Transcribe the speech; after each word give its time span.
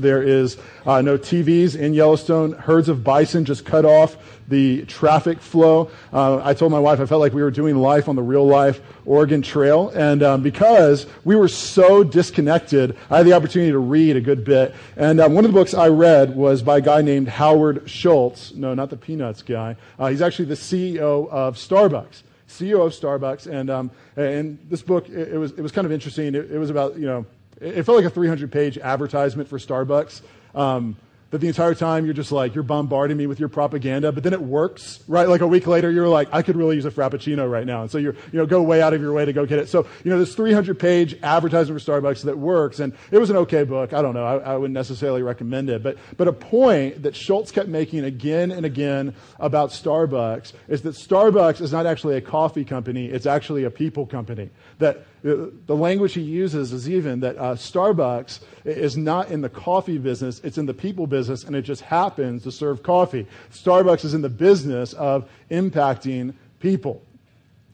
There 0.00 0.22
is 0.22 0.56
uh, 0.86 1.02
no 1.02 1.18
TVs 1.18 1.76
in 1.76 1.94
Yellowstone. 1.94 2.52
Herds 2.52 2.88
of 2.88 3.04
bison 3.04 3.44
just 3.44 3.64
cut 3.64 3.84
off 3.84 4.16
the 4.48 4.84
traffic 4.86 5.40
flow. 5.40 5.90
Uh, 6.12 6.40
I 6.42 6.54
told 6.54 6.72
my 6.72 6.78
wife 6.78 7.00
I 7.00 7.06
felt 7.06 7.20
like 7.20 7.32
we 7.32 7.42
were 7.42 7.50
doing 7.50 7.76
life 7.76 8.08
on 8.08 8.16
the 8.16 8.22
real 8.22 8.46
life 8.46 8.80
Oregon 9.04 9.42
Trail. 9.42 9.90
And 9.90 10.22
um, 10.22 10.42
because 10.42 11.06
we 11.24 11.36
were 11.36 11.48
so 11.48 12.02
disconnected, 12.02 12.96
I 13.10 13.18
had 13.18 13.26
the 13.26 13.34
opportunity 13.34 13.72
to 13.72 13.78
read 13.78 14.16
a 14.16 14.20
good 14.20 14.44
bit. 14.44 14.74
And 14.96 15.20
um, 15.20 15.34
one 15.34 15.44
of 15.44 15.52
the 15.52 15.58
books 15.58 15.74
I 15.74 15.88
read 15.88 16.34
was 16.34 16.62
by 16.62 16.78
a 16.78 16.80
guy 16.80 17.02
named 17.02 17.28
Howard 17.28 17.88
Schultz. 17.88 18.54
No, 18.54 18.74
not 18.74 18.90
the 18.90 18.96
Peanuts 18.96 19.42
guy. 19.42 19.76
Uh, 19.98 20.08
he's 20.08 20.22
actually 20.22 20.46
the 20.46 20.54
CEO 20.54 21.28
of 21.28 21.56
Starbucks. 21.56 22.22
CEO 22.48 22.86
of 22.86 22.92
Starbucks, 22.92 23.46
and 23.46 23.68
um, 23.68 23.90
and 24.16 24.58
this 24.70 24.80
book 24.80 25.08
it, 25.10 25.34
it, 25.34 25.38
was 25.38 25.52
it 25.52 25.60
was 25.60 25.70
kind 25.70 25.84
of 25.84 25.92
interesting. 25.92 26.34
It, 26.34 26.50
it 26.50 26.58
was 26.58 26.70
about 26.70 26.96
you 26.96 27.06
know 27.06 27.26
it 27.60 27.82
felt 27.84 27.96
like 27.96 28.04
a 28.04 28.10
300 28.10 28.50
page 28.50 28.78
advertisement 28.78 29.48
for 29.48 29.58
Starbucks. 29.58 30.22
Um, 30.54 30.96
that 31.30 31.38
the 31.38 31.48
entire 31.48 31.74
time 31.74 32.06
you're 32.06 32.14
just 32.14 32.32
like, 32.32 32.54
you're 32.54 32.64
bombarding 32.64 33.16
me 33.16 33.26
with 33.26 33.38
your 33.38 33.50
propaganda, 33.50 34.10
but 34.12 34.22
then 34.22 34.32
it 34.32 34.40
works, 34.40 35.00
right? 35.08 35.28
Like 35.28 35.42
a 35.42 35.46
week 35.46 35.66
later, 35.66 35.90
you're 35.90 36.08
like, 36.08 36.28
I 36.32 36.40
could 36.40 36.56
really 36.56 36.76
use 36.76 36.86
a 36.86 36.90
Frappuccino 36.90 37.50
right 37.50 37.66
now. 37.66 37.82
And 37.82 37.90
so 37.90 37.98
you're, 37.98 38.14
you 38.32 38.38
know, 38.38 38.46
go 38.46 38.62
way 38.62 38.80
out 38.80 38.94
of 38.94 39.02
your 39.02 39.12
way 39.12 39.26
to 39.26 39.32
go 39.34 39.44
get 39.44 39.58
it. 39.58 39.68
So, 39.68 39.86
you 40.04 40.10
know, 40.10 40.18
this 40.18 40.34
300 40.34 40.78
page 40.78 41.18
advertisement 41.22 41.82
for 41.82 41.92
Starbucks 42.00 42.24
that 42.24 42.38
works. 42.38 42.80
And 42.80 42.94
it 43.10 43.18
was 43.18 43.28
an 43.28 43.36
okay 43.36 43.64
book. 43.64 43.92
I 43.92 44.00
don't 44.00 44.14
know. 44.14 44.24
I, 44.24 44.36
I 44.38 44.56
wouldn't 44.56 44.74
necessarily 44.74 45.22
recommend 45.22 45.68
it. 45.68 45.82
But, 45.82 45.98
but 46.16 46.28
a 46.28 46.32
point 46.32 47.02
that 47.02 47.14
Schultz 47.14 47.52
kept 47.52 47.68
making 47.68 48.04
again 48.04 48.50
and 48.50 48.64
again 48.64 49.14
about 49.38 49.70
Starbucks 49.70 50.54
is 50.68 50.80
that 50.82 50.94
Starbucks 50.94 51.60
is 51.60 51.72
not 51.72 51.84
actually 51.84 52.16
a 52.16 52.22
coffee 52.22 52.64
company. 52.64 53.06
It's 53.06 53.26
actually 53.26 53.64
a 53.64 53.70
people 53.70 54.06
company. 54.06 54.48
That 54.78 55.04
the 55.22 55.76
language 55.76 56.14
he 56.14 56.20
uses 56.20 56.72
is 56.72 56.88
even 56.88 57.20
that 57.20 57.36
uh, 57.36 57.54
Starbucks 57.54 58.40
is 58.64 58.96
not 58.96 59.30
in 59.30 59.40
the 59.40 59.48
coffee 59.48 59.98
business, 59.98 60.40
it's 60.44 60.58
in 60.58 60.66
the 60.66 60.74
people 60.74 61.06
business, 61.06 61.44
and 61.44 61.56
it 61.56 61.62
just 61.62 61.82
happens 61.82 62.44
to 62.44 62.52
serve 62.52 62.82
coffee. 62.82 63.26
Starbucks 63.52 64.04
is 64.04 64.14
in 64.14 64.22
the 64.22 64.28
business 64.28 64.92
of 64.92 65.28
impacting 65.50 66.34
people. 66.60 67.02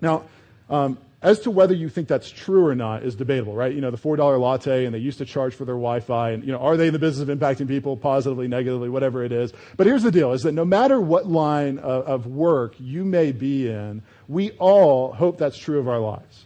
Now, 0.01 0.25
um, 0.70 0.98
as 1.25 1.41
to 1.41 1.51
whether 1.51 1.73
you 1.73 1.89
think 1.89 2.06
that's 2.06 2.31
true 2.31 2.67
or 2.67 2.75
not 2.75 3.03
is 3.03 3.14
debatable, 3.17 3.55
right? 3.55 3.75
You 3.75 3.81
know, 3.81 3.91
the 3.91 3.97
$4 3.97 4.39
latte 4.39 4.84
and 4.84 4.95
they 4.95 4.98
used 4.98 5.17
to 5.19 5.25
charge 5.25 5.55
for 5.55 5.64
their 5.64 5.75
Wi-Fi 5.75 6.33
and, 6.33 6.45
you 6.45 6.53
know, 6.53 6.58
are 6.58 6.77
they 6.77 6.89
in 6.89 6.92
the 6.92 6.98
business 6.98 7.27
of 7.27 7.36
impacting 7.36 7.67
people 7.67 7.97
positively, 7.97 8.47
negatively, 8.47 8.91
whatever 8.91 9.25
it 9.25 9.33
is? 9.33 9.55
But 9.79 9.86
here's 9.86 10.03
the 10.03 10.11
deal, 10.11 10.33
is 10.33 10.42
that 10.42 10.53
no 10.53 10.67
matter 10.67 11.01
what 11.01 11.27
line 11.27 11.79
of, 11.79 12.05
of 12.06 12.27
work 12.27 12.75
you 12.79 13.06
may 13.06 13.33
be 13.33 13.70
in, 13.70 14.03
we 14.29 14.51
all 14.53 15.14
hope 15.14 15.39
that's 15.39 15.56
true 15.56 15.79
of 15.79 15.89
our 15.89 15.98
lives. 15.98 16.44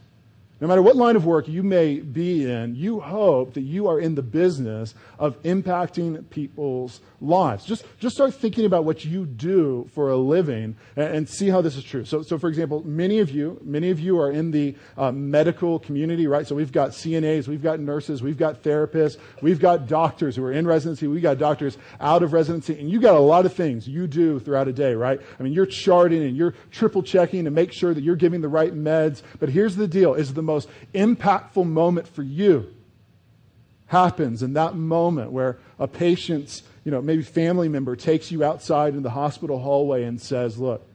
No 0.60 0.66
matter 0.66 0.82
what 0.82 0.96
line 0.96 1.14
of 1.14 1.24
work 1.24 1.46
you 1.46 1.62
may 1.62 2.00
be 2.00 2.50
in, 2.50 2.74
you 2.74 2.98
hope 2.98 3.54
that 3.54 3.60
you 3.60 3.86
are 3.86 4.00
in 4.00 4.16
the 4.16 4.22
business 4.22 4.94
of 5.18 5.40
impacting 5.44 6.28
people's 6.30 7.00
lives. 7.20 7.64
Just, 7.64 7.84
just 7.98 8.14
start 8.14 8.34
thinking 8.34 8.64
about 8.64 8.84
what 8.84 9.04
you 9.04 9.26
do 9.26 9.88
for 9.92 10.10
a 10.10 10.16
living 10.16 10.76
and, 10.96 11.16
and 11.16 11.28
see 11.28 11.48
how 11.48 11.60
this 11.60 11.76
is 11.76 11.84
true. 11.84 12.04
So, 12.04 12.22
so, 12.22 12.38
for 12.38 12.48
example, 12.48 12.82
many 12.86 13.18
of 13.18 13.30
you, 13.30 13.60
many 13.62 13.90
of 13.90 13.98
you 13.98 14.20
are 14.20 14.30
in 14.30 14.50
the 14.50 14.76
uh, 14.96 15.10
medical 15.10 15.78
community, 15.78 16.26
right? 16.26 16.46
So 16.46 16.54
we've 16.54 16.72
got 16.72 16.90
CNAs, 16.90 17.48
we've 17.48 17.62
got 17.62 17.80
nurses, 17.80 18.22
we've 18.22 18.38
got 18.38 18.62
therapists, 18.62 19.18
we've 19.42 19.60
got 19.60 19.88
doctors 19.88 20.36
who 20.36 20.44
are 20.44 20.52
in 20.52 20.66
residency, 20.66 21.06
we've 21.06 21.22
got 21.22 21.38
doctors 21.38 21.76
out 22.00 22.22
of 22.22 22.32
residency, 22.32 22.78
and 22.78 22.90
you 22.90 23.00
got 23.00 23.14
a 23.14 23.20
lot 23.20 23.46
of 23.46 23.52
things 23.52 23.88
you 23.88 24.06
do 24.06 24.38
throughout 24.38 24.68
a 24.68 24.72
day, 24.72 24.94
right? 24.94 25.20
I 25.38 25.42
mean, 25.42 25.52
you're 25.52 25.66
charting 25.66 26.22
and 26.22 26.36
you're 26.36 26.54
triple 26.70 27.02
checking 27.02 27.44
to 27.44 27.50
make 27.50 27.72
sure 27.72 27.94
that 27.94 28.02
you're 28.02 28.16
giving 28.16 28.40
the 28.40 28.48
right 28.48 28.74
meds. 28.74 29.22
But 29.40 29.48
here's 29.48 29.76
the 29.76 29.88
deal: 29.88 30.14
is 30.14 30.34
the 30.34 30.42
most 30.42 30.68
impactful 30.94 31.66
moment 31.66 32.06
for 32.06 32.22
you 32.22 32.74
happens 33.88 34.42
in 34.42 34.52
that 34.52 34.74
moment 34.76 35.32
where 35.32 35.58
a 35.78 35.88
patient's, 35.88 36.62
you 36.88 36.92
know, 36.92 37.02
maybe 37.02 37.22
family 37.22 37.68
member 37.68 37.94
takes 37.96 38.32
you 38.32 38.42
outside 38.42 38.94
in 38.94 39.02
the 39.02 39.10
hospital 39.10 39.58
hallway 39.58 40.04
and 40.04 40.18
says, 40.18 40.56
Look, 40.56 40.88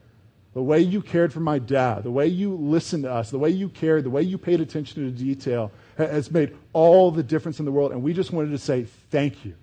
the 0.52 0.60
way 0.60 0.80
you 0.80 1.00
cared 1.00 1.32
for 1.32 1.38
my 1.38 1.60
dad, 1.60 2.02
the 2.02 2.10
way 2.10 2.26
you 2.26 2.56
listened 2.56 3.04
to 3.04 3.12
us, 3.12 3.30
the 3.30 3.38
way 3.38 3.50
you 3.50 3.68
cared, 3.68 4.02
the 4.02 4.10
way 4.10 4.22
you 4.22 4.36
paid 4.36 4.60
attention 4.60 5.04
to 5.04 5.16
detail 5.16 5.70
has 5.96 6.32
made 6.32 6.56
all 6.72 7.12
the 7.12 7.22
difference 7.22 7.60
in 7.60 7.64
the 7.64 7.70
world. 7.70 7.92
And 7.92 8.02
we 8.02 8.12
just 8.12 8.32
wanted 8.32 8.50
to 8.50 8.58
say 8.58 8.88
thank 9.12 9.44
you. 9.44 9.54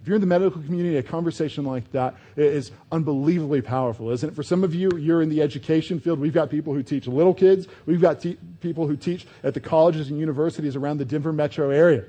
If 0.00 0.08
you're 0.08 0.14
in 0.14 0.22
the 0.22 0.26
medical 0.26 0.62
community, 0.62 0.96
a 0.96 1.02
conversation 1.02 1.66
like 1.66 1.92
that 1.92 2.14
is 2.34 2.72
unbelievably 2.90 3.60
powerful, 3.60 4.08
isn't 4.08 4.30
it? 4.30 4.34
For 4.34 4.42
some 4.42 4.64
of 4.64 4.74
you, 4.74 4.88
you're 4.96 5.20
in 5.20 5.28
the 5.28 5.42
education 5.42 6.00
field. 6.00 6.18
We've 6.18 6.32
got 6.32 6.48
people 6.48 6.72
who 6.72 6.82
teach 6.82 7.06
little 7.06 7.34
kids. 7.34 7.68
We've 7.84 8.00
got 8.00 8.22
te- 8.22 8.38
people 8.62 8.86
who 8.86 8.96
teach 8.96 9.26
at 9.44 9.52
the 9.52 9.60
colleges 9.60 10.08
and 10.08 10.18
universities 10.18 10.76
around 10.76 10.96
the 10.96 11.04
Denver 11.04 11.34
metro 11.34 11.68
area 11.68 12.06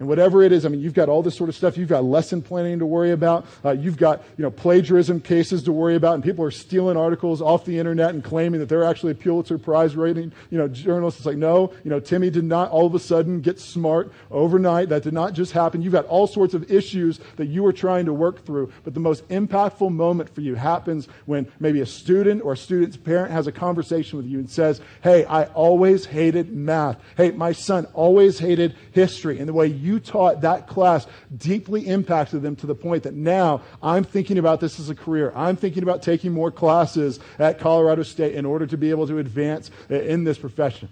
and 0.00 0.08
whatever 0.08 0.42
it 0.42 0.50
is, 0.50 0.64
I 0.64 0.70
mean, 0.70 0.80
you've 0.80 0.94
got 0.94 1.10
all 1.10 1.22
this 1.22 1.36
sort 1.36 1.50
of 1.50 1.54
stuff. 1.54 1.76
You've 1.76 1.90
got 1.90 2.02
lesson 2.04 2.40
planning 2.40 2.78
to 2.78 2.86
worry 2.86 3.12
about. 3.12 3.44
Uh, 3.62 3.72
you've 3.72 3.98
got, 3.98 4.24
you 4.38 4.42
know, 4.42 4.50
plagiarism 4.50 5.20
cases 5.20 5.62
to 5.64 5.72
worry 5.72 5.94
about. 5.94 6.14
And 6.14 6.24
people 6.24 6.42
are 6.42 6.50
stealing 6.50 6.96
articles 6.96 7.42
off 7.42 7.66
the 7.66 7.78
internet 7.78 8.14
and 8.14 8.24
claiming 8.24 8.60
that 8.60 8.70
they're 8.70 8.82
actually 8.82 9.12
a 9.12 9.14
Pulitzer 9.14 9.58
Prize 9.58 9.94
rating, 9.94 10.32
you 10.50 10.56
know, 10.56 10.68
journalists. 10.68 11.20
It's 11.20 11.26
like, 11.26 11.36
no, 11.36 11.74
you 11.84 11.90
know, 11.90 12.00
Timmy 12.00 12.30
did 12.30 12.44
not 12.44 12.70
all 12.70 12.86
of 12.86 12.94
a 12.94 12.98
sudden 12.98 13.42
get 13.42 13.60
smart 13.60 14.10
overnight. 14.30 14.88
That 14.88 15.02
did 15.02 15.12
not 15.12 15.34
just 15.34 15.52
happen. 15.52 15.82
You've 15.82 15.92
got 15.92 16.06
all 16.06 16.26
sorts 16.26 16.54
of 16.54 16.72
issues 16.72 17.20
that 17.36 17.46
you 17.46 17.66
are 17.66 17.72
trying 17.72 18.06
to 18.06 18.14
work 18.14 18.46
through. 18.46 18.72
But 18.84 18.94
the 18.94 19.00
most 19.00 19.28
impactful 19.28 19.92
moment 19.92 20.34
for 20.34 20.40
you 20.40 20.54
happens 20.54 21.08
when 21.26 21.46
maybe 21.60 21.82
a 21.82 21.86
student 21.86 22.42
or 22.42 22.54
a 22.54 22.56
student's 22.56 22.96
parent 22.96 23.32
has 23.32 23.46
a 23.46 23.52
conversation 23.52 24.16
with 24.16 24.26
you 24.26 24.38
and 24.38 24.48
says, 24.48 24.80
hey, 25.02 25.26
I 25.26 25.44
always 25.44 26.06
hated 26.06 26.54
math. 26.54 26.98
Hey, 27.18 27.32
my 27.32 27.52
son 27.52 27.84
always 27.92 28.38
hated 28.38 28.74
history. 28.92 29.38
And 29.38 29.46
the 29.46 29.52
way 29.52 29.66
you 29.66 29.89
you 29.90 30.00
taught 30.00 30.42
that 30.42 30.68
class 30.68 31.06
deeply 31.36 31.86
impacted 31.86 32.42
them 32.42 32.54
to 32.56 32.66
the 32.66 32.74
point 32.74 33.02
that 33.02 33.14
now 33.14 33.62
I'm 33.82 34.04
thinking 34.04 34.38
about 34.38 34.60
this 34.60 34.78
as 34.78 34.88
a 34.88 34.94
career. 34.94 35.32
I'm 35.34 35.56
thinking 35.56 35.82
about 35.82 36.02
taking 36.02 36.32
more 36.32 36.50
classes 36.50 37.18
at 37.38 37.58
Colorado 37.58 38.04
State 38.04 38.34
in 38.34 38.46
order 38.46 38.66
to 38.66 38.76
be 38.76 38.90
able 38.90 39.06
to 39.08 39.18
advance 39.18 39.70
in 39.88 40.24
this 40.24 40.38
profession. 40.38 40.88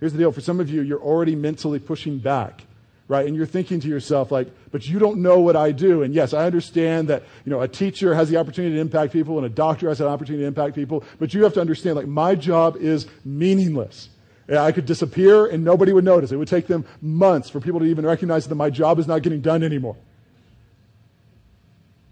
Here's 0.00 0.12
the 0.12 0.18
deal 0.18 0.32
for 0.32 0.40
some 0.40 0.60
of 0.60 0.68
you, 0.70 0.82
you're 0.82 1.02
already 1.02 1.36
mentally 1.36 1.78
pushing 1.78 2.18
back 2.18 2.64
right? 3.10 3.26
And 3.26 3.34
you're 3.34 3.44
thinking 3.44 3.80
to 3.80 3.88
yourself, 3.88 4.30
like, 4.30 4.46
but 4.70 4.86
you 4.86 5.00
don't 5.00 5.20
know 5.20 5.40
what 5.40 5.56
I 5.56 5.72
do. 5.72 6.04
And 6.04 6.14
yes, 6.14 6.32
I 6.32 6.46
understand 6.46 7.08
that, 7.08 7.24
you 7.44 7.50
know, 7.50 7.60
a 7.60 7.66
teacher 7.66 8.14
has 8.14 8.30
the 8.30 8.36
opportunity 8.36 8.76
to 8.76 8.80
impact 8.80 9.12
people 9.12 9.36
and 9.36 9.44
a 9.44 9.48
doctor 9.48 9.88
has 9.88 10.00
an 10.00 10.06
opportunity 10.06 10.44
to 10.44 10.46
impact 10.46 10.76
people, 10.76 11.02
but 11.18 11.34
you 11.34 11.42
have 11.42 11.52
to 11.54 11.60
understand, 11.60 11.96
like, 11.96 12.06
my 12.06 12.36
job 12.36 12.76
is 12.76 13.08
meaningless. 13.24 14.10
I 14.58 14.72
could 14.72 14.86
disappear 14.86 15.46
and 15.46 15.64
nobody 15.64 15.92
would 15.92 16.04
notice. 16.04 16.32
It 16.32 16.36
would 16.36 16.48
take 16.48 16.66
them 16.66 16.84
months 17.00 17.48
for 17.48 17.60
people 17.60 17.80
to 17.80 17.86
even 17.86 18.04
recognize 18.04 18.46
that 18.48 18.54
my 18.54 18.70
job 18.70 18.98
is 18.98 19.06
not 19.06 19.22
getting 19.22 19.40
done 19.40 19.62
anymore. 19.62 19.96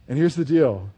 And 0.09 0.17
here's 0.17 0.37
the 0.37 0.45
deal 0.45 0.91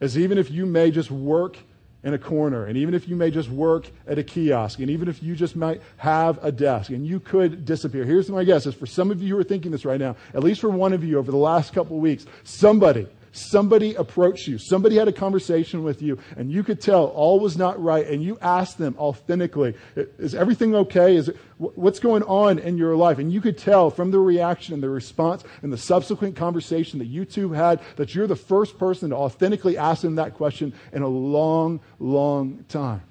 is 0.00 0.18
even 0.18 0.36
if 0.36 0.50
you 0.50 0.66
may 0.66 0.90
just 0.90 1.10
work 1.10 1.56
in 2.02 2.12
a 2.12 2.18
corner, 2.18 2.66
and 2.66 2.76
even 2.76 2.92
if 2.92 3.08
you 3.08 3.16
may 3.16 3.30
just 3.30 3.48
work 3.48 3.90
at 4.06 4.18
a 4.18 4.22
kiosk, 4.22 4.78
and 4.78 4.90
even 4.90 5.08
if 5.08 5.22
you 5.22 5.34
just 5.34 5.56
might 5.56 5.80
have 5.96 6.38
a 6.44 6.52
desk, 6.52 6.90
and 6.90 7.06
you 7.06 7.18
could 7.18 7.64
disappear. 7.64 8.04
Here's 8.04 8.28
my 8.28 8.44
guess 8.44 8.66
is 8.66 8.74
for 8.74 8.84
some 8.84 9.10
of 9.10 9.22
you 9.22 9.34
who 9.34 9.40
are 9.40 9.44
thinking 9.44 9.72
this 9.72 9.86
right 9.86 9.98
now, 9.98 10.14
at 10.34 10.44
least 10.44 10.60
for 10.60 10.68
one 10.68 10.92
of 10.92 11.02
you 11.02 11.18
over 11.18 11.30
the 11.30 11.38
last 11.38 11.72
couple 11.72 11.96
of 11.96 12.02
weeks, 12.02 12.26
somebody 12.42 13.08
somebody 13.34 13.94
approached 13.94 14.46
you, 14.46 14.58
somebody 14.58 14.96
had 14.96 15.08
a 15.08 15.12
conversation 15.12 15.82
with 15.82 16.00
you, 16.00 16.18
and 16.36 16.50
you 16.50 16.62
could 16.62 16.80
tell 16.80 17.06
all 17.06 17.40
was 17.40 17.56
not 17.56 17.82
right, 17.82 18.06
and 18.06 18.22
you 18.22 18.38
asked 18.40 18.78
them 18.78 18.94
authentically, 18.98 19.74
Is 19.96 20.34
everything 20.34 20.74
okay? 20.74 21.16
Is 21.16 21.28
it, 21.28 21.36
what's 21.58 21.98
going 21.98 22.22
on 22.22 22.58
in 22.58 22.78
your 22.78 22.96
life? 22.96 23.18
And 23.18 23.32
you 23.32 23.40
could 23.40 23.58
tell 23.58 23.90
from 23.90 24.10
the 24.10 24.18
reaction 24.18 24.74
and 24.74 24.82
the 24.82 24.88
response 24.88 25.44
and 25.62 25.72
the 25.72 25.78
subsequent 25.78 26.36
conversation 26.36 26.98
that 27.00 27.06
you 27.06 27.24
two 27.24 27.52
had 27.52 27.80
that 27.96 28.14
you're 28.14 28.26
the 28.26 28.36
first 28.36 28.78
person 28.78 29.10
to 29.10 29.16
authentically 29.16 29.76
ask 29.76 30.02
them 30.02 30.14
that 30.16 30.34
question 30.34 30.72
in 30.92 31.02
a 31.02 31.08
long, 31.08 31.80
long 31.98 32.64
time. 32.68 33.02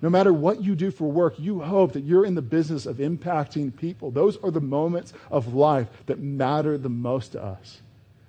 No 0.00 0.10
matter 0.10 0.32
what 0.32 0.62
you 0.62 0.74
do 0.74 0.90
for 0.90 1.10
work, 1.10 1.38
you 1.38 1.60
hope 1.60 1.92
that 1.94 2.04
you're 2.04 2.26
in 2.26 2.34
the 2.34 2.42
business 2.42 2.84
of 2.84 2.98
impacting 2.98 3.74
people. 3.74 4.10
Those 4.10 4.36
are 4.42 4.50
the 4.50 4.60
moments 4.60 5.14
of 5.30 5.54
life 5.54 5.88
that 6.06 6.18
matter 6.18 6.76
the 6.76 6.90
most 6.90 7.32
to 7.32 7.42
us. 7.42 7.80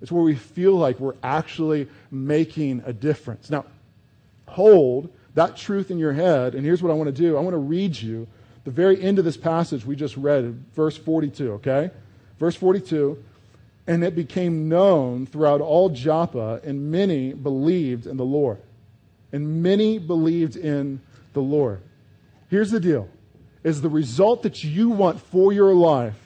It's 0.01 0.11
where 0.11 0.23
we 0.23 0.35
feel 0.35 0.75
like 0.75 0.99
we're 0.99 1.15
actually 1.23 1.87
making 2.11 2.83
a 2.85 2.93
difference. 2.93 3.49
Now, 3.49 3.65
hold 4.47 5.09
that 5.35 5.57
truth 5.57 5.91
in 5.91 5.97
your 5.97 6.13
head, 6.13 6.55
and 6.55 6.65
here's 6.65 6.83
what 6.83 6.91
I 6.91 6.95
want 6.95 7.07
to 7.07 7.21
do 7.21 7.37
I 7.37 7.41
want 7.41 7.53
to 7.53 7.59
read 7.59 7.99
you 7.99 8.27
the 8.65 8.71
very 8.71 9.01
end 9.01 9.19
of 9.19 9.25
this 9.25 9.37
passage 9.37 9.85
we 9.85 9.95
just 9.95 10.17
read, 10.17 10.65
verse 10.73 10.97
42, 10.97 11.53
okay? 11.53 11.91
Verse 12.39 12.55
42. 12.55 13.23
And 13.87 14.03
it 14.03 14.15
became 14.15 14.67
known 14.67 15.27
throughout 15.27 15.61
all 15.61 15.89
Joppa, 15.89 16.59
and 16.63 16.91
many 16.91 17.33
believed 17.33 18.07
in 18.07 18.17
the 18.17 18.25
Lord. 18.25 18.57
And 19.31 19.61
many 19.61 19.99
believed 19.99 20.55
in 20.55 20.99
the 21.33 21.41
Lord. 21.41 21.81
Here's 22.49 22.71
the 22.71 22.79
deal 22.79 23.07
is 23.63 23.81
the 23.81 23.89
result 23.89 24.43
that 24.43 24.63
you 24.63 24.89
want 24.89 25.19
for 25.19 25.51
your 25.53 25.73
life 25.73 26.19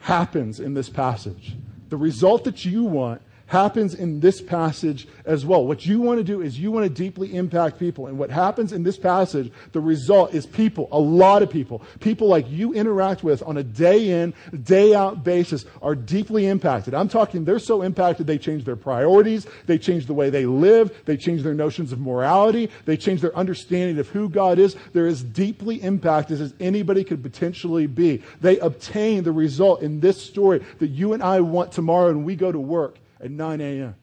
happens 0.00 0.60
in 0.60 0.74
this 0.74 0.88
passage 0.88 1.54
the 1.94 1.98
result 1.98 2.42
that 2.42 2.64
you 2.64 2.82
want 2.82 3.22
happens 3.46 3.94
in 3.94 4.20
this 4.20 4.40
passage 4.40 5.06
as 5.24 5.44
well. 5.44 5.66
What 5.66 5.86
you 5.86 6.00
want 6.00 6.18
to 6.18 6.24
do 6.24 6.40
is 6.40 6.58
you 6.58 6.70
want 6.70 6.84
to 6.84 6.90
deeply 6.90 7.34
impact 7.34 7.78
people. 7.78 8.06
And 8.06 8.18
what 8.18 8.30
happens 8.30 8.72
in 8.72 8.82
this 8.82 8.96
passage, 8.96 9.52
the 9.72 9.80
result 9.80 10.34
is 10.34 10.46
people, 10.46 10.88
a 10.92 10.98
lot 10.98 11.42
of 11.42 11.50
people, 11.50 11.82
people 12.00 12.28
like 12.28 12.50
you 12.50 12.72
interact 12.72 13.22
with 13.22 13.42
on 13.42 13.56
a 13.56 13.62
day 13.62 14.22
in, 14.22 14.34
day 14.62 14.94
out 14.94 15.24
basis 15.24 15.64
are 15.82 15.94
deeply 15.94 16.46
impacted. 16.46 16.94
I'm 16.94 17.08
talking, 17.08 17.44
they're 17.44 17.58
so 17.58 17.82
impacted 17.82 18.26
they 18.26 18.38
change 18.38 18.64
their 18.64 18.76
priorities, 18.76 19.46
they 19.66 19.78
change 19.78 20.06
the 20.06 20.14
way 20.14 20.30
they 20.30 20.46
live, 20.46 21.04
they 21.04 21.16
change 21.16 21.42
their 21.42 21.54
notions 21.54 21.92
of 21.92 22.00
morality, 22.00 22.70
they 22.86 22.96
change 22.96 23.20
their 23.20 23.36
understanding 23.36 23.98
of 23.98 24.08
who 24.08 24.28
God 24.28 24.58
is. 24.58 24.76
They're 24.92 25.06
as 25.06 25.22
deeply 25.22 25.82
impacted 25.82 26.40
as 26.40 26.54
anybody 26.60 27.04
could 27.04 27.22
potentially 27.22 27.86
be. 27.86 28.22
They 28.40 28.58
obtain 28.58 29.22
the 29.22 29.32
result 29.32 29.82
in 29.82 30.00
this 30.00 30.20
story 30.20 30.64
that 30.78 30.88
you 30.88 31.12
and 31.12 31.22
I 31.22 31.40
want 31.40 31.72
tomorrow 31.72 32.08
when 32.08 32.24
we 32.24 32.36
go 32.36 32.50
to 32.50 32.58
work 32.58 32.98
at 33.24 33.30
9 33.30 33.60
a.m. 33.60 33.96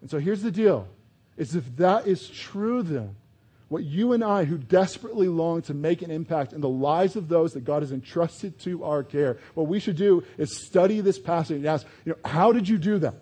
And 0.00 0.10
so 0.10 0.18
here's 0.18 0.42
the 0.42 0.50
deal 0.50 0.88
is 1.36 1.54
if 1.54 1.76
that 1.76 2.06
is 2.06 2.28
true 2.28 2.82
then, 2.82 3.16
what 3.68 3.84
you 3.84 4.12
and 4.12 4.22
I, 4.22 4.44
who 4.44 4.58
desperately 4.58 5.28
long 5.28 5.62
to 5.62 5.72
make 5.72 6.02
an 6.02 6.10
impact 6.10 6.52
in 6.52 6.60
the 6.60 6.68
lives 6.68 7.16
of 7.16 7.28
those 7.28 7.54
that 7.54 7.64
God 7.64 7.82
has 7.82 7.90
entrusted 7.90 8.58
to 8.60 8.84
our 8.84 9.02
care, 9.02 9.38
what 9.54 9.66
we 9.66 9.80
should 9.80 9.96
do 9.96 10.22
is 10.36 10.66
study 10.66 11.00
this 11.00 11.18
passage 11.18 11.56
and 11.56 11.66
ask, 11.66 11.86
you 12.04 12.12
know, 12.12 12.30
how 12.30 12.52
did 12.52 12.68
you 12.68 12.76
do 12.76 12.98
that? 12.98 13.14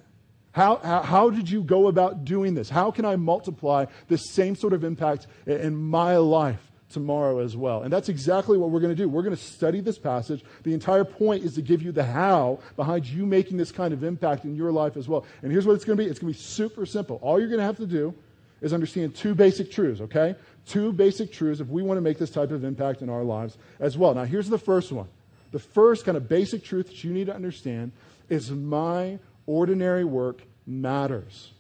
How, 0.51 0.77
how, 0.77 1.03
how, 1.03 1.31
did 1.31 1.49
you 1.49 1.63
go 1.63 1.87
about 1.87 2.25
doing 2.25 2.55
this? 2.55 2.69
How 2.69 2.91
can 2.91 3.05
I 3.05 3.15
multiply 3.15 3.87
this 4.09 4.33
same 4.33 4.57
sort 4.57 4.73
of 4.73 4.83
impact 4.83 5.29
in 5.47 5.77
my 5.77 6.17
life? 6.17 6.70
Tomorrow 6.91 7.39
as 7.39 7.57
well. 7.57 7.83
And 7.83 7.93
that's 7.93 8.09
exactly 8.09 8.59
what 8.59 8.71
we're 8.71 8.81
going 8.81 8.95
to 8.95 9.01
do. 9.01 9.09
We're 9.09 9.23
going 9.23 9.37
to 9.37 9.43
study 9.43 9.81
this 9.81 9.99
passage. 9.99 10.45
The 10.65 10.75
entire 10.75 11.05
point 11.05 11.45
is 11.45 11.55
to 11.55 11.63
give 11.63 11.83
you 11.83 11.93
the 11.93 12.05
how 12.05 12.61
behind 12.77 13.07
you 13.07 13.25
making 13.25 13.57
this 13.57 13.73
kind 13.73 13.95
of 13.95 14.05
impact 14.05 14.45
in 14.45 14.57
your 14.57 14.73
life 14.73 14.97
as 14.97 15.09
well. 15.09 15.25
And 15.43 15.51
here's 15.51 15.67
what 15.67 15.75
it's 15.75 15.85
going 15.85 15.97
to 15.97 16.05
be 16.05 16.11
it's 16.11 16.19
going 16.19 16.33
to 16.33 16.39
be 16.39 16.43
super 16.43 16.85
simple. 16.85 17.19
All 17.23 17.39
you're 17.39 17.49
going 17.49 17.61
to 17.61 17.65
have 17.65 17.79
to 17.79 17.87
do 17.87 18.15
is 18.61 18.73
understand 18.73 19.15
two 19.15 19.35
basic 19.35 19.71
truths, 19.71 20.01
okay? 20.03 20.35
Two 20.67 20.93
basic 20.93 21.33
truths 21.33 21.61
if 21.61 21.69
we 21.69 21.83
want 21.83 21.97
to 21.97 22.03
make 22.03 22.19
this 22.19 22.31
type 22.31 22.51
of 22.51 22.65
impact 22.65 23.03
in 23.03 23.09
our 23.09 23.25
lives 23.25 23.57
as 23.79 23.97
well. 23.97 24.15
Now, 24.15 24.25
here's 24.25 24.49
the 24.49 24.59
first 24.59 24.93
one. 24.93 25.09
The 25.53 25.59
first 25.59 26.05
kind 26.05 26.17
of 26.17 26.29
basic 26.29 26.63
truth 26.63 26.89
that 26.89 27.03
you 27.03 27.13
need 27.13 27.27
to 27.27 27.35
understand 27.35 27.93
is 28.29 28.51
my 28.51 29.19
ordinary 29.47 30.05
work 30.05 30.43
matters. 30.67 31.53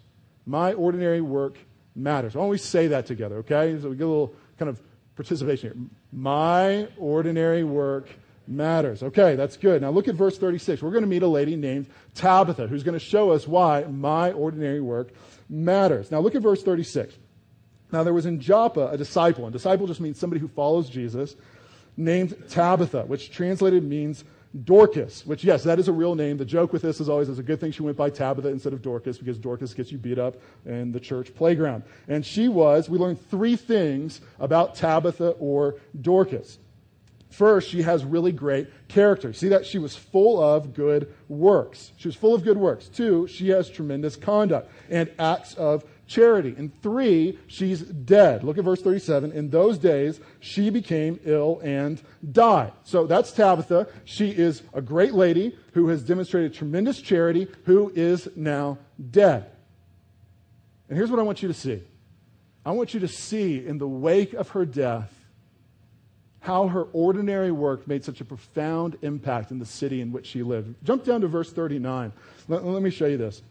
My 0.47 0.75
ordinary 0.75 1.21
work 1.21 1.56
matters. 1.97 2.35
Why 2.35 2.43
don't 2.43 2.50
we 2.50 2.59
say 2.59 2.88
that 2.88 3.06
together, 3.06 3.37
okay? 3.38 3.77
So 3.81 3.91
we 3.91 3.97
get 3.97 4.05
a 4.05 4.09
little 4.09 4.35
kind 4.59 4.69
of 4.69 4.81
participation 5.20 5.70
here. 5.70 5.88
My 6.12 6.88
ordinary 6.96 7.62
work 7.62 8.08
matters. 8.46 9.02
Okay, 9.02 9.37
that's 9.37 9.56
good. 9.56 9.82
Now 9.82 9.90
look 9.90 10.08
at 10.08 10.14
verse 10.14 10.38
36. 10.38 10.82
We're 10.82 10.90
going 10.90 11.02
to 11.05 11.08
meet 11.08 11.22
a 11.22 11.28
lady 11.28 11.56
named 11.56 11.87
Tabitha 12.14 12.67
who's 12.67 12.82
going 12.82 12.99
to 12.99 13.05
show 13.05 13.31
us 13.31 13.46
why 13.46 13.84
my 13.84 14.32
ordinary 14.32 14.81
work 14.81 15.11
matters. 15.49 16.11
Now 16.11 16.20
look 16.20 16.34
at 16.34 16.43
verse 16.43 16.62
36. 16.62 17.14
Now 17.93 18.02
there 18.02 18.14
was 18.14 18.26
in 18.26 18.40
Joppa 18.40 18.88
a 18.88 18.96
disciple, 18.96 19.44
and 19.44 19.52
disciple 19.52 19.87
just 19.87 20.00
means 20.00 20.19
somebody 20.19 20.40
who 20.40 20.49
follows 20.49 20.88
Jesus, 20.88 21.37
named 21.96 22.34
Tabitha, 22.49 23.02
which 23.02 23.31
translated 23.31 23.84
means 23.84 24.25
Dorcas, 24.64 25.25
which, 25.25 25.44
yes, 25.44 25.62
that 25.62 25.79
is 25.79 25.87
a 25.87 25.93
real 25.93 26.17
name. 26.17 26.37
The 26.37 26.44
joke 26.44 26.73
with 26.73 26.82
this 26.82 27.00
is 27.00 27.08
always 27.08 27.29
it's 27.29 27.38
a 27.38 27.43
good 27.43 27.61
thing 27.61 27.70
she 27.70 27.82
went 27.82 27.97
by 27.97 28.11
Tabitha 28.11 28.49
instead 28.49 28.73
of 28.73 28.82
Dorcas 28.82 29.17
because 29.17 29.38
Dorcas 29.38 29.75
gets 29.75 29.93
you 29.93 29.99
beat 29.99 30.19
up 30.19 30.37
in 30.67 30.91
the 30.91 30.99
church 30.99 31.32
playground. 31.35 31.85
And 32.08 32.26
she 32.26 32.49
was, 32.49 32.88
we 32.88 32.99
learned 32.99 33.25
three 33.31 33.55
things 33.55 34.20
about 34.41 34.75
Tabitha 34.75 35.31
or 35.38 35.76
Dorcas. 36.00 36.58
First, 37.31 37.70
she 37.70 37.82
has 37.82 38.05
really 38.05 38.32
great 38.32 38.69
character. 38.88 39.32
See 39.32 39.49
that? 39.49 39.64
She 39.64 39.79
was 39.79 39.94
full 39.94 40.43
of 40.43 40.75
good 40.75 41.14
works. 41.29 41.93
She 41.96 42.08
was 42.08 42.17
full 42.17 42.35
of 42.35 42.43
good 42.43 42.58
works. 42.58 42.88
Two, 42.88 43.29
she 43.29 43.50
has 43.50 43.70
tremendous 43.70 44.17
conduct 44.17 44.69
and 44.91 45.08
acts 45.17 45.55
of 45.55 45.85
charity. 46.10 46.54
And 46.58 46.70
three, 46.82 47.38
she's 47.46 47.80
dead. 47.80 48.42
Look 48.42 48.58
at 48.58 48.64
verse 48.64 48.82
37. 48.82 49.32
In 49.32 49.48
those 49.48 49.78
days, 49.78 50.20
she 50.40 50.68
became 50.68 51.20
ill 51.24 51.60
and 51.62 52.02
died. 52.32 52.72
So 52.82 53.06
that's 53.06 53.30
Tabitha. 53.32 53.86
She 54.04 54.30
is 54.30 54.62
a 54.74 54.82
great 54.82 55.14
lady 55.14 55.56
who 55.72 55.88
has 55.88 56.02
demonstrated 56.02 56.52
tremendous 56.52 57.00
charity, 57.00 57.46
who 57.64 57.92
is 57.94 58.28
now 58.34 58.78
dead. 59.10 59.50
And 60.88 60.98
here's 60.98 61.10
what 61.10 61.20
I 61.20 61.22
want 61.22 61.42
you 61.42 61.48
to 61.48 61.54
see 61.54 61.82
I 62.66 62.72
want 62.72 62.92
you 62.92 63.00
to 63.00 63.08
see 63.08 63.64
in 63.64 63.78
the 63.78 63.88
wake 63.88 64.34
of 64.34 64.50
her 64.50 64.66
death 64.66 65.14
how 66.40 66.66
her 66.68 66.84
ordinary 66.92 67.52
work 67.52 67.86
made 67.86 68.02
such 68.04 68.20
a 68.20 68.24
profound 68.24 68.98
impact 69.02 69.50
in 69.50 69.58
the 69.58 69.66
city 69.66 70.00
in 70.00 70.10
which 70.10 70.26
she 70.26 70.42
lived. 70.42 70.74
Jump 70.82 71.04
down 71.04 71.20
to 71.20 71.28
verse 71.28 71.52
39. 71.52 72.12
Let, 72.48 72.64
let 72.64 72.82
me 72.82 72.90
show 72.90 73.06
you 73.06 73.18
this. 73.18 73.42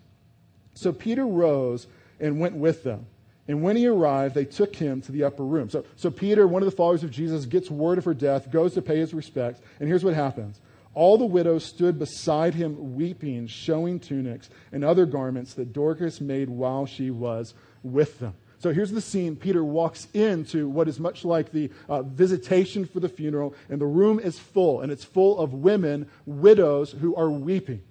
So 0.74 0.92
Peter 0.92 1.26
rose 1.26 1.88
and 2.20 2.40
went 2.40 2.56
with 2.56 2.84
them. 2.84 3.06
And 3.48 3.64
when 3.64 3.76
he 3.76 3.88
arrived, 3.88 4.36
they 4.36 4.46
took 4.46 4.76
him 4.76 5.02
to 5.02 5.12
the 5.12 5.24
upper 5.24 5.44
room. 5.44 5.70
So, 5.70 5.84
so 5.96 6.12
Peter, 6.12 6.48
one 6.48 6.62
of 6.62 6.70
the 6.70 6.76
followers 6.76 7.04
of 7.04 7.10
Jesus, 7.10 7.46
gets 7.46 7.72
word 7.72 7.98
of 7.98 8.06
her 8.06 8.14
death, 8.14 8.52
goes 8.52 8.76
to 8.76 8.82
pay 8.82 9.00
his 9.00 9.14
respects, 9.14 9.60
and 9.80 9.90
here's 9.90 10.04
what 10.04 10.14
happens. 10.14 10.62
All 10.94 11.18
the 11.18 11.26
widows 11.26 11.66
stood 11.66 11.98
beside 11.98 12.54
him, 12.54 12.96
weeping, 12.96 13.48
showing 13.48 14.00
tunics 14.00 14.50
and 14.72 14.84
other 14.84 15.06
garments 15.06 15.54
that 15.56 15.74
Dorcas 15.74 16.20
made 16.20 16.50
while 16.50 16.86
she 16.86 17.10
was 17.10 17.54
with 17.84 18.20
them. 18.20 18.34
So 18.60 18.74
here's 18.74 18.92
the 18.92 19.02
scene. 19.02 19.36
Peter 19.36 19.64
walks 19.64 20.08
into 20.14 20.68
what 20.68 20.88
is 20.88 21.00
much 21.00 21.24
like 21.24 21.52
the 21.52 21.72
uh, 21.88 22.02
visitation 22.04 22.86
for 22.86 23.00
the 23.00 23.08
funeral, 23.08 23.56
and 23.70 23.80
the 23.80 23.86
room 23.86 24.20
is 24.20 24.38
full, 24.38 24.82
and 24.82 24.92
it's 24.92 25.06
full 25.06 25.40
of 25.40 25.54
women, 25.54 26.10
widows, 26.26 26.92
who 26.92 27.16
are 27.16 27.30
weeping. 27.30 27.82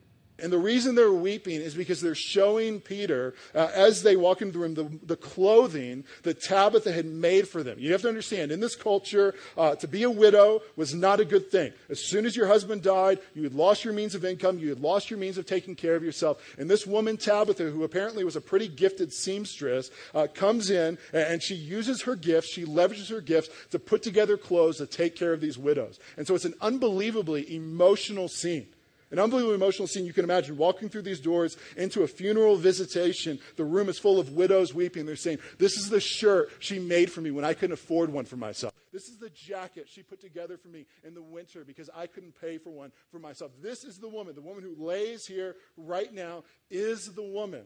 And 0.40 0.52
the 0.52 0.58
reason 0.58 0.94
they're 0.94 1.12
weeping 1.12 1.60
is 1.60 1.74
because 1.74 2.00
they're 2.00 2.14
showing 2.14 2.80
Peter, 2.80 3.34
uh, 3.54 3.70
as 3.74 4.02
they 4.02 4.14
walk 4.14 4.40
into 4.40 4.52
the 4.52 4.58
room, 4.58 4.74
the, 4.74 4.90
the, 5.04 5.16
clothing 5.16 6.04
that 6.22 6.40
Tabitha 6.40 6.92
had 6.92 7.06
made 7.06 7.48
for 7.48 7.64
them. 7.64 7.78
You 7.78 7.92
have 7.92 8.02
to 8.02 8.08
understand, 8.08 8.52
in 8.52 8.60
this 8.60 8.76
culture, 8.76 9.34
uh, 9.56 9.74
to 9.76 9.88
be 9.88 10.04
a 10.04 10.10
widow 10.10 10.60
was 10.76 10.94
not 10.94 11.18
a 11.18 11.24
good 11.24 11.50
thing. 11.50 11.72
As 11.88 12.00
soon 12.04 12.24
as 12.24 12.36
your 12.36 12.46
husband 12.46 12.82
died, 12.82 13.18
you 13.34 13.42
had 13.42 13.52
lost 13.52 13.84
your 13.84 13.94
means 13.94 14.14
of 14.14 14.24
income, 14.24 14.58
you 14.58 14.68
had 14.68 14.80
lost 14.80 15.10
your 15.10 15.18
means 15.18 15.38
of 15.38 15.46
taking 15.46 15.74
care 15.74 15.96
of 15.96 16.04
yourself. 16.04 16.40
And 16.56 16.70
this 16.70 16.86
woman, 16.86 17.16
Tabitha, 17.16 17.70
who 17.70 17.82
apparently 17.82 18.24
was 18.24 18.36
a 18.36 18.40
pretty 18.40 18.68
gifted 18.68 19.12
seamstress, 19.12 19.90
uh, 20.14 20.28
comes 20.32 20.70
in 20.70 20.98
and 21.12 21.42
she 21.42 21.56
uses 21.56 22.02
her 22.02 22.14
gifts, 22.14 22.48
she 22.48 22.64
leverages 22.64 23.10
her 23.10 23.20
gifts 23.20 23.50
to 23.70 23.78
put 23.78 24.02
together 24.02 24.36
clothes 24.36 24.78
to 24.78 24.86
take 24.86 25.16
care 25.16 25.32
of 25.32 25.40
these 25.40 25.58
widows. 25.58 25.98
And 26.16 26.26
so 26.26 26.34
it's 26.34 26.44
an 26.44 26.54
unbelievably 26.60 27.54
emotional 27.54 28.28
scene. 28.28 28.68
An 29.10 29.18
unbelievably 29.18 29.54
emotional 29.54 29.88
scene 29.88 30.04
you 30.04 30.12
can 30.12 30.24
imagine 30.24 30.56
walking 30.56 30.90
through 30.90 31.02
these 31.02 31.20
doors 31.20 31.56
into 31.76 32.02
a 32.02 32.08
funeral 32.08 32.56
visitation. 32.56 33.38
The 33.56 33.64
room 33.64 33.88
is 33.88 33.98
full 33.98 34.20
of 34.20 34.32
widows 34.32 34.74
weeping. 34.74 35.06
They're 35.06 35.16
saying, 35.16 35.38
This 35.58 35.76
is 35.78 35.88
the 35.88 36.00
shirt 36.00 36.50
she 36.58 36.78
made 36.78 37.10
for 37.10 37.22
me 37.22 37.30
when 37.30 37.44
I 37.44 37.54
couldn't 37.54 37.72
afford 37.72 38.12
one 38.12 38.26
for 38.26 38.36
myself. 38.36 38.74
This 38.92 39.08
is 39.08 39.16
the 39.18 39.30
jacket 39.30 39.86
she 39.88 40.02
put 40.02 40.20
together 40.20 40.58
for 40.58 40.68
me 40.68 40.84
in 41.04 41.14
the 41.14 41.22
winter 41.22 41.64
because 41.64 41.88
I 41.94 42.06
couldn't 42.06 42.38
pay 42.38 42.58
for 42.58 42.70
one 42.70 42.92
for 43.10 43.18
myself. 43.18 43.52
This 43.62 43.84
is 43.84 43.98
the 43.98 44.08
woman. 44.08 44.34
The 44.34 44.42
woman 44.42 44.62
who 44.62 44.74
lays 44.84 45.26
here 45.26 45.56
right 45.76 46.12
now 46.12 46.44
is 46.70 47.14
the 47.14 47.22
woman 47.22 47.64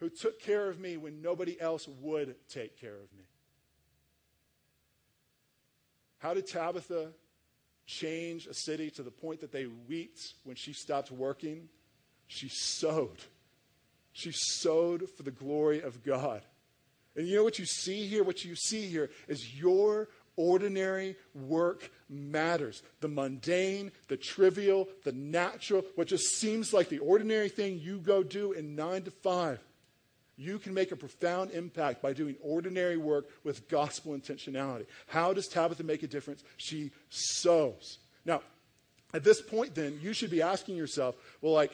who 0.00 0.08
took 0.08 0.40
care 0.40 0.68
of 0.68 0.80
me 0.80 0.96
when 0.96 1.20
nobody 1.20 1.60
else 1.60 1.86
would 2.00 2.36
take 2.48 2.80
care 2.80 2.94
of 2.94 3.12
me. 3.16 3.24
How 6.18 6.34
did 6.34 6.46
Tabitha 6.46 7.08
change 7.90 8.46
a 8.46 8.54
city 8.54 8.90
to 8.90 9.02
the 9.02 9.10
point 9.10 9.40
that 9.40 9.52
they 9.52 9.66
wept 9.66 10.34
when 10.44 10.56
she 10.56 10.72
stopped 10.72 11.10
working, 11.10 11.68
she 12.28 12.48
sewed. 12.48 13.18
She 14.12 14.30
sewed 14.32 15.08
for 15.10 15.24
the 15.24 15.30
glory 15.30 15.80
of 15.80 16.04
God. 16.04 16.42
And 17.16 17.26
you 17.26 17.36
know 17.36 17.44
what 17.44 17.58
you 17.58 17.66
see 17.66 18.06
here? 18.06 18.22
What 18.22 18.44
you 18.44 18.54
see 18.54 18.86
here 18.86 19.10
is 19.26 19.54
your 19.58 20.08
ordinary 20.36 21.16
work 21.34 21.90
matters. 22.08 22.82
The 23.00 23.08
mundane, 23.08 23.90
the 24.08 24.16
trivial, 24.16 24.88
the 25.04 25.12
natural, 25.12 25.84
what 25.96 26.06
just 26.06 26.36
seems 26.36 26.72
like 26.72 26.88
the 26.88 27.00
ordinary 27.00 27.48
thing 27.48 27.80
you 27.80 27.98
go 27.98 28.22
do 28.22 28.52
in 28.52 28.76
nine 28.76 29.02
to 29.02 29.10
five 29.10 29.60
you 30.40 30.58
can 30.58 30.72
make 30.72 30.90
a 30.90 30.96
profound 30.96 31.50
impact 31.50 32.00
by 32.00 32.14
doing 32.14 32.34
ordinary 32.42 32.96
work 32.96 33.28
with 33.44 33.68
gospel 33.68 34.14
intentionality. 34.14 34.86
How 35.06 35.34
does 35.34 35.46
Tabitha 35.46 35.84
make 35.84 36.02
a 36.02 36.06
difference? 36.06 36.42
She 36.56 36.92
sews. 37.10 37.98
Now, 38.24 38.40
at 39.12 39.22
this 39.22 39.42
point, 39.42 39.74
then, 39.74 39.98
you 40.00 40.14
should 40.14 40.30
be 40.30 40.40
asking 40.40 40.76
yourself, 40.76 41.14
well, 41.42 41.52
like, 41.52 41.72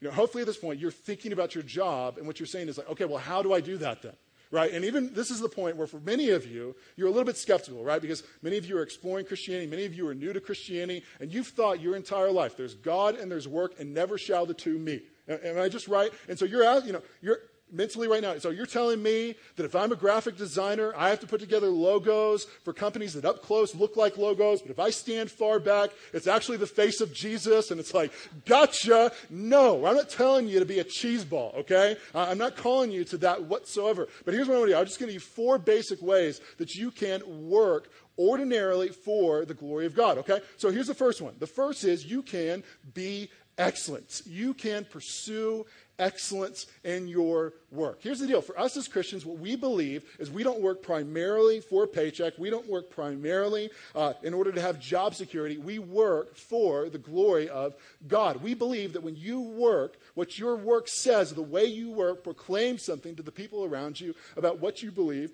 you 0.00 0.08
know, 0.08 0.14
hopefully 0.14 0.42
at 0.42 0.46
this 0.46 0.58
point, 0.58 0.78
you're 0.78 0.92
thinking 0.92 1.32
about 1.32 1.56
your 1.56 1.64
job, 1.64 2.18
and 2.18 2.26
what 2.26 2.38
you're 2.38 2.46
saying 2.46 2.68
is 2.68 2.78
like, 2.78 2.88
okay, 2.90 3.04
well, 3.04 3.18
how 3.18 3.42
do 3.42 3.52
I 3.52 3.60
do 3.60 3.76
that 3.78 4.02
then? 4.02 4.14
Right? 4.52 4.70
And 4.72 4.84
even 4.84 5.12
this 5.14 5.30
is 5.30 5.40
the 5.40 5.48
point 5.48 5.76
where, 5.76 5.86
for 5.86 5.98
many 6.00 6.30
of 6.30 6.46
you, 6.46 6.76
you're 6.96 7.08
a 7.08 7.10
little 7.10 7.24
bit 7.24 7.36
skeptical, 7.36 7.82
right? 7.82 8.02
Because 8.02 8.22
many 8.42 8.58
of 8.58 8.66
you 8.66 8.76
are 8.78 8.82
exploring 8.82 9.24
Christianity, 9.26 9.66
many 9.66 9.86
of 9.86 9.94
you 9.94 10.06
are 10.06 10.14
new 10.14 10.32
to 10.32 10.40
Christianity, 10.40 11.04
and 11.20 11.32
you've 11.32 11.48
thought 11.48 11.80
your 11.80 11.96
entire 11.96 12.30
life 12.30 12.56
there's 12.56 12.74
God 12.74 13.16
and 13.16 13.30
there's 13.30 13.48
work, 13.48 13.80
and 13.80 13.92
never 13.94 14.18
shall 14.18 14.46
the 14.46 14.54
two 14.54 14.78
meet. 14.78 15.08
Am 15.26 15.58
I 15.58 15.68
just 15.68 15.88
right? 15.88 16.12
And 16.28 16.38
so 16.38 16.44
you're, 16.44 16.62
you 16.80 16.92
know, 16.92 17.02
you're, 17.22 17.38
mentally 17.72 18.06
right 18.06 18.22
now. 18.22 18.38
So 18.38 18.50
you're 18.50 18.66
telling 18.66 19.02
me 19.02 19.34
that 19.56 19.64
if 19.64 19.74
I'm 19.74 19.92
a 19.92 19.96
graphic 19.96 20.36
designer, 20.36 20.92
I 20.96 21.08
have 21.08 21.20
to 21.20 21.26
put 21.26 21.40
together 21.40 21.68
logos 21.68 22.44
for 22.64 22.72
companies 22.72 23.14
that 23.14 23.24
up 23.24 23.42
close 23.42 23.74
look 23.74 23.96
like 23.96 24.18
logos, 24.18 24.62
but 24.62 24.70
if 24.70 24.78
I 24.78 24.90
stand 24.90 25.30
far 25.30 25.58
back, 25.58 25.90
it's 26.12 26.26
actually 26.26 26.58
the 26.58 26.66
face 26.66 27.00
of 27.00 27.12
Jesus, 27.12 27.70
and 27.70 27.80
it's 27.80 27.94
like, 27.94 28.12
gotcha. 28.44 29.12
No, 29.30 29.86
I'm 29.86 29.96
not 29.96 30.10
telling 30.10 30.48
you 30.48 30.58
to 30.58 30.66
be 30.66 30.78
a 30.78 30.84
cheese 30.84 31.24
ball, 31.24 31.54
okay? 31.58 31.96
I'm 32.14 32.38
not 32.38 32.56
calling 32.56 32.90
you 32.90 33.04
to 33.04 33.18
that 33.18 33.42
whatsoever. 33.44 34.08
But 34.24 34.34
here's 34.34 34.46
what 34.46 34.54
I'm 34.54 34.60
going 34.60 34.70
to 34.70 34.74
do. 34.74 34.78
I'm 34.80 34.86
just 34.86 34.98
going 34.98 35.08
to 35.08 35.14
give 35.14 35.22
you 35.22 35.26
four 35.26 35.58
basic 35.58 36.02
ways 36.02 36.40
that 36.58 36.74
you 36.74 36.90
can 36.90 37.48
work 37.48 37.90
ordinarily 38.18 38.90
for 38.90 39.44
the 39.44 39.54
glory 39.54 39.86
of 39.86 39.94
God, 39.94 40.18
okay? 40.18 40.40
So 40.58 40.70
here's 40.70 40.86
the 40.86 40.94
first 40.94 41.22
one. 41.22 41.34
The 41.38 41.46
first 41.46 41.84
is 41.84 42.04
you 42.04 42.22
can 42.22 42.62
be 42.92 43.30
excellent. 43.58 44.22
You 44.26 44.54
can 44.54 44.84
pursue 44.84 45.66
excellence 45.98 46.66
in 46.84 47.08
your 47.08 47.54
work. 47.70 47.98
Here's 48.00 48.20
the 48.20 48.26
deal 48.26 48.42
for 48.42 48.58
us 48.58 48.76
as 48.76 48.88
Christians, 48.88 49.24
what 49.24 49.38
we 49.38 49.56
believe 49.56 50.04
is 50.18 50.30
we 50.30 50.42
don't 50.42 50.60
work 50.60 50.82
primarily 50.82 51.60
for 51.60 51.84
a 51.84 51.88
paycheck, 51.88 52.34
we 52.38 52.50
don't 52.50 52.68
work 52.68 52.90
primarily 52.90 53.70
uh, 53.94 54.14
in 54.22 54.34
order 54.34 54.52
to 54.52 54.60
have 54.60 54.80
job 54.80 55.14
security. 55.14 55.58
We 55.58 55.78
work 55.78 56.36
for 56.36 56.88
the 56.88 56.98
glory 56.98 57.48
of 57.48 57.74
God. 58.08 58.42
We 58.42 58.54
believe 58.54 58.92
that 58.94 59.02
when 59.02 59.16
you 59.16 59.40
work, 59.40 59.98
what 60.14 60.38
your 60.38 60.56
work 60.56 60.88
says, 60.88 61.32
the 61.32 61.42
way 61.42 61.64
you 61.64 61.90
work, 61.90 62.24
proclaims 62.24 62.82
something 62.82 63.16
to 63.16 63.22
the 63.22 63.32
people 63.32 63.64
around 63.64 64.00
you 64.00 64.14
about 64.36 64.60
what 64.60 64.82
you 64.82 64.90
believe, 64.90 65.30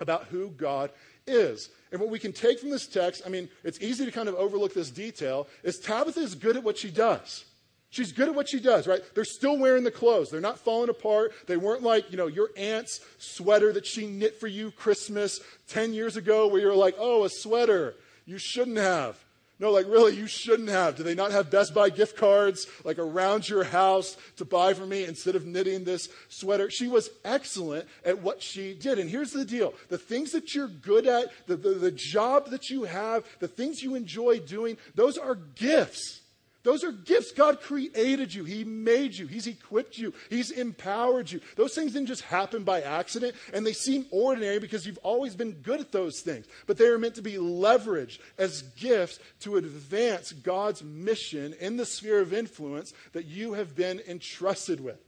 about 0.00 0.24
who 0.24 0.50
God 0.50 0.90
is. 1.26 1.70
And 1.92 2.00
what 2.00 2.10
we 2.10 2.18
can 2.18 2.32
take 2.32 2.60
from 2.60 2.70
this 2.70 2.86
text, 2.86 3.22
I 3.26 3.28
mean, 3.28 3.48
it's 3.64 3.80
easy 3.80 4.04
to 4.04 4.12
kind 4.12 4.28
of 4.28 4.34
overlook 4.34 4.74
this 4.74 4.90
detail, 4.90 5.48
is 5.62 5.78
Tabitha 5.78 6.20
is 6.20 6.34
good 6.34 6.56
at 6.56 6.64
what 6.64 6.78
she 6.78 6.90
does. 6.90 7.44
She's 7.90 8.12
good 8.12 8.28
at 8.28 8.34
what 8.34 8.48
she 8.48 8.60
does, 8.60 8.86
right? 8.86 9.00
They're 9.14 9.24
still 9.24 9.58
wearing 9.58 9.84
the 9.84 9.90
clothes. 9.90 10.30
They're 10.30 10.40
not 10.40 10.58
falling 10.58 10.90
apart. 10.90 11.32
They 11.46 11.56
weren't 11.56 11.82
like, 11.82 12.10
you 12.10 12.18
know, 12.18 12.26
your 12.26 12.50
aunt's 12.56 13.00
sweater 13.18 13.72
that 13.72 13.86
she 13.86 14.06
knit 14.06 14.38
for 14.38 14.46
you 14.46 14.70
Christmas 14.70 15.40
10 15.68 15.94
years 15.94 16.16
ago 16.16 16.48
where 16.48 16.60
you're 16.60 16.74
like, 16.74 16.96
oh, 16.98 17.24
a 17.24 17.30
sweater. 17.30 17.94
You 18.26 18.36
shouldn't 18.36 18.76
have. 18.76 19.18
No, 19.60 19.72
like 19.72 19.86
really, 19.86 20.14
you 20.14 20.28
shouldn't 20.28 20.68
have. 20.68 20.96
Do 20.96 21.02
they 21.02 21.14
not 21.14 21.32
have 21.32 21.50
Best 21.50 21.74
Buy 21.74 21.88
gift 21.88 22.16
cards 22.16 22.66
like 22.84 22.98
around 22.98 23.48
your 23.48 23.64
house 23.64 24.16
to 24.36 24.44
buy 24.44 24.72
for 24.72 24.86
me 24.86 25.04
instead 25.04 25.34
of 25.34 25.46
knitting 25.46 25.82
this 25.82 26.08
sweater? 26.28 26.70
She 26.70 26.86
was 26.86 27.10
excellent 27.24 27.88
at 28.04 28.22
what 28.22 28.40
she 28.40 28.74
did. 28.74 28.98
And 29.00 29.10
here's 29.10 29.32
the 29.32 29.44
deal 29.44 29.74
the 29.88 29.98
things 29.98 30.30
that 30.32 30.54
you're 30.54 30.68
good 30.68 31.06
at, 31.06 31.32
the, 31.48 31.56
the, 31.56 31.70
the 31.70 31.90
job 31.90 32.50
that 32.50 32.70
you 32.70 32.84
have, 32.84 33.24
the 33.40 33.48
things 33.48 33.82
you 33.82 33.94
enjoy 33.94 34.38
doing, 34.38 34.76
those 34.94 35.18
are 35.18 35.34
gifts. 35.34 36.20
Those 36.64 36.82
are 36.82 36.92
gifts. 36.92 37.32
God 37.32 37.60
created 37.60 38.34
you. 38.34 38.44
He 38.44 38.64
made 38.64 39.14
you. 39.14 39.26
He's 39.26 39.46
equipped 39.46 39.96
you. 39.96 40.12
He's 40.28 40.50
empowered 40.50 41.30
you. 41.30 41.40
Those 41.56 41.74
things 41.74 41.92
didn't 41.92 42.08
just 42.08 42.22
happen 42.22 42.64
by 42.64 42.82
accident, 42.82 43.36
and 43.52 43.64
they 43.64 43.72
seem 43.72 44.06
ordinary 44.10 44.58
because 44.58 44.86
you've 44.86 44.98
always 44.98 45.36
been 45.36 45.52
good 45.52 45.80
at 45.80 45.92
those 45.92 46.20
things. 46.20 46.46
But 46.66 46.76
they 46.76 46.86
are 46.86 46.98
meant 46.98 47.14
to 47.14 47.22
be 47.22 47.34
leveraged 47.34 48.18
as 48.38 48.62
gifts 48.62 49.20
to 49.40 49.56
advance 49.56 50.32
God's 50.32 50.82
mission 50.82 51.54
in 51.60 51.76
the 51.76 51.86
sphere 51.86 52.20
of 52.20 52.32
influence 52.32 52.92
that 53.12 53.26
you 53.26 53.52
have 53.52 53.76
been 53.76 54.00
entrusted 54.08 54.80
with. 54.80 55.00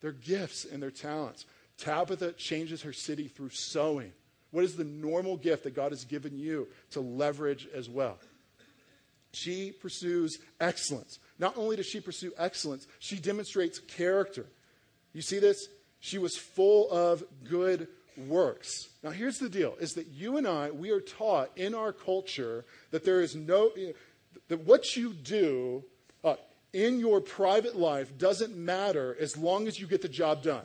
They're 0.00 0.12
gifts 0.12 0.64
and 0.64 0.82
they're 0.82 0.90
talents. 0.90 1.46
Tabitha 1.78 2.32
changes 2.32 2.82
her 2.82 2.92
city 2.92 3.26
through 3.26 3.50
sewing. 3.50 4.12
What 4.52 4.64
is 4.64 4.76
the 4.76 4.84
normal 4.84 5.36
gift 5.36 5.64
that 5.64 5.74
God 5.74 5.90
has 5.90 6.04
given 6.04 6.38
you 6.38 6.68
to 6.90 7.00
leverage 7.00 7.66
as 7.74 7.90
well? 7.90 8.18
She 9.34 9.72
pursues 9.72 10.38
excellence. 10.60 11.18
Not 11.38 11.56
only 11.56 11.76
does 11.76 11.86
she 11.86 12.00
pursue 12.00 12.32
excellence, 12.38 12.86
she 12.98 13.16
demonstrates 13.16 13.78
character. 13.78 14.46
You 15.12 15.22
see 15.22 15.38
this? 15.38 15.68
She 16.00 16.18
was 16.18 16.36
full 16.36 16.90
of 16.90 17.24
good 17.48 17.88
works. 18.16 18.88
Now, 19.02 19.10
here's 19.10 19.38
the 19.38 19.48
deal 19.48 19.74
is 19.80 19.94
that 19.94 20.08
you 20.08 20.36
and 20.36 20.46
I, 20.46 20.70
we 20.70 20.90
are 20.90 21.00
taught 21.00 21.50
in 21.56 21.74
our 21.74 21.92
culture 21.92 22.64
that 22.90 23.04
there 23.04 23.20
is 23.20 23.34
no, 23.34 23.70
that 24.48 24.60
what 24.60 24.96
you 24.96 25.12
do 25.12 25.84
uh, 26.22 26.36
in 26.72 27.00
your 27.00 27.20
private 27.20 27.76
life 27.76 28.16
doesn't 28.18 28.56
matter 28.56 29.16
as 29.20 29.36
long 29.36 29.66
as 29.66 29.78
you 29.78 29.86
get 29.86 30.02
the 30.02 30.08
job 30.08 30.42
done, 30.42 30.64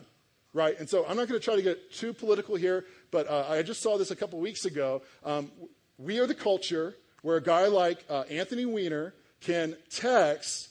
right? 0.52 0.78
And 0.78 0.88
so 0.88 1.04
I'm 1.06 1.16
not 1.16 1.28
going 1.28 1.40
to 1.40 1.44
try 1.44 1.56
to 1.56 1.62
get 1.62 1.92
too 1.92 2.12
political 2.12 2.54
here, 2.54 2.84
but 3.10 3.28
uh, 3.28 3.46
I 3.48 3.62
just 3.62 3.82
saw 3.82 3.98
this 3.98 4.10
a 4.10 4.16
couple 4.16 4.38
weeks 4.40 4.64
ago. 4.64 5.02
Um, 5.24 5.50
we 5.98 6.18
are 6.18 6.26
the 6.26 6.34
culture 6.34 6.94
where 7.22 7.36
a 7.36 7.42
guy 7.42 7.66
like 7.66 8.04
uh, 8.08 8.24
Anthony 8.30 8.64
Weiner 8.64 9.14
can 9.40 9.76
text 9.90 10.68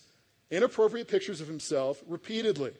inappropriate 0.51 1.08
pictures 1.08 1.41
of 1.41 1.48
himself 1.48 2.01
repeatedly 2.08 2.74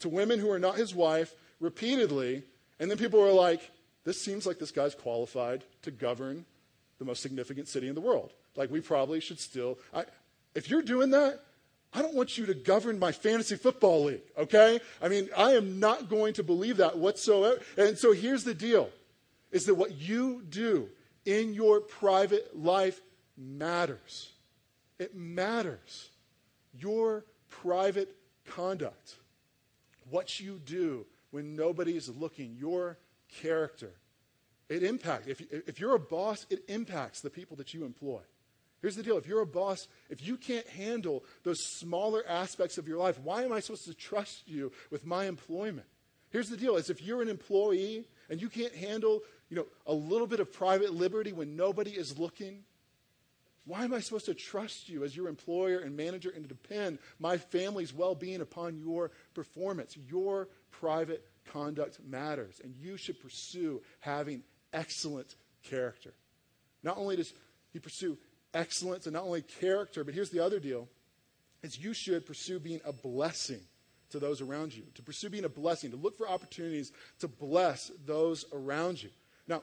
to 0.00 0.08
women 0.08 0.38
who 0.38 0.50
are 0.50 0.58
not 0.58 0.76
his 0.76 0.94
wife 0.94 1.34
repeatedly, 1.60 2.42
and 2.80 2.90
then 2.90 2.98
people 2.98 3.20
are 3.20 3.32
like, 3.32 3.70
this 4.04 4.20
seems 4.20 4.46
like 4.46 4.58
this 4.58 4.72
guy's 4.72 4.94
qualified 4.94 5.62
to 5.82 5.90
govern 5.90 6.44
the 6.98 7.04
most 7.04 7.22
significant 7.22 7.68
city 7.68 7.88
in 7.88 7.94
the 7.94 8.00
world. 8.00 8.32
Like, 8.56 8.70
we 8.70 8.80
probably 8.80 9.20
should 9.20 9.38
still. 9.38 9.78
I, 9.94 10.04
if 10.54 10.68
you're 10.68 10.82
doing 10.82 11.10
that, 11.10 11.40
I 11.94 12.02
don't 12.02 12.14
want 12.14 12.36
you 12.36 12.46
to 12.46 12.54
govern 12.54 12.98
my 12.98 13.12
fantasy 13.12 13.56
football 13.56 14.04
league, 14.04 14.22
okay? 14.36 14.80
I 15.00 15.08
mean, 15.08 15.28
I 15.36 15.52
am 15.52 15.78
not 15.78 16.08
going 16.08 16.34
to 16.34 16.42
believe 16.42 16.78
that 16.78 16.98
whatsoever. 16.98 17.60
And 17.76 17.98
so 17.98 18.12
here's 18.12 18.44
the 18.44 18.54
deal 18.54 18.90
is 19.50 19.66
that 19.66 19.74
what 19.74 19.92
you 19.92 20.42
do 20.48 20.88
in 21.26 21.52
your 21.52 21.80
private 21.80 22.58
life 22.58 23.00
matters. 23.36 24.30
It 24.98 25.14
matters. 25.14 26.10
Your 26.78 27.24
private 27.48 28.14
conduct, 28.46 29.16
what 30.10 30.40
you 30.40 30.60
do 30.64 31.06
when 31.30 31.54
nobody 31.54 31.96
is 31.96 32.08
looking, 32.08 32.56
your 32.58 32.98
character, 33.28 33.92
it 34.68 34.82
impacts. 34.82 35.26
If, 35.26 35.40
if 35.50 35.80
you're 35.80 35.94
a 35.94 36.00
boss, 36.00 36.46
it 36.50 36.64
impacts 36.68 37.20
the 37.20 37.30
people 37.30 37.56
that 37.58 37.74
you 37.74 37.84
employ. 37.84 38.20
Here's 38.80 38.96
the 38.96 39.02
deal 39.02 39.16
if 39.16 39.26
you're 39.26 39.42
a 39.42 39.46
boss, 39.46 39.86
if 40.10 40.26
you 40.26 40.36
can't 40.36 40.66
handle 40.66 41.24
those 41.44 41.64
smaller 41.64 42.24
aspects 42.28 42.78
of 42.78 42.88
your 42.88 42.98
life, 42.98 43.18
why 43.20 43.44
am 43.44 43.52
I 43.52 43.60
supposed 43.60 43.84
to 43.84 43.94
trust 43.94 44.48
you 44.48 44.72
with 44.90 45.06
my 45.06 45.26
employment? 45.26 45.86
Here's 46.30 46.48
the 46.48 46.56
deal 46.56 46.76
is 46.76 46.90
if 46.90 47.02
you're 47.02 47.22
an 47.22 47.28
employee 47.28 48.06
and 48.28 48.40
you 48.40 48.48
can't 48.48 48.74
handle, 48.74 49.20
you 49.50 49.56
know, 49.56 49.66
a 49.86 49.92
little 49.92 50.26
bit 50.26 50.40
of 50.40 50.52
private 50.52 50.94
liberty 50.94 51.32
when 51.32 51.54
nobody 51.54 51.90
is 51.90 52.18
looking, 52.18 52.64
why 53.64 53.84
am 53.84 53.94
I 53.94 54.00
supposed 54.00 54.26
to 54.26 54.34
trust 54.34 54.88
you 54.88 55.04
as 55.04 55.16
your 55.16 55.28
employer 55.28 55.78
and 55.78 55.96
manager 55.96 56.32
and 56.34 56.46
depend 56.48 56.98
my 57.20 57.36
family's 57.36 57.94
well 57.94 58.14
being 58.14 58.40
upon 58.40 58.76
your 58.76 59.12
performance? 59.34 59.96
Your 60.08 60.48
private 60.70 61.24
conduct 61.52 62.00
matters, 62.04 62.60
and 62.62 62.74
you 62.74 62.96
should 62.96 63.20
pursue 63.20 63.80
having 64.00 64.42
excellent 64.72 65.36
character. 65.62 66.12
Not 66.82 66.96
only 66.96 67.16
does 67.16 67.32
he 67.72 67.78
pursue 67.78 68.18
excellence 68.52 69.06
and 69.06 69.14
not 69.14 69.24
only 69.24 69.42
character, 69.42 70.02
but 70.02 70.14
here's 70.14 70.30
the 70.30 70.44
other 70.44 70.58
deal 70.58 70.88
is 71.62 71.78
you 71.78 71.94
should 71.94 72.26
pursue 72.26 72.58
being 72.58 72.80
a 72.84 72.92
blessing 72.92 73.60
to 74.10 74.18
those 74.18 74.40
around 74.40 74.74
you, 74.74 74.82
to 74.94 75.02
pursue 75.02 75.30
being 75.30 75.44
a 75.44 75.48
blessing, 75.48 75.90
to 75.90 75.96
look 75.96 76.18
for 76.18 76.28
opportunities 76.28 76.92
to 77.20 77.28
bless 77.28 77.90
those 78.04 78.44
around 78.52 79.00
you. 79.00 79.10
Now, 79.46 79.62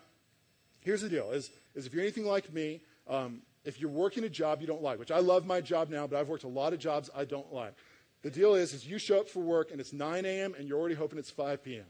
here's 0.79 1.01
the 1.01 1.09
deal 1.09 1.31
is, 1.31 1.51
is 1.75 1.85
if 1.85 1.93
you're 1.93 2.01
anything 2.01 2.25
like 2.25 2.51
me, 2.53 2.81
um, 3.07 3.41
if 3.63 3.79
you're 3.79 3.89
working 3.89 4.23
a 4.23 4.29
job 4.29 4.61
you 4.61 4.67
don't 4.67 4.81
like, 4.81 4.99
which 4.99 5.11
I 5.11 5.19
love 5.19 5.45
my 5.45 5.61
job 5.61 5.89
now, 5.89 6.07
but 6.07 6.19
I've 6.19 6.29
worked 6.29 6.43
a 6.43 6.49
lot 6.49 6.73
of 6.73 6.79
jobs 6.79 7.09
I 7.15 7.25
don't 7.25 7.51
like. 7.53 7.73
The 8.21 8.31
deal 8.31 8.55
is, 8.55 8.73
is 8.73 8.85
you 8.85 8.99
show 8.99 9.19
up 9.19 9.29
for 9.29 9.39
work 9.39 9.71
and 9.71 9.79
it's 9.79 9.93
9 9.93 10.25
a.m. 10.25 10.53
and 10.57 10.67
you're 10.67 10.79
already 10.79 10.95
hoping 10.95 11.19
it's 11.19 11.29
5 11.29 11.63
p.m. 11.63 11.85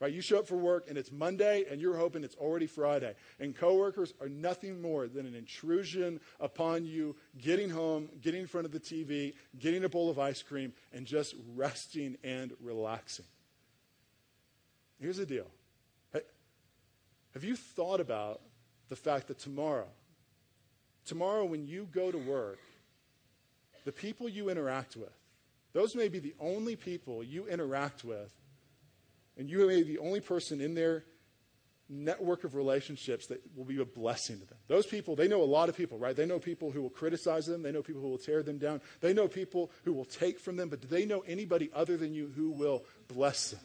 Right? 0.00 0.12
You 0.12 0.20
show 0.20 0.38
up 0.38 0.46
for 0.46 0.56
work 0.56 0.86
and 0.88 0.98
it's 0.98 1.12
Monday 1.12 1.64
and 1.70 1.80
you're 1.80 1.96
hoping 1.96 2.24
it's 2.24 2.34
already 2.34 2.66
Friday. 2.66 3.14
And 3.38 3.54
coworkers 3.54 4.12
are 4.20 4.28
nothing 4.28 4.82
more 4.82 5.08
than 5.08 5.24
an 5.26 5.34
intrusion 5.34 6.20
upon 6.40 6.84
you 6.84 7.16
getting 7.38 7.70
home, 7.70 8.08
getting 8.20 8.42
in 8.42 8.46
front 8.46 8.66
of 8.66 8.72
the 8.72 8.80
TV, 8.80 9.34
getting 9.58 9.84
a 9.84 9.88
bowl 9.88 10.10
of 10.10 10.18
ice 10.18 10.42
cream, 10.42 10.72
and 10.92 11.06
just 11.06 11.34
resting 11.54 12.16
and 12.24 12.52
relaxing. 12.60 13.26
Here's 15.00 15.18
the 15.18 15.26
deal. 15.26 15.46
Have 17.34 17.42
you 17.42 17.56
thought 17.56 18.00
about 18.00 18.40
the 18.88 18.96
fact 18.96 19.26
that 19.26 19.40
tomorrow 19.40 19.88
Tomorrow, 21.04 21.44
when 21.44 21.66
you 21.66 21.88
go 21.92 22.10
to 22.10 22.18
work, 22.18 22.58
the 23.84 23.92
people 23.92 24.28
you 24.28 24.48
interact 24.48 24.96
with, 24.96 25.12
those 25.72 25.94
may 25.94 26.08
be 26.08 26.18
the 26.18 26.34
only 26.40 26.76
people 26.76 27.22
you 27.22 27.46
interact 27.46 28.04
with, 28.04 28.32
and 29.36 29.50
you 29.50 29.66
may 29.66 29.82
be 29.82 29.96
the 29.96 29.98
only 29.98 30.20
person 30.20 30.60
in 30.60 30.74
their 30.74 31.04
network 31.88 32.44
of 32.44 32.54
relationships 32.54 33.26
that 33.26 33.42
will 33.54 33.64
be 33.64 33.80
a 33.80 33.84
blessing 33.84 34.38
to 34.40 34.46
them. 34.46 34.58
Those 34.68 34.86
people, 34.86 35.16
they 35.16 35.28
know 35.28 35.42
a 35.42 35.44
lot 35.44 35.68
of 35.68 35.76
people, 35.76 35.98
right? 35.98 36.16
They 36.16 36.24
know 36.24 36.38
people 36.38 36.70
who 36.70 36.80
will 36.80 36.90
criticize 36.90 37.44
them, 37.46 37.62
they 37.62 37.72
know 37.72 37.82
people 37.82 38.00
who 38.00 38.08
will 38.08 38.18
tear 38.18 38.42
them 38.42 38.58
down, 38.58 38.80
they 39.00 39.12
know 39.12 39.28
people 39.28 39.70
who 39.84 39.92
will 39.92 40.06
take 40.06 40.40
from 40.40 40.56
them, 40.56 40.68
but 40.68 40.80
do 40.80 40.88
they 40.88 41.04
know 41.04 41.20
anybody 41.26 41.70
other 41.74 41.96
than 41.96 42.14
you 42.14 42.32
who 42.34 42.50
will 42.50 42.84
bless 43.08 43.50
them? 43.50 43.60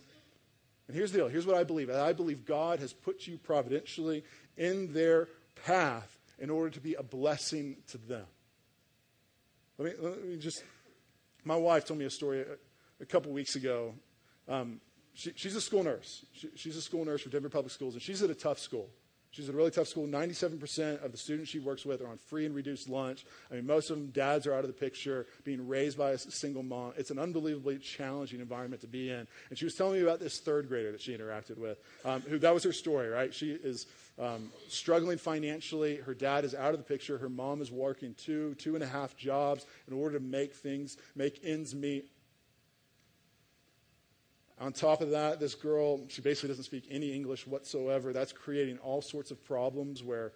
And 0.87 0.97
here's 0.97 1.11
the 1.11 1.19
deal 1.19 1.27
here's 1.27 1.45
what 1.45 1.55
I 1.55 1.63
believe 1.63 1.89
I 1.89 2.13
believe 2.13 2.45
God 2.45 2.79
has 2.79 2.91
put 2.91 3.27
you 3.27 3.37
providentially 3.37 4.23
in 4.57 4.91
their 4.91 5.27
path 5.65 6.18
in 6.39 6.49
order 6.49 6.69
to 6.69 6.79
be 6.79 6.95
a 6.95 7.03
blessing 7.03 7.77
to 7.89 7.97
them. 7.97 8.25
Let 9.77 9.85
me, 9.85 10.07
let 10.09 10.25
me 10.25 10.37
just, 10.37 10.63
my 11.43 11.55
wife 11.55 11.85
told 11.85 11.99
me 11.99 12.05
a 12.05 12.09
story 12.09 12.41
a, 12.41 13.03
a 13.03 13.05
couple 13.05 13.31
weeks 13.31 13.55
ago. 13.55 13.93
Um, 14.47 14.81
she, 15.13 15.31
she's 15.35 15.55
a 15.55 15.61
school 15.61 15.83
nurse. 15.83 16.25
She, 16.33 16.49
she's 16.55 16.77
a 16.77 16.81
school 16.81 17.05
nurse 17.05 17.21
for 17.21 17.29
Denver 17.29 17.49
Public 17.49 17.71
Schools, 17.71 17.93
and 17.93 18.01
she's 18.01 18.21
at 18.21 18.29
a 18.29 18.35
tough 18.35 18.59
school. 18.59 18.89
She's 19.31 19.47
at 19.47 19.53
a 19.53 19.57
really 19.57 19.69
tough 19.69 19.87
school. 19.87 20.07
97% 20.07 21.03
of 21.03 21.11
the 21.11 21.17
students 21.17 21.51
she 21.51 21.59
works 21.59 21.85
with 21.85 22.01
are 22.01 22.07
on 22.07 22.17
free 22.17 22.47
and 22.47 22.55
reduced 22.55 22.89
lunch. 22.89 23.25
I 23.51 23.55
mean, 23.55 23.67
most 23.67 23.91
of 23.91 23.97
them, 23.97 24.07
dads 24.07 24.47
are 24.47 24.53
out 24.53 24.61
of 24.61 24.67
the 24.67 24.73
picture, 24.73 25.27
being 25.43 25.67
raised 25.67 25.99
by 25.99 26.11
a 26.11 26.17
single 26.17 26.63
mom. 26.63 26.93
It's 26.97 27.11
an 27.11 27.19
unbelievably 27.19 27.77
challenging 27.77 28.39
environment 28.39 28.81
to 28.81 28.87
be 28.87 29.11
in. 29.11 29.27
And 29.49 29.57
she 29.57 29.65
was 29.65 29.75
telling 29.75 29.93
me 29.93 30.01
about 30.01 30.19
this 30.19 30.39
third 30.39 30.67
grader 30.67 30.91
that 30.91 31.01
she 31.01 31.15
interacted 31.15 31.57
with, 31.57 31.77
um, 32.05 32.21
who 32.21 32.39
that 32.39 32.53
was 32.53 32.63
her 32.63 32.73
story, 32.73 33.07
right? 33.07 33.31
She 33.31 33.51
is 33.51 33.85
um, 34.19 34.51
struggling 34.67 35.17
financially. 35.17 35.95
Her 35.95 36.13
dad 36.13 36.43
is 36.43 36.53
out 36.53 36.73
of 36.73 36.77
the 36.77 36.83
picture. 36.83 37.17
Her 37.17 37.29
mom 37.29 37.61
is 37.61 37.71
working 37.71 38.13
two, 38.15 38.53
two 38.55 38.75
and 38.75 38.83
a 38.83 38.87
half 38.87 39.15
jobs 39.15 39.65
in 39.87 39.93
order 39.93 40.19
to 40.19 40.23
make 40.23 40.53
things, 40.53 40.97
make 41.15 41.39
ends 41.43 41.73
meet. 41.73 42.11
On 44.59 44.73
top 44.73 45.01
of 45.01 45.11
that, 45.11 45.39
this 45.39 45.55
girl, 45.55 46.01
she 46.09 46.21
basically 46.21 46.49
doesn't 46.49 46.65
speak 46.65 46.85
any 46.91 47.13
English 47.13 47.47
whatsoever. 47.47 48.11
That's 48.11 48.33
creating 48.33 48.77
all 48.79 49.01
sorts 49.01 49.31
of 49.31 49.43
problems 49.45 50.03
where 50.03 50.33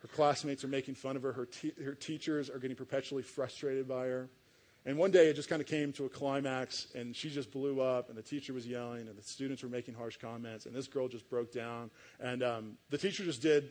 her 0.00 0.08
classmates 0.08 0.62
are 0.62 0.68
making 0.68 0.96
fun 0.96 1.16
of 1.16 1.22
her, 1.22 1.32
her, 1.32 1.46
te- 1.46 1.72
her 1.82 1.94
teachers 1.94 2.50
are 2.50 2.58
getting 2.58 2.76
perpetually 2.76 3.22
frustrated 3.22 3.88
by 3.88 4.06
her. 4.06 4.28
And 4.84 4.98
one 4.98 5.12
day 5.12 5.28
it 5.28 5.34
just 5.34 5.48
kind 5.48 5.62
of 5.62 5.68
came 5.68 5.92
to 5.92 6.06
a 6.06 6.08
climax, 6.08 6.88
and 6.94 7.14
she 7.14 7.30
just 7.30 7.52
blew 7.52 7.80
up, 7.80 8.08
and 8.08 8.18
the 8.18 8.22
teacher 8.22 8.52
was 8.52 8.66
yelling, 8.66 9.06
and 9.06 9.16
the 9.16 9.22
students 9.22 9.62
were 9.62 9.68
making 9.68 9.94
harsh 9.94 10.16
comments, 10.16 10.66
and 10.66 10.74
this 10.74 10.88
girl 10.88 11.06
just 11.06 11.28
broke 11.30 11.52
down. 11.52 11.90
And 12.18 12.42
um, 12.42 12.78
the 12.90 12.98
teacher 12.98 13.24
just 13.24 13.42
did, 13.42 13.70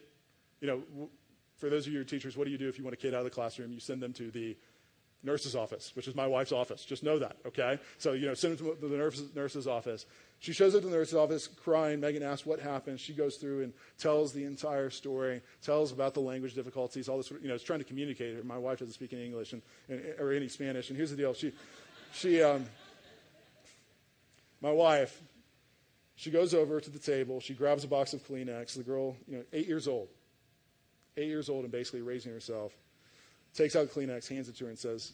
you 0.61 0.67
know, 0.67 1.09
for 1.57 1.69
those 1.69 1.85
of 1.85 1.93
you 1.93 2.03
teachers, 2.03 2.37
what 2.37 2.45
do 2.45 2.51
you 2.51 2.57
do 2.57 2.69
if 2.69 2.77
you 2.77 2.83
want 2.83 2.93
a 2.93 2.97
kid 2.97 3.13
out 3.13 3.19
of 3.19 3.25
the 3.25 3.29
classroom? 3.29 3.73
You 3.73 3.79
send 3.79 4.01
them 4.01 4.13
to 4.13 4.31
the 4.31 4.57
nurse's 5.23 5.55
office, 5.55 5.91
which 5.95 6.07
is 6.07 6.15
my 6.15 6.25
wife's 6.25 6.51
office. 6.51 6.83
Just 6.83 7.03
know 7.03 7.19
that, 7.19 7.37
okay? 7.45 7.79
So, 7.97 8.13
you 8.13 8.25
know, 8.25 8.33
send 8.33 8.57
them 8.57 8.75
to 8.75 8.87
the 8.87 8.97
nurse's, 8.97 9.35
nurse's 9.35 9.67
office. 9.67 10.05
She 10.39 10.53
shows 10.53 10.73
up 10.73 10.81
to 10.81 10.87
the 10.87 10.95
nurse's 10.95 11.15
office 11.15 11.47
crying. 11.47 11.99
Megan 11.99 12.23
asks 12.23 12.45
what 12.45 12.59
happened. 12.59 12.99
She 12.99 13.13
goes 13.13 13.37
through 13.37 13.63
and 13.63 13.73
tells 13.99 14.33
the 14.33 14.45
entire 14.45 14.89
story, 14.89 15.41
tells 15.61 15.91
about 15.91 16.15
the 16.15 16.21
language 16.21 16.55
difficulties, 16.55 17.07
all 17.07 17.17
this, 17.17 17.29
you 17.29 17.47
know, 17.47 17.53
is 17.53 17.63
trying 17.63 17.79
to 17.79 17.85
communicate. 17.85 18.43
My 18.43 18.57
wife 18.57 18.79
doesn't 18.79 18.93
speak 18.93 19.13
any 19.13 19.25
English 19.25 19.53
and, 19.53 19.61
and, 19.87 20.01
or 20.19 20.31
any 20.31 20.47
Spanish. 20.47 20.89
And 20.89 20.97
here's 20.97 21.11
the 21.11 21.17
deal. 21.17 21.33
She, 21.35 21.51
she, 22.13 22.41
um, 22.41 22.65
my 24.59 24.71
wife, 24.71 25.21
she 26.15 26.31
goes 26.31 26.53
over 26.55 26.79
to 26.79 26.89
the 26.89 26.99
table. 26.99 27.39
She 27.39 27.53
grabs 27.53 27.83
a 27.83 27.87
box 27.87 28.13
of 28.13 28.27
Kleenex. 28.27 28.75
The 28.75 28.83
girl, 28.83 29.15
you 29.27 29.37
know, 29.37 29.43
eight 29.53 29.67
years 29.67 29.87
old, 29.87 30.07
eight 31.17 31.27
years 31.27 31.49
old 31.49 31.63
and 31.63 31.71
basically 31.71 32.01
raising 32.01 32.31
herself 32.31 32.73
takes 33.53 33.75
out 33.75 33.89
Kleenex, 33.89 34.27
hands 34.27 34.49
it 34.49 34.55
to 34.57 34.65
her, 34.65 34.69
and 34.69 34.79
says, 34.79 35.13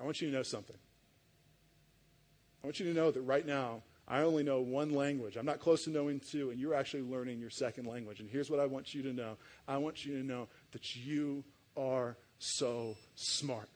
I 0.00 0.04
want 0.04 0.20
you 0.20 0.28
to 0.28 0.34
know 0.34 0.42
something. 0.42 0.76
I 2.62 2.66
want 2.66 2.80
you 2.80 2.86
to 2.86 2.94
know 2.94 3.10
that 3.10 3.20
right 3.20 3.46
now, 3.46 3.82
I 4.06 4.22
only 4.22 4.42
know 4.42 4.60
one 4.60 4.92
language. 4.92 5.36
I'm 5.36 5.46
not 5.46 5.60
close 5.60 5.84
to 5.84 5.90
knowing 5.90 6.20
two, 6.20 6.50
and 6.50 6.60
you're 6.60 6.74
actually 6.74 7.02
learning 7.02 7.40
your 7.40 7.50
second 7.50 7.86
language. 7.86 8.20
And 8.20 8.28
here's 8.28 8.50
what 8.50 8.60
I 8.60 8.66
want 8.66 8.94
you 8.94 9.02
to 9.02 9.12
know 9.12 9.36
I 9.66 9.76
want 9.78 10.04
you 10.04 10.18
to 10.18 10.26
know 10.26 10.48
that 10.72 10.94
you 10.94 11.44
are 11.76 12.16
so 12.38 12.96
smart. 13.14 13.68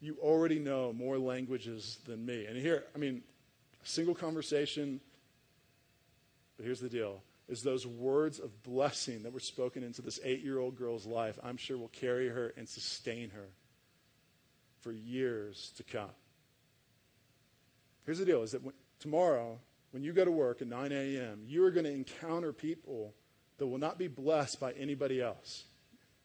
You 0.00 0.16
already 0.20 0.58
know 0.58 0.92
more 0.92 1.18
languages 1.18 1.98
than 2.06 2.24
me. 2.24 2.46
And 2.46 2.56
here, 2.56 2.84
I 2.94 2.98
mean, 2.98 3.22
a 3.84 3.88
single 3.88 4.14
conversation, 4.14 5.00
but 6.56 6.64
here's 6.64 6.80
the 6.80 6.88
deal 6.88 7.22
is 7.50 7.62
those 7.62 7.86
words 7.86 8.38
of 8.38 8.62
blessing 8.62 9.24
that 9.24 9.32
were 9.32 9.40
spoken 9.40 9.82
into 9.82 10.00
this 10.00 10.20
eight 10.22 10.42
year 10.42 10.58
old 10.58 10.76
girl's 10.76 11.04
life, 11.04 11.38
I'm 11.42 11.56
sure 11.56 11.76
will 11.76 11.88
carry 11.88 12.28
her 12.28 12.54
and 12.56 12.68
sustain 12.68 13.30
her 13.30 13.48
for 14.80 14.92
years 14.92 15.72
to 15.76 15.82
come. 15.82 16.10
Here's 18.06 18.18
the 18.18 18.24
deal 18.24 18.42
is 18.42 18.52
that 18.52 18.62
when, 18.62 18.74
tomorrow, 19.00 19.58
when 19.90 20.02
you 20.02 20.12
go 20.12 20.24
to 20.24 20.30
work 20.30 20.62
at 20.62 20.68
9 20.68 20.92
a.m., 20.92 21.42
you 21.44 21.64
are 21.64 21.70
going 21.70 21.84
to 21.84 21.92
encounter 21.92 22.52
people 22.52 23.14
that 23.58 23.66
will 23.66 23.78
not 23.78 23.98
be 23.98 24.08
blessed 24.08 24.60
by 24.60 24.72
anybody 24.72 25.20
else. 25.20 25.64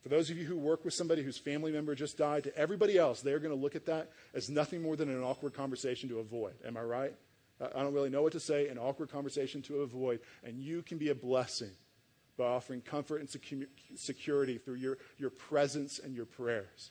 For 0.02 0.08
those 0.08 0.30
of 0.30 0.38
you 0.38 0.44
who 0.44 0.56
work 0.56 0.84
with 0.84 0.94
somebody 0.94 1.22
whose 1.22 1.36
family 1.36 1.72
member 1.72 1.94
just 1.96 2.16
died, 2.16 2.44
to 2.44 2.56
everybody 2.56 2.96
else, 2.96 3.20
they're 3.20 3.40
going 3.40 3.54
to 3.54 3.60
look 3.60 3.74
at 3.74 3.86
that 3.86 4.12
as 4.32 4.48
nothing 4.48 4.80
more 4.80 4.94
than 4.94 5.08
an 5.08 5.22
awkward 5.22 5.52
conversation 5.52 6.08
to 6.10 6.20
avoid. 6.20 6.54
Am 6.64 6.76
I 6.76 6.82
right? 6.82 7.14
I 7.60 7.82
don't 7.82 7.94
really 7.94 8.10
know 8.10 8.22
what 8.22 8.32
to 8.32 8.40
say, 8.40 8.68
an 8.68 8.78
awkward 8.78 9.10
conversation 9.10 9.62
to 9.62 9.80
avoid, 9.80 10.20
and 10.44 10.58
you 10.58 10.82
can 10.82 10.98
be 10.98 11.08
a 11.08 11.14
blessing 11.14 11.70
by 12.36 12.44
offering 12.44 12.82
comfort 12.82 13.18
and 13.18 13.68
security 13.94 14.58
through 14.58 14.74
your, 14.74 14.98
your 15.16 15.30
presence 15.30 15.98
and 15.98 16.14
your 16.14 16.26
prayers. 16.26 16.90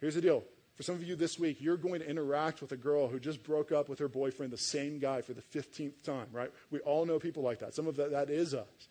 Here's 0.00 0.14
the 0.14 0.20
deal. 0.20 0.44
For 0.76 0.82
some 0.82 0.94
of 0.94 1.02
you 1.02 1.16
this 1.16 1.38
week, 1.38 1.56
you're 1.60 1.78
going 1.78 2.00
to 2.00 2.08
interact 2.08 2.60
with 2.60 2.70
a 2.72 2.76
girl 2.76 3.08
who 3.08 3.18
just 3.18 3.42
broke 3.42 3.72
up 3.72 3.88
with 3.88 3.98
her 3.98 4.08
boyfriend, 4.08 4.52
the 4.52 4.58
same 4.58 4.98
guy, 4.98 5.22
for 5.22 5.32
the 5.32 5.42
15th 5.42 6.02
time, 6.02 6.28
right? 6.32 6.52
We 6.70 6.80
all 6.80 7.06
know 7.06 7.18
people 7.18 7.42
like 7.42 7.60
that. 7.60 7.74
Some 7.74 7.86
of 7.86 7.96
that, 7.96 8.10
that 8.10 8.30
is 8.30 8.54
us 8.54 8.88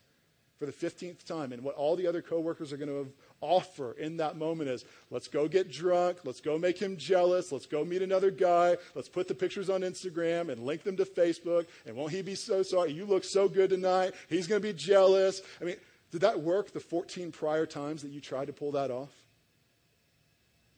for 0.57 0.65
the 0.65 0.71
15th 0.71 1.23
time. 1.25 1.51
And 1.51 1.63
what 1.63 1.75
all 1.75 1.95
the 1.95 2.07
other 2.07 2.21
coworkers 2.21 2.73
are 2.73 2.77
going 2.77 2.89
to 2.89 3.11
offer 3.45 3.93
in 3.93 4.17
that 4.17 4.37
moment 4.37 4.69
is 4.69 4.85
let's 5.11 5.27
go 5.27 5.47
get 5.47 5.71
drunk. 5.71 6.19
Let's 6.23 6.41
go 6.41 6.57
make 6.57 6.77
him 6.77 6.97
jealous. 6.97 7.51
Let's 7.51 7.65
go 7.67 7.85
meet 7.85 8.01
another 8.01 8.31
guy. 8.31 8.77
Let's 8.95 9.09
put 9.09 9.27
the 9.27 9.35
pictures 9.35 9.69
on 9.69 9.81
Instagram 9.81 10.49
and 10.49 10.63
link 10.63 10.83
them 10.83 10.97
to 10.97 11.05
Facebook. 11.05 11.67
And 11.85 11.95
won't 11.95 12.11
he 12.11 12.21
be 12.21 12.35
so 12.35 12.63
sorry? 12.63 12.91
You 12.91 13.05
look 13.05 13.23
so 13.23 13.47
good 13.47 13.69
tonight. 13.69 14.13
He's 14.27 14.47
going 14.47 14.61
to 14.61 14.67
be 14.67 14.73
jealous. 14.73 15.41
I 15.61 15.65
mean, 15.65 15.75
did 16.11 16.21
that 16.21 16.41
work 16.41 16.73
the 16.73 16.79
14 16.79 17.31
prior 17.31 17.65
times 17.65 18.01
that 18.01 18.11
you 18.11 18.21
tried 18.21 18.47
to 18.47 18.53
pull 18.53 18.71
that 18.71 18.91
off? 18.91 19.11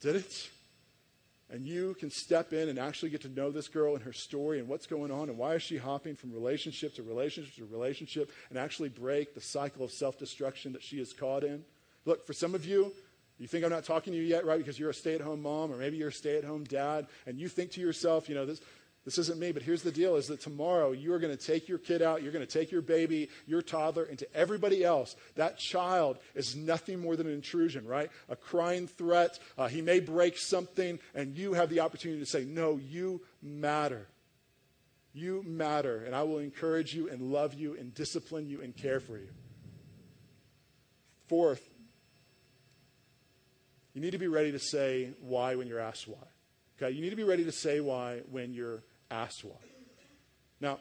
Did 0.01 0.17
it? 0.17 0.49
and 1.49 1.65
you 1.65 1.95
can 1.97 2.09
step 2.09 2.51
in 2.51 2.67
and 2.69 2.77
actually 2.77 3.09
get 3.09 3.21
to 3.21 3.29
know 3.29 3.51
this 3.51 3.67
girl 3.67 3.95
and 3.95 4.03
her 4.03 4.13
story 4.13 4.59
and 4.59 4.67
what's 4.67 4.85
going 4.85 5.11
on 5.11 5.29
and 5.29 5.37
why 5.37 5.55
is 5.55 5.61
she 5.61 5.77
hopping 5.77 6.15
from 6.15 6.33
relationship 6.33 6.93
to 6.95 7.03
relationship 7.03 7.55
to 7.55 7.65
relationship 7.65 8.31
and 8.49 8.59
actually 8.59 8.89
break 8.89 9.33
the 9.33 9.41
cycle 9.41 9.85
of 9.85 9.91
self-destruction 9.91 10.73
that 10.73 10.83
she 10.83 10.99
is 10.99 11.13
caught 11.13 11.43
in 11.43 11.63
look 12.07 12.25
for 12.25 12.33
some 12.33 12.55
of 12.55 12.65
you 12.65 12.91
you 13.37 13.47
think 13.47 13.63
i'm 13.63 13.69
not 13.69 13.83
talking 13.83 14.13
to 14.13 14.17
you 14.17 14.25
yet 14.25 14.45
right 14.45 14.57
because 14.57 14.79
you're 14.79 14.89
a 14.89 14.93
stay-at-home 14.93 15.41
mom 15.41 15.71
or 15.71 15.77
maybe 15.77 15.97
you're 15.97 16.09
a 16.09 16.13
stay-at-home 16.13 16.63
dad 16.63 17.05
and 17.27 17.39
you 17.39 17.47
think 17.47 17.71
to 17.71 17.81
yourself 17.81 18.27
you 18.27 18.35
know 18.35 18.45
this 18.45 18.61
this 19.07 19.17
isn't 19.19 19.39
me, 19.39 19.53
but 19.53 19.63
here's 19.63 19.83
the 19.83 19.91
deal 19.91 20.17
is 20.17 20.27
that 20.27 20.41
tomorrow 20.41 20.91
you 20.91 21.13
are 21.13 21.19
going 21.19 21.35
to 21.35 21.41
take 21.41 21.69
your 21.69 21.77
kid 21.77 22.01
out, 22.01 22.21
you're 22.21 22.33
going 22.33 22.45
to 22.45 22.59
take 22.59 22.73
your 22.73 22.81
baby, 22.81 23.29
your 23.45 23.61
toddler, 23.61 24.03
and 24.03 24.19
to 24.19 24.27
everybody 24.35 24.83
else, 24.83 25.15
that 25.35 25.57
child 25.57 26.17
is 26.35 26.57
nothing 26.57 26.99
more 26.99 27.15
than 27.15 27.25
an 27.25 27.31
intrusion, 27.31 27.87
right? 27.87 28.11
A 28.27 28.35
crying 28.35 28.85
threat. 28.85 29.39
Uh, 29.57 29.69
he 29.69 29.81
may 29.81 30.01
break 30.01 30.37
something, 30.37 30.99
and 31.15 31.37
you 31.37 31.53
have 31.53 31.69
the 31.69 31.79
opportunity 31.79 32.19
to 32.19 32.25
say, 32.25 32.43
No, 32.43 32.75
you 32.75 33.21
matter. 33.41 34.07
You 35.13 35.41
matter, 35.47 36.03
and 36.03 36.13
I 36.13 36.23
will 36.23 36.39
encourage 36.39 36.93
you 36.93 37.09
and 37.09 37.31
love 37.31 37.53
you 37.53 37.77
and 37.77 37.95
discipline 37.95 38.49
you 38.49 38.61
and 38.61 38.75
care 38.75 38.99
for 38.99 39.17
you. 39.17 39.29
Fourth, 41.29 41.65
you 43.97 44.03
need 44.03 44.11
to 44.11 44.19
be 44.19 44.27
ready 44.27 44.51
to 44.51 44.59
say 44.59 45.09
why 45.21 45.55
when 45.55 45.67
you're 45.67 45.79
asked 45.79 46.07
why. 46.07 46.17
Okay, 46.79 46.93
you 46.93 47.01
need 47.01 47.09
to 47.09 47.15
be 47.15 47.23
ready 47.23 47.43
to 47.45 47.51
say 47.51 47.79
why 47.79 48.21
when 48.29 48.53
you're 48.53 48.83
asked 49.09 49.43
why. 49.43 49.55
Now, 50.61 50.77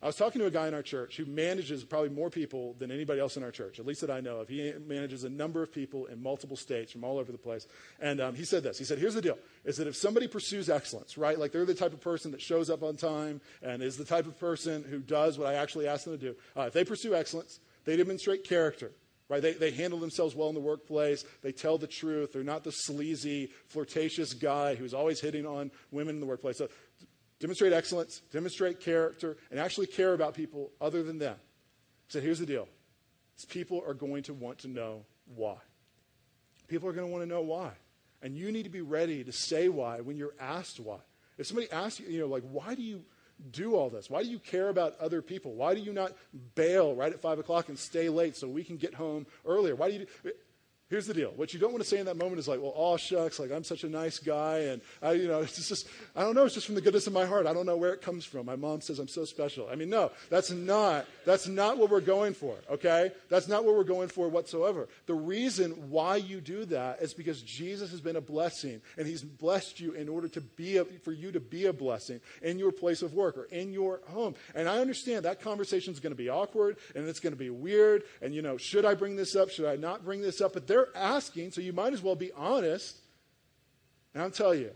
I 0.00 0.06
was 0.06 0.14
talking 0.14 0.40
to 0.40 0.46
a 0.46 0.52
guy 0.52 0.68
in 0.68 0.74
our 0.74 0.82
church 0.82 1.16
who 1.16 1.26
manages 1.26 1.82
probably 1.82 2.10
more 2.10 2.30
people 2.30 2.76
than 2.78 2.92
anybody 2.92 3.18
else 3.18 3.36
in 3.36 3.42
our 3.42 3.50
church, 3.50 3.80
at 3.80 3.86
least 3.86 4.02
that 4.02 4.10
I 4.10 4.20
know 4.20 4.36
of. 4.36 4.48
He 4.48 4.72
manages 4.86 5.24
a 5.24 5.28
number 5.28 5.64
of 5.64 5.72
people 5.72 6.06
in 6.06 6.22
multiple 6.22 6.56
states 6.56 6.92
from 6.92 7.02
all 7.02 7.18
over 7.18 7.32
the 7.32 7.38
place. 7.38 7.66
And 8.00 8.20
um, 8.20 8.36
he 8.36 8.44
said 8.44 8.62
this. 8.62 8.78
He 8.78 8.84
said, 8.84 8.98
here's 8.98 9.14
the 9.14 9.20
deal, 9.20 9.36
is 9.64 9.76
that 9.78 9.88
if 9.88 9.96
somebody 9.96 10.28
pursues 10.28 10.70
excellence, 10.70 11.18
right, 11.18 11.36
like 11.38 11.50
they're 11.50 11.64
the 11.64 11.74
type 11.74 11.92
of 11.92 12.00
person 12.00 12.30
that 12.30 12.40
shows 12.40 12.70
up 12.70 12.84
on 12.84 12.96
time 12.96 13.40
and 13.62 13.82
is 13.82 13.96
the 13.96 14.04
type 14.04 14.26
of 14.26 14.38
person 14.38 14.84
who 14.84 15.00
does 15.00 15.38
what 15.38 15.48
I 15.48 15.54
actually 15.54 15.88
ask 15.88 16.04
them 16.04 16.16
to 16.16 16.24
do, 16.30 16.36
uh, 16.56 16.62
if 16.62 16.72
they 16.72 16.84
pursue 16.84 17.16
excellence, 17.16 17.58
they 17.84 17.96
demonstrate 17.96 18.44
character, 18.44 18.92
right? 19.30 19.40
They, 19.40 19.52
they 19.52 19.70
handle 19.70 20.00
themselves 20.00 20.34
well 20.34 20.48
in 20.48 20.54
the 20.54 20.60
workplace. 20.60 21.24
They 21.40 21.52
tell 21.52 21.78
the 21.78 21.86
truth. 21.86 22.32
They're 22.32 22.42
not 22.42 22.64
the 22.64 22.72
sleazy, 22.72 23.50
flirtatious 23.68 24.34
guy 24.34 24.74
who's 24.74 24.92
always 24.92 25.20
hitting 25.20 25.46
on 25.46 25.70
women 25.92 26.16
in 26.16 26.20
the 26.20 26.26
workplace. 26.26 26.58
So 26.58 26.68
demonstrate 27.38 27.72
excellence, 27.72 28.20
demonstrate 28.32 28.80
character, 28.80 29.38
and 29.50 29.60
actually 29.60 29.86
care 29.86 30.12
about 30.12 30.34
people 30.34 30.72
other 30.80 31.04
than 31.04 31.18
them. 31.18 31.36
So 32.08 32.20
here's 32.20 32.40
the 32.40 32.46
deal 32.46 32.68
people 33.48 33.82
are 33.86 33.94
going 33.94 34.24
to 34.24 34.34
want 34.34 34.58
to 34.58 34.68
know 34.68 35.06
why. 35.34 35.56
People 36.68 36.88
are 36.88 36.92
going 36.92 37.06
to 37.06 37.12
want 37.12 37.22
to 37.22 37.28
know 37.28 37.40
why. 37.40 37.70
And 38.22 38.36
you 38.36 38.52
need 38.52 38.64
to 38.64 38.70
be 38.70 38.82
ready 38.82 39.24
to 39.24 39.32
say 39.32 39.70
why 39.70 40.00
when 40.00 40.18
you're 40.18 40.34
asked 40.38 40.78
why. 40.78 40.98
If 41.38 41.46
somebody 41.46 41.70
asks 41.72 42.00
you, 42.00 42.08
you 42.08 42.20
know, 42.20 42.26
like, 42.26 42.42
why 42.50 42.74
do 42.74 42.82
you 42.82 43.02
do 43.50 43.74
all 43.74 43.90
this? 43.90 44.10
Why 44.10 44.22
do 44.22 44.28
you 44.28 44.38
care 44.38 44.68
about 44.68 44.98
other 45.00 45.22
people? 45.22 45.52
Why 45.52 45.74
do 45.74 45.80
you 45.80 45.92
not 45.92 46.12
bail 46.54 46.94
right 46.94 47.12
at 47.12 47.20
5 47.20 47.38
o'clock 47.38 47.68
and 47.68 47.78
stay 47.78 48.08
late 48.08 48.36
so 48.36 48.48
we 48.48 48.64
can 48.64 48.76
get 48.76 48.94
home 48.94 49.26
earlier? 49.44 49.74
Why 49.74 49.88
do 49.88 49.98
you 49.98 50.06
do, 50.22 50.32
Here's 50.90 51.06
the 51.06 51.14
deal. 51.14 51.32
What 51.36 51.54
you 51.54 51.60
don't 51.60 51.70
want 51.70 51.84
to 51.84 51.88
say 51.88 52.00
in 52.00 52.06
that 52.06 52.16
moment 52.16 52.40
is 52.40 52.48
like, 52.48 52.60
well, 52.60 52.72
all 52.72 52.96
shucks, 52.96 53.38
like 53.38 53.52
I'm 53.52 53.62
such 53.62 53.84
a 53.84 53.88
nice 53.88 54.18
guy. 54.18 54.58
And 54.58 54.82
I, 55.00 55.12
you 55.12 55.28
know, 55.28 55.40
it's 55.42 55.68
just, 55.68 55.88
I 56.16 56.22
don't 56.22 56.34
know. 56.34 56.44
It's 56.44 56.54
just 56.54 56.66
from 56.66 56.74
the 56.74 56.80
goodness 56.80 57.06
of 57.06 57.12
my 57.12 57.24
heart. 57.24 57.46
I 57.46 57.52
don't 57.52 57.64
know 57.64 57.76
where 57.76 57.92
it 57.92 58.02
comes 58.02 58.24
from. 58.24 58.44
My 58.44 58.56
mom 58.56 58.80
says 58.80 58.98
I'm 58.98 59.06
so 59.06 59.24
special. 59.24 59.68
I 59.70 59.76
mean, 59.76 59.88
no, 59.88 60.10
that's 60.30 60.50
not, 60.50 61.06
that's 61.24 61.46
not 61.46 61.78
what 61.78 61.90
we're 61.90 62.00
going 62.00 62.34
for. 62.34 62.56
Okay. 62.68 63.12
That's 63.28 63.46
not 63.46 63.64
what 63.64 63.76
we're 63.76 63.84
going 63.84 64.08
for 64.08 64.28
whatsoever. 64.28 64.88
The 65.06 65.14
reason 65.14 65.90
why 65.90 66.16
you 66.16 66.40
do 66.40 66.64
that 66.66 67.00
is 67.00 67.14
because 67.14 67.40
Jesus 67.40 67.92
has 67.92 68.00
been 68.00 68.16
a 68.16 68.20
blessing 68.20 68.82
and 68.98 69.06
he's 69.06 69.22
blessed 69.22 69.78
you 69.78 69.92
in 69.92 70.08
order 70.08 70.26
to 70.26 70.40
be, 70.40 70.78
a, 70.78 70.84
for 70.84 71.12
you 71.12 71.30
to 71.30 71.40
be 71.40 71.66
a 71.66 71.72
blessing 71.72 72.20
in 72.42 72.58
your 72.58 72.72
place 72.72 73.02
of 73.02 73.14
work 73.14 73.38
or 73.38 73.44
in 73.44 73.72
your 73.72 74.00
home. 74.08 74.34
And 74.56 74.68
I 74.68 74.78
understand 74.78 75.24
that 75.24 75.40
conversation 75.40 75.92
is 75.92 76.00
going 76.00 76.12
to 76.12 76.20
be 76.20 76.30
awkward 76.30 76.78
and 76.96 77.08
it's 77.08 77.20
going 77.20 77.32
to 77.32 77.38
be 77.38 77.50
weird. 77.50 78.02
And, 78.20 78.34
you 78.34 78.42
know, 78.42 78.56
should 78.56 78.84
I 78.84 78.94
bring 78.94 79.14
this 79.14 79.36
up? 79.36 79.50
Should 79.50 79.66
I 79.66 79.76
not 79.76 80.04
bring 80.04 80.20
this 80.20 80.40
up? 80.40 80.54
But 80.54 80.66
there 80.66 80.79
they're 80.84 81.02
asking, 81.02 81.50
so 81.52 81.60
you 81.60 81.72
might 81.72 81.92
as 81.92 82.02
well 82.02 82.14
be 82.14 82.32
honest. 82.32 82.96
And 84.14 84.22
I'll 84.22 84.30
tell 84.30 84.54
you, 84.54 84.70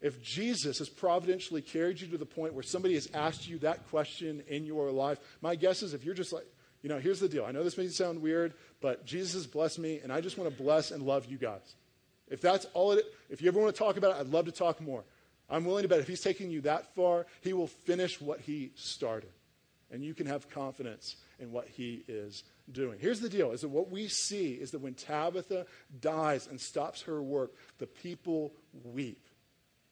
if 0.00 0.22
Jesus 0.22 0.78
has 0.78 0.88
providentially 0.88 1.62
carried 1.62 2.00
you 2.00 2.08
to 2.08 2.18
the 2.18 2.26
point 2.26 2.54
where 2.54 2.62
somebody 2.62 2.94
has 2.94 3.08
asked 3.14 3.48
you 3.48 3.58
that 3.58 3.88
question 3.88 4.42
in 4.48 4.66
your 4.66 4.90
life, 4.90 5.18
my 5.40 5.54
guess 5.54 5.82
is 5.82 5.94
if 5.94 6.04
you're 6.04 6.14
just 6.14 6.32
like, 6.32 6.44
you 6.82 6.90
know, 6.90 6.98
here's 6.98 7.20
the 7.20 7.28
deal. 7.28 7.46
I 7.46 7.52
know 7.52 7.64
this 7.64 7.78
may 7.78 7.88
sound 7.88 8.20
weird, 8.20 8.52
but 8.82 9.06
Jesus 9.06 9.32
has 9.32 9.46
blessed 9.46 9.78
me, 9.78 10.00
and 10.02 10.12
I 10.12 10.20
just 10.20 10.36
want 10.36 10.50
to 10.50 10.62
bless 10.62 10.90
and 10.90 11.02
love 11.02 11.24
you 11.26 11.38
guys. 11.38 11.74
If 12.28 12.42
that's 12.42 12.66
all 12.74 12.92
it, 12.92 13.04
if 13.30 13.40
you 13.40 13.48
ever 13.48 13.58
want 13.58 13.74
to 13.74 13.78
talk 13.78 13.96
about 13.96 14.16
it, 14.16 14.20
I'd 14.20 14.28
love 14.28 14.44
to 14.46 14.52
talk 14.52 14.80
more. 14.82 15.04
I'm 15.48 15.64
willing 15.64 15.82
to 15.82 15.88
bet 15.88 16.00
if 16.00 16.08
he's 16.08 16.20
taking 16.20 16.50
you 16.50 16.60
that 16.62 16.94
far, 16.94 17.26
he 17.40 17.54
will 17.54 17.66
finish 17.66 18.20
what 18.20 18.40
he 18.40 18.72
started. 18.74 19.30
And 19.90 20.02
you 20.02 20.14
can 20.14 20.26
have 20.26 20.50
confidence 20.50 21.16
in 21.38 21.52
what 21.52 21.68
he 21.68 22.04
is 22.08 22.44
doing. 22.70 22.98
Here's 22.98 23.20
the 23.20 23.28
deal 23.28 23.52
is 23.52 23.60
that 23.62 23.68
what 23.68 23.90
we 23.90 24.08
see 24.08 24.52
is 24.52 24.70
that 24.70 24.80
when 24.80 24.94
Tabitha 24.94 25.66
dies 26.00 26.46
and 26.46 26.60
stops 26.60 27.02
her 27.02 27.22
work, 27.22 27.52
the 27.78 27.86
people 27.86 28.54
weep. 28.84 29.26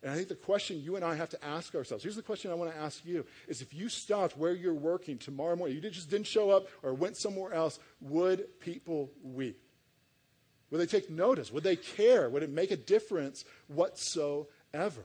And 0.02 0.10
I 0.10 0.16
think 0.16 0.28
the 0.28 0.34
question 0.34 0.80
you 0.80 0.96
and 0.96 1.04
I 1.04 1.14
have 1.14 1.30
to 1.30 1.44
ask 1.44 1.74
ourselves 1.74 2.02
here's 2.02 2.16
the 2.16 2.22
question 2.22 2.50
I 2.50 2.54
want 2.54 2.72
to 2.72 2.78
ask 2.78 3.04
you 3.04 3.24
is 3.46 3.62
if 3.62 3.72
you 3.72 3.88
stopped 3.88 4.36
where 4.36 4.52
you're 4.52 4.74
working 4.74 5.18
tomorrow 5.18 5.54
morning, 5.54 5.76
you 5.76 5.90
just 5.90 6.10
didn't 6.10 6.26
show 6.26 6.50
up 6.50 6.66
or 6.82 6.92
went 6.92 7.16
somewhere 7.16 7.52
else, 7.52 7.78
would 8.00 8.58
people 8.60 9.12
weep? 9.22 9.60
Would 10.70 10.80
they 10.80 10.86
take 10.86 11.10
notice? 11.10 11.52
Would 11.52 11.64
they 11.64 11.76
care? 11.76 12.30
Would 12.30 12.42
it 12.42 12.50
make 12.50 12.70
a 12.70 12.76
difference 12.76 13.44
whatsoever? 13.68 15.04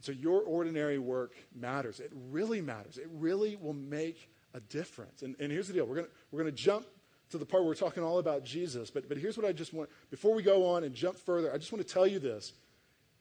So 0.00 0.12
your 0.12 0.42
ordinary 0.42 0.98
work 0.98 1.34
matters. 1.54 2.00
It 2.00 2.10
really 2.30 2.60
matters. 2.60 2.98
It 2.98 3.08
really 3.12 3.56
will 3.56 3.74
make 3.74 4.30
a 4.54 4.60
difference. 4.60 5.22
And, 5.22 5.36
and 5.38 5.50
here's 5.50 5.68
the 5.68 5.74
deal 5.74 5.86
we're 5.86 5.96
going 5.96 6.08
we're 6.30 6.44
to 6.44 6.52
jump 6.52 6.86
to 7.30 7.38
the 7.38 7.46
part 7.46 7.62
where 7.62 7.68
we're 7.68 7.74
talking 7.76 8.02
all 8.02 8.18
about 8.18 8.44
Jesus. 8.44 8.90
But, 8.90 9.08
but 9.08 9.18
here's 9.18 9.36
what 9.36 9.46
I 9.46 9.52
just 9.52 9.72
want 9.72 9.90
before 10.10 10.34
we 10.34 10.42
go 10.42 10.66
on 10.66 10.84
and 10.84 10.94
jump 10.94 11.16
further, 11.16 11.52
I 11.52 11.58
just 11.58 11.72
want 11.72 11.86
to 11.86 11.92
tell 11.92 12.06
you 12.06 12.18
this. 12.18 12.52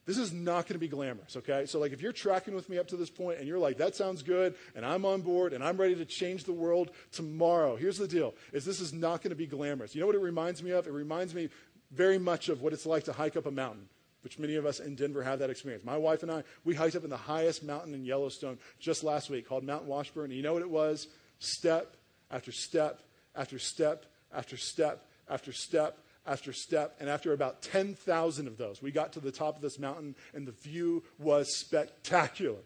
This 0.06 0.18
is 0.18 0.34
not 0.34 0.66
going 0.66 0.74
to 0.74 0.80
be 0.80 0.88
glamorous, 0.88 1.38
okay? 1.38 1.68
So, 1.68 1.78
like, 1.78 1.92
if 1.92 2.02
you're 2.02 2.12
tracking 2.12 2.56
with 2.56 2.68
me 2.68 2.80
up 2.80 2.88
to 2.88 2.98
this 2.98 3.12
point 3.12 3.38
and 3.38 3.48
you're 3.48 3.60
like, 3.60 3.78
that 3.78 3.96
sounds 3.96 4.24
good, 4.24 4.56
and 4.76 4.84
I'm 4.84 5.06
on 5.06 5.22
board, 5.22 5.54
and 5.54 5.64
I'm 5.64 5.78
ready 5.78 5.94
to 5.96 6.06
change 6.06 6.46
the 6.46 6.54
world 6.54 6.90
tomorrow, 7.12 7.76
here's 7.76 8.00
the 8.00 8.08
deal: 8.08 8.34
is 8.52 8.66
this 8.66 8.80
is 8.80 8.92
not 8.92 9.22
going 9.22 9.30
to 9.30 9.36
be 9.36 9.46
glamorous. 9.46 9.94
You 9.94 10.02
know 10.02 10.08
what 10.08 10.16
it 10.16 10.22
reminds 10.22 10.64
me 10.64 10.72
of? 10.72 10.88
It 10.88 10.94
reminds 10.94 11.36
me 11.36 11.50
very 11.92 12.18
much 12.18 12.50
of 12.50 12.64
what 12.64 12.74
it's 12.74 12.88
like 12.88 13.04
to 13.04 13.14
hike 13.14 13.38
up 13.38 13.46
a 13.46 13.52
mountain 13.52 13.88
which 14.22 14.38
many 14.38 14.56
of 14.56 14.66
us 14.66 14.80
in 14.80 14.96
Denver 14.96 15.24
have 15.24 15.40
that 15.40 15.50
experience. 15.50 15.86
My 15.86 15.98
wife 15.98 16.24
and 16.24 16.32
I, 16.32 16.44
we 16.66 16.76
hiked 16.76 16.96
up 16.96 17.04
in 17.04 17.10
the 17.10 17.18
highest 17.18 17.64
mountain 17.64 17.94
in 17.94 18.04
Yellowstone 18.04 18.58
just 18.80 19.04
last 19.04 19.30
week 19.30 19.48
called 19.48 19.64
Mount 19.64 19.86
Washburn. 19.86 20.26
And 20.26 20.34
you 20.34 20.44
know 20.44 20.54
what 20.54 20.62
it 20.62 20.70
was? 20.70 21.08
Step 21.40 21.96
after 22.32 22.52
step 22.52 23.02
after 23.36 23.58
step 23.58 24.06
after 24.34 24.58
step 24.58 25.06
after 25.30 25.52
step 25.52 25.98
after 26.28 26.54
step. 26.54 26.96
And 27.00 27.10
after 27.10 27.34
about 27.34 27.62
10,000 27.62 28.48
of 28.48 28.58
those, 28.58 28.82
we 28.82 28.92
got 28.92 29.14
to 29.14 29.20
the 29.20 29.32
top 29.32 29.56
of 29.56 29.62
this 29.62 29.80
mountain 29.80 30.16
and 30.34 30.48
the 30.48 30.52
view 30.52 31.04
was 31.18 31.58
spectacular. 31.58 32.60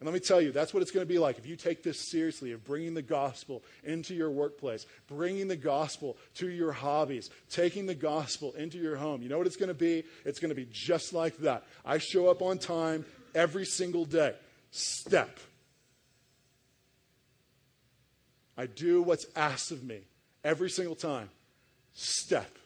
And 0.00 0.06
let 0.06 0.14
me 0.14 0.20
tell 0.20 0.40
you, 0.40 0.52
that's 0.52 0.72
what 0.72 0.80
it's 0.80 0.92
going 0.92 1.04
to 1.04 1.12
be 1.12 1.18
like 1.18 1.38
if 1.38 1.46
you 1.46 1.56
take 1.56 1.82
this 1.82 2.08
seriously 2.08 2.52
of 2.52 2.64
bringing 2.64 2.94
the 2.94 3.02
gospel 3.02 3.64
into 3.82 4.14
your 4.14 4.30
workplace, 4.30 4.86
bringing 5.08 5.48
the 5.48 5.56
gospel 5.56 6.16
to 6.36 6.48
your 6.48 6.70
hobbies, 6.70 7.30
taking 7.50 7.84
the 7.86 7.96
gospel 7.96 8.52
into 8.52 8.78
your 8.78 8.94
home. 8.94 9.22
You 9.22 9.28
know 9.28 9.38
what 9.38 9.48
it's 9.48 9.56
going 9.56 9.70
to 9.70 9.74
be? 9.74 10.04
It's 10.24 10.38
going 10.38 10.50
to 10.50 10.54
be 10.54 10.68
just 10.70 11.12
like 11.12 11.36
that. 11.38 11.64
I 11.84 11.98
show 11.98 12.28
up 12.30 12.42
on 12.42 12.58
time 12.58 13.04
every 13.34 13.64
single 13.64 14.04
day. 14.04 14.34
Step. 14.70 15.40
I 18.58 18.66
do 18.66 19.00
what's 19.02 19.24
asked 19.36 19.70
of 19.70 19.84
me 19.84 20.00
every 20.42 20.68
single 20.68 20.96
time. 20.96 21.30
Step. 21.92 22.58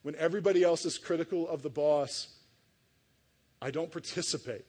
When 0.00 0.16
everybody 0.16 0.64
else 0.64 0.86
is 0.86 0.96
critical 0.96 1.46
of 1.46 1.62
the 1.62 1.68
boss, 1.68 2.28
I 3.60 3.70
don't 3.70 3.92
participate. 3.92 4.64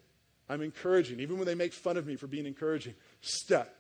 I'm 0.50 0.62
encouraging, 0.62 1.22
even 1.22 1.38
when 1.38 1.48
they 1.48 1.56
make 1.56 1.72
fun 1.74 1.96
of 1.96 2.06
me 2.06 2.18
for 2.18 2.28
being 2.28 2.46
encouraging. 2.46 2.94
Step. 3.22 3.74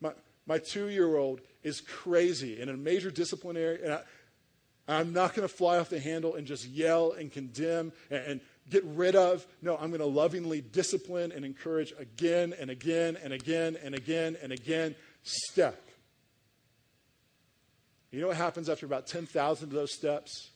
My, 0.00 0.12
my 0.46 0.58
two 0.58 0.88
year 0.88 1.16
old 1.16 1.42
is 1.62 1.82
crazy 1.82 2.58
in 2.58 2.70
a 2.70 2.76
major 2.76 3.10
disciplinary, 3.10 3.84
and 3.84 4.00
I, 4.88 5.00
am 5.00 5.12
not 5.12 5.34
going 5.34 5.46
to 5.46 5.54
fly 5.54 5.78
off 5.78 5.90
the 5.90 6.00
handle 6.00 6.34
and 6.34 6.46
just 6.46 6.66
yell 6.66 7.12
and 7.12 7.30
condemn 7.30 7.92
and, 8.10 8.24
and 8.24 8.40
get 8.70 8.84
rid 8.84 9.16
of. 9.16 9.46
No, 9.62 9.76
I'm 9.76 9.88
going 9.88 10.00
to 10.00 10.06
lovingly 10.06 10.60
discipline 10.60 11.32
and 11.32 11.44
encourage 11.44 11.92
again 11.98 12.54
and 12.58 12.70
again 12.70 13.16
and 13.22 13.32
again 13.32 13.76
and 13.82 13.94
again 13.94 14.36
and 14.42 14.52
again. 14.52 14.94
Step. 15.22 15.80
You 18.10 18.20
know 18.20 18.28
what 18.28 18.36
happens 18.36 18.68
after 18.68 18.86
about 18.86 19.06
10,000 19.06 19.68
of 19.68 19.74
those 19.74 19.92
steps? 19.92 20.50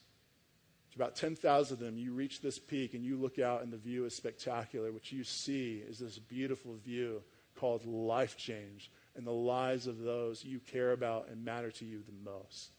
It's 0.86 0.96
about 0.96 1.16
10,000 1.16 1.74
of 1.74 1.80
them. 1.80 1.96
You 1.96 2.12
reach 2.12 2.40
this 2.40 2.58
peak 2.58 2.94
and 2.94 3.04
you 3.04 3.16
look 3.16 3.38
out, 3.38 3.62
and 3.62 3.72
the 3.72 3.78
view 3.78 4.04
is 4.04 4.16
spectacular. 4.16 4.92
What 4.92 5.10
you 5.10 5.24
see 5.24 5.82
is 5.86 5.98
this 5.98 6.18
beautiful 6.18 6.76
view 6.84 7.22
called 7.56 7.84
life 7.86 8.36
change 8.36 8.90
and 9.14 9.26
the 9.26 9.32
lives 9.32 9.86
of 9.86 9.98
those 9.98 10.44
you 10.44 10.58
care 10.58 10.92
about 10.92 11.28
and 11.28 11.44
matter 11.44 11.70
to 11.70 11.84
you 11.84 12.02
the 12.02 12.30
most. 12.30 12.70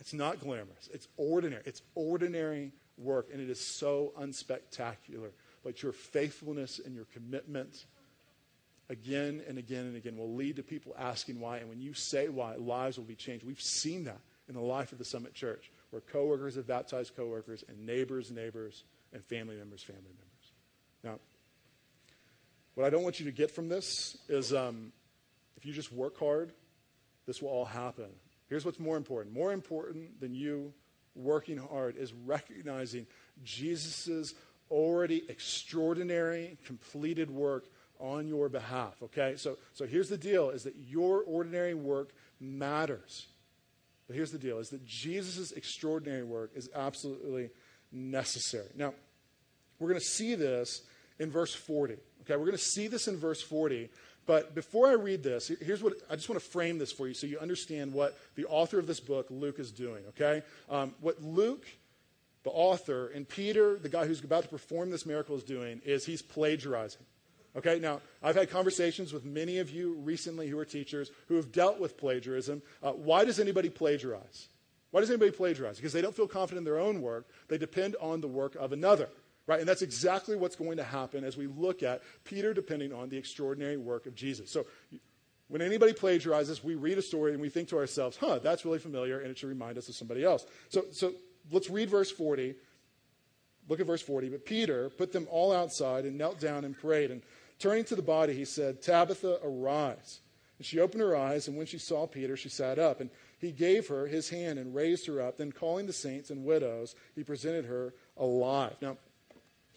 It's 0.00 0.12
not 0.12 0.40
glamorous, 0.40 0.88
it's 0.92 1.08
ordinary. 1.16 1.62
It's 1.64 1.82
ordinary 1.94 2.72
work, 2.98 3.28
and 3.32 3.40
it 3.40 3.50
is 3.50 3.60
so 3.60 4.12
unspectacular. 4.18 5.30
But 5.64 5.82
your 5.82 5.92
faithfulness 5.92 6.80
and 6.84 6.94
your 6.94 7.06
commitment 7.06 7.84
again 8.90 9.42
and 9.46 9.58
again 9.58 9.86
and 9.86 9.96
again 9.96 10.16
will 10.16 10.34
lead 10.34 10.56
to 10.56 10.62
people 10.62 10.94
asking 10.98 11.40
why. 11.40 11.58
And 11.58 11.68
when 11.68 11.80
you 11.80 11.94
say 11.94 12.28
why, 12.28 12.56
lives 12.56 12.96
will 12.96 13.04
be 13.04 13.14
changed. 13.14 13.44
We've 13.44 13.60
seen 13.60 14.04
that 14.04 14.20
in 14.48 14.54
the 14.54 14.60
life 14.60 14.92
of 14.92 14.98
the 14.98 15.04
Summit 15.04 15.34
Church 15.34 15.70
where 15.90 16.00
coworkers 16.00 16.56
have 16.56 16.66
baptized 16.66 17.16
coworkers 17.16 17.64
and 17.68 17.86
neighbors, 17.86 18.30
neighbors, 18.30 18.84
and 19.12 19.24
family 19.24 19.56
members, 19.56 19.82
family 19.82 20.02
members. 20.02 20.52
Now, 21.02 21.18
what 22.74 22.86
I 22.86 22.90
don't 22.90 23.02
want 23.02 23.20
you 23.20 23.26
to 23.26 23.32
get 23.32 23.50
from 23.50 23.68
this 23.68 24.16
is 24.28 24.52
um, 24.52 24.92
if 25.56 25.66
you 25.66 25.72
just 25.72 25.92
work 25.92 26.18
hard, 26.18 26.52
this 27.26 27.42
will 27.42 27.48
all 27.50 27.64
happen. 27.64 28.08
Here's 28.48 28.64
what's 28.64 28.78
more 28.78 28.96
important 28.96 29.34
more 29.34 29.52
important 29.52 30.20
than 30.20 30.34
you 30.34 30.72
working 31.18 31.58
hard 31.58 31.96
is 31.96 32.12
recognizing 32.12 33.06
Jesus' 33.42 34.34
already 34.70 35.24
extraordinary, 35.28 36.58
completed 36.64 37.30
work 37.30 37.66
on 38.00 38.28
your 38.28 38.48
behalf. 38.48 38.94
Okay? 39.02 39.34
So, 39.36 39.58
so 39.72 39.86
here's 39.86 40.08
the 40.08 40.18
deal 40.18 40.50
is 40.50 40.64
that 40.64 40.76
your 40.76 41.22
ordinary 41.22 41.74
work 41.74 42.10
matters. 42.40 43.26
But 44.06 44.16
here's 44.16 44.32
the 44.32 44.38
deal 44.38 44.58
is 44.58 44.70
that 44.70 44.84
Jesus' 44.84 45.52
extraordinary 45.52 46.24
work 46.24 46.52
is 46.54 46.70
absolutely 46.74 47.50
necessary. 47.92 48.68
Now, 48.74 48.94
we're 49.78 49.88
going 49.88 50.00
to 50.00 50.06
see 50.06 50.34
this 50.34 50.82
in 51.18 51.30
verse 51.30 51.54
40. 51.54 51.94
Okay, 52.22 52.36
we're 52.36 52.46
going 52.46 52.52
to 52.52 52.58
see 52.58 52.88
this 52.88 53.08
in 53.08 53.16
verse 53.16 53.42
40. 53.42 53.90
But 54.28 54.54
before 54.54 54.88
I 54.88 54.92
read 54.92 55.22
this, 55.22 55.50
here's 55.62 55.82
what 55.82 55.94
I 56.10 56.14
just 56.14 56.28
want 56.28 56.38
to 56.38 56.46
frame 56.46 56.76
this 56.76 56.92
for 56.92 57.08
you 57.08 57.14
so 57.14 57.26
you 57.26 57.38
understand 57.38 57.94
what 57.94 58.14
the 58.34 58.44
author 58.44 58.78
of 58.78 58.86
this 58.86 59.00
book, 59.00 59.26
Luke, 59.30 59.58
is 59.58 59.72
doing. 59.72 60.04
Okay? 60.10 60.42
Um, 60.68 60.94
what 61.00 61.22
Luke, 61.24 61.64
the 62.42 62.50
author, 62.50 63.08
and 63.08 63.26
Peter, 63.26 63.78
the 63.78 63.88
guy 63.88 64.06
who's 64.06 64.22
about 64.22 64.42
to 64.42 64.50
perform 64.50 64.90
this 64.90 65.06
miracle, 65.06 65.34
is 65.34 65.44
doing 65.44 65.80
is 65.82 66.04
he's 66.04 66.20
plagiarizing. 66.20 67.00
Okay, 67.56 67.78
now 67.78 68.02
I've 68.22 68.36
had 68.36 68.50
conversations 68.50 69.14
with 69.14 69.24
many 69.24 69.60
of 69.60 69.70
you 69.70 69.94
recently 69.94 70.46
who 70.46 70.58
are 70.58 70.66
teachers 70.66 71.10
who 71.28 71.36
have 71.36 71.50
dealt 71.50 71.80
with 71.80 71.96
plagiarism. 71.96 72.60
Uh, 72.82 72.92
why 72.92 73.24
does 73.24 73.40
anybody 73.40 73.70
plagiarize? 73.70 74.48
Why 74.90 75.00
does 75.00 75.08
anybody 75.08 75.30
plagiarize? 75.30 75.76
Because 75.76 75.94
they 75.94 76.02
don't 76.02 76.14
feel 76.14 76.28
confident 76.28 76.66
in 76.66 76.70
their 76.70 76.78
own 76.78 77.00
work. 77.00 77.26
They 77.48 77.56
depend 77.56 77.96
on 77.98 78.20
the 78.20 78.28
work 78.28 78.56
of 78.56 78.74
another. 78.74 79.08
Right? 79.48 79.60
And 79.60 79.68
that's 79.68 79.80
exactly 79.80 80.36
what's 80.36 80.56
going 80.56 80.76
to 80.76 80.84
happen 80.84 81.24
as 81.24 81.38
we 81.38 81.46
look 81.46 81.82
at 81.82 82.02
Peter 82.24 82.52
depending 82.52 82.92
on 82.92 83.08
the 83.08 83.16
extraordinary 83.16 83.78
work 83.78 84.04
of 84.04 84.14
Jesus. 84.14 84.50
So 84.50 84.66
when 85.48 85.62
anybody 85.62 85.94
plagiarizes, 85.94 86.62
we 86.62 86.74
read 86.74 86.98
a 86.98 87.02
story 87.02 87.32
and 87.32 87.40
we 87.40 87.48
think 87.48 87.70
to 87.70 87.78
ourselves, 87.78 88.18
huh, 88.18 88.40
that's 88.40 88.66
really 88.66 88.78
familiar, 88.78 89.20
and 89.20 89.30
it 89.30 89.38
should 89.38 89.48
remind 89.48 89.78
us 89.78 89.88
of 89.88 89.94
somebody 89.94 90.22
else. 90.22 90.44
So, 90.68 90.84
so 90.92 91.14
let's 91.50 91.70
read 91.70 91.88
verse 91.88 92.10
40. 92.10 92.54
Look 93.70 93.80
at 93.80 93.86
verse 93.86 94.02
40. 94.02 94.28
But 94.28 94.44
Peter 94.44 94.90
put 94.90 95.12
them 95.12 95.26
all 95.30 95.50
outside 95.50 96.04
and 96.04 96.18
knelt 96.18 96.38
down 96.38 96.66
and 96.66 96.78
prayed. 96.78 97.10
And 97.10 97.22
turning 97.58 97.84
to 97.84 97.96
the 97.96 98.02
body, 98.02 98.34
he 98.34 98.44
said, 98.44 98.82
Tabitha, 98.82 99.38
arise. 99.42 100.20
And 100.58 100.66
she 100.66 100.78
opened 100.78 101.00
her 101.00 101.16
eyes, 101.16 101.48
and 101.48 101.56
when 101.56 101.66
she 101.66 101.78
saw 101.78 102.06
Peter, 102.06 102.36
she 102.36 102.50
sat 102.50 102.78
up. 102.78 103.00
And 103.00 103.08
he 103.38 103.50
gave 103.52 103.88
her 103.88 104.06
his 104.06 104.28
hand 104.28 104.58
and 104.58 104.74
raised 104.74 105.06
her 105.06 105.22
up. 105.22 105.38
Then, 105.38 105.52
calling 105.52 105.86
the 105.86 105.92
saints 105.94 106.28
and 106.28 106.44
widows, 106.44 106.94
he 107.14 107.24
presented 107.24 107.64
her 107.64 107.94
alive. 108.18 108.76
Now, 108.82 108.98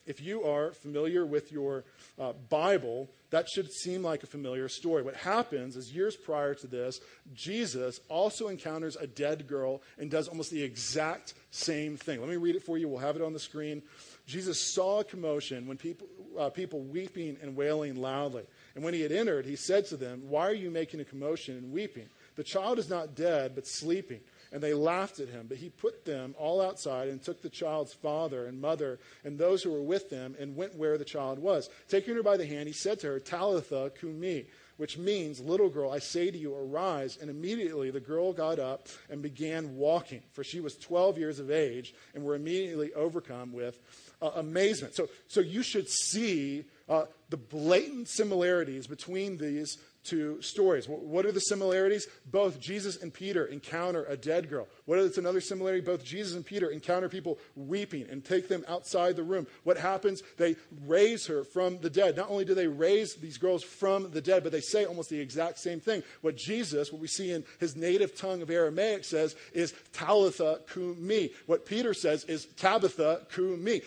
if 0.06 0.22
you 0.22 0.44
are 0.44 0.72
familiar 0.72 1.26
with 1.26 1.52
your 1.52 1.84
uh, 2.20 2.34
Bible, 2.50 3.10
that 3.30 3.48
should 3.50 3.72
seem 3.72 4.04
like 4.04 4.24
a 4.24 4.28
familiar 4.28 4.68
story. 4.68 5.04
What 5.04 5.16
happens 5.16 5.76
is 5.76 5.94
years 5.94 6.16
prior 6.16 6.54
to 6.56 6.68
this, 6.68 7.00
Jesus 7.34 8.00
also 8.10 8.48
encounters 8.48 8.96
a 8.96 9.08
dead 9.08 9.48
girl 9.48 9.82
and 9.98 10.10
does 10.10 10.28
almost 10.28 10.52
the 10.52 10.64
exact 10.64 11.34
same 11.52 11.98
thing. 11.98 12.20
Let 12.20 12.30
me 12.30 12.36
read 12.36 12.56
it 12.56 12.64
for 12.64 12.78
you. 12.78 12.88
We'll 12.88 13.00
have 13.00 13.16
it 13.16 13.22
on 13.22 13.34
the 13.34 13.40
screen. 13.40 13.84
Jesus 14.26 14.60
saw 14.74 15.02
a 15.02 15.04
commotion 15.04 15.68
when 15.68 15.78
people, 15.78 16.08
uh, 16.38 16.50
people 16.50 16.82
weeping 16.82 17.38
and 17.42 17.56
wailing 17.56 17.96
loudly. 17.96 18.44
And 18.76 18.84
when 18.84 18.94
he 18.94 19.02
had 19.02 19.12
entered, 19.12 19.46
he 19.46 19.56
said 19.56 19.86
to 19.88 19.98
them, 19.98 20.24
Why 20.30 20.48
are 20.48 20.54
you 20.54 20.72
making 20.72 21.00
a 21.00 21.06
commotion 21.06 21.58
and 21.58 21.72
weeping? 21.72 22.08
The 22.36 22.44
child 22.44 22.80
is 22.80 22.90
not 22.90 23.16
dead, 23.16 23.54
but 23.56 23.68
sleeping. 23.68 24.22
And 24.54 24.62
they 24.62 24.74
laughed 24.74 25.20
at 25.20 25.30
him. 25.30 25.46
But 25.48 25.58
he 25.58 25.70
put 25.70 26.06
them 26.06 26.36
all 26.38 26.62
outside 26.62 27.08
and 27.08 27.22
took 27.22 27.42
the 27.42 27.50
child's 27.50 27.94
father 27.94 28.48
and 28.48 28.60
mother 28.60 29.00
and 29.24 29.38
those 29.38 29.64
who 29.64 29.72
were 29.72 29.82
with 29.82 30.10
them 30.10 30.36
and 30.40 30.56
went 30.56 30.76
where 30.76 30.98
the 30.98 31.06
child 31.06 31.40
was. 31.40 31.70
Taking 31.88 32.16
her 32.16 32.24
by 32.24 32.38
the 32.38 32.46
hand, 32.46 32.68
he 32.68 32.74
said 32.74 33.00
to 33.00 33.08
her, 33.08 33.20
Talitha 33.20 33.92
cumi, 33.98 34.46
which 34.78 34.98
means, 34.98 35.40
Little 35.40 35.70
girl, 35.70 35.92
I 35.92 36.00
say 36.00 36.32
to 36.32 36.38
you, 36.38 36.54
arise. 36.54 37.18
And 37.22 37.30
immediately 37.30 37.92
the 37.92 38.00
girl 38.00 38.34
got 38.34 38.60
up 38.60 38.88
and 39.10 39.22
began 39.22 39.78
walking, 39.78 40.22
for 40.34 40.44
she 40.44 40.60
was 40.60 40.76
12 40.76 41.18
years 41.18 41.40
of 41.40 41.52
age, 41.52 41.94
and 42.14 42.24
were 42.24 42.36
immediately 42.36 42.94
overcome 42.94 43.54
with 43.54 43.80
uh, 44.22 44.32
amazement. 44.36 44.96
So, 44.96 45.08
so 45.28 45.40
you 45.40 45.64
should 45.64 45.90
see 45.90 46.66
uh, 46.90 47.06
the 47.30 47.38
blatant 47.38 48.10
similarities 48.10 48.88
between 48.88 49.38
these 49.38 49.78
two 50.04 50.42
stories. 50.42 50.88
What 50.88 51.26
are 51.26 51.32
the 51.32 51.40
similarities? 51.40 52.08
Both 52.26 52.60
Jesus 52.60 53.02
and 53.02 53.14
Peter 53.14 53.46
encounter 53.46 54.06
a 54.06 54.18
dead 54.18 54.50
girl. 54.50 54.68
What 54.86 55.00
is 55.00 55.18
another 55.18 55.42
similarity? 55.42 55.82
Both 55.82 56.04
Jesus 56.04 56.36
and 56.36 56.46
Peter 56.46 56.70
encounter 56.70 57.08
people 57.08 57.38
weeping 57.56 58.08
and 58.10 58.24
take 58.24 58.48
them 58.48 58.66
outside 58.68 59.16
the 59.16 59.24
room. 59.24 59.48
What 59.64 59.78
happens? 59.78 60.24
They 60.38 60.56
raise 60.86 61.28
her 61.28 61.44
from 61.44 61.80
the 61.80 61.90
dead. 61.90 62.18
Not 62.18 62.30
only 62.30 62.46
do 62.46 62.56
they 62.56 62.68
raise 62.68 63.16
these 63.16 63.38
girls 63.38 63.64
from 63.64 64.12
the 64.12 64.22
dead, 64.22 64.44
but 64.44 64.52
they 64.52 64.62
say 64.62 64.86
almost 64.86 65.10
the 65.10 65.20
exact 65.20 65.60
same 65.60 65.80
thing. 65.80 66.04
What 66.22 66.36
Jesus, 66.36 66.92
what 66.92 67.02
we 67.02 67.08
see 67.08 67.32
in 67.32 67.44
his 67.60 67.76
native 67.76 68.16
tongue 68.16 68.42
of 68.42 68.50
Aramaic 68.50 69.06
says 69.06 69.36
is 69.54 69.74
Talitha 69.94 70.62
cumi. 70.72 71.32
What 71.46 71.66
Peter 71.66 71.94
says 71.94 72.24
is 72.24 72.46
Tabitha 72.58 73.28
cumi. 73.32 73.82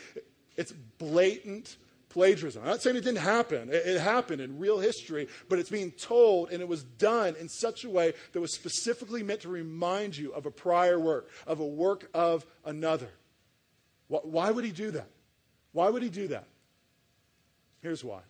It's 0.56 0.72
blatant 0.72 1.76
plagiarism. 2.14 2.62
I'm 2.62 2.68
not 2.68 2.80
saying 2.80 2.94
it 2.94 3.00
didn't 3.00 3.18
happen. 3.18 3.68
It, 3.68 3.86
it, 3.86 4.00
happened 4.00 4.40
in 4.40 4.58
real 4.58 4.78
history, 4.78 5.26
but 5.48 5.58
it's 5.58 5.68
being 5.68 5.90
told 5.90 6.50
and 6.50 6.62
it 6.62 6.68
was 6.68 6.84
done 6.84 7.34
in 7.40 7.48
such 7.48 7.82
a 7.82 7.90
way 7.90 8.14
that 8.32 8.40
was 8.40 8.54
specifically 8.54 9.24
meant 9.24 9.40
to 9.40 9.48
remind 9.48 10.16
you 10.16 10.32
of 10.32 10.46
a 10.46 10.50
prior 10.50 10.98
work, 10.98 11.28
of 11.44 11.58
a 11.58 11.66
work 11.66 12.08
of 12.14 12.46
another. 12.64 13.10
Why 14.06 14.52
would 14.52 14.64
he 14.64 14.70
do 14.70 14.92
that? 14.92 15.10
Why 15.72 15.90
would 15.90 16.04
he 16.04 16.08
do 16.08 16.28
that? 16.28 16.46
Here's 17.82 18.04
why 18.04 18.20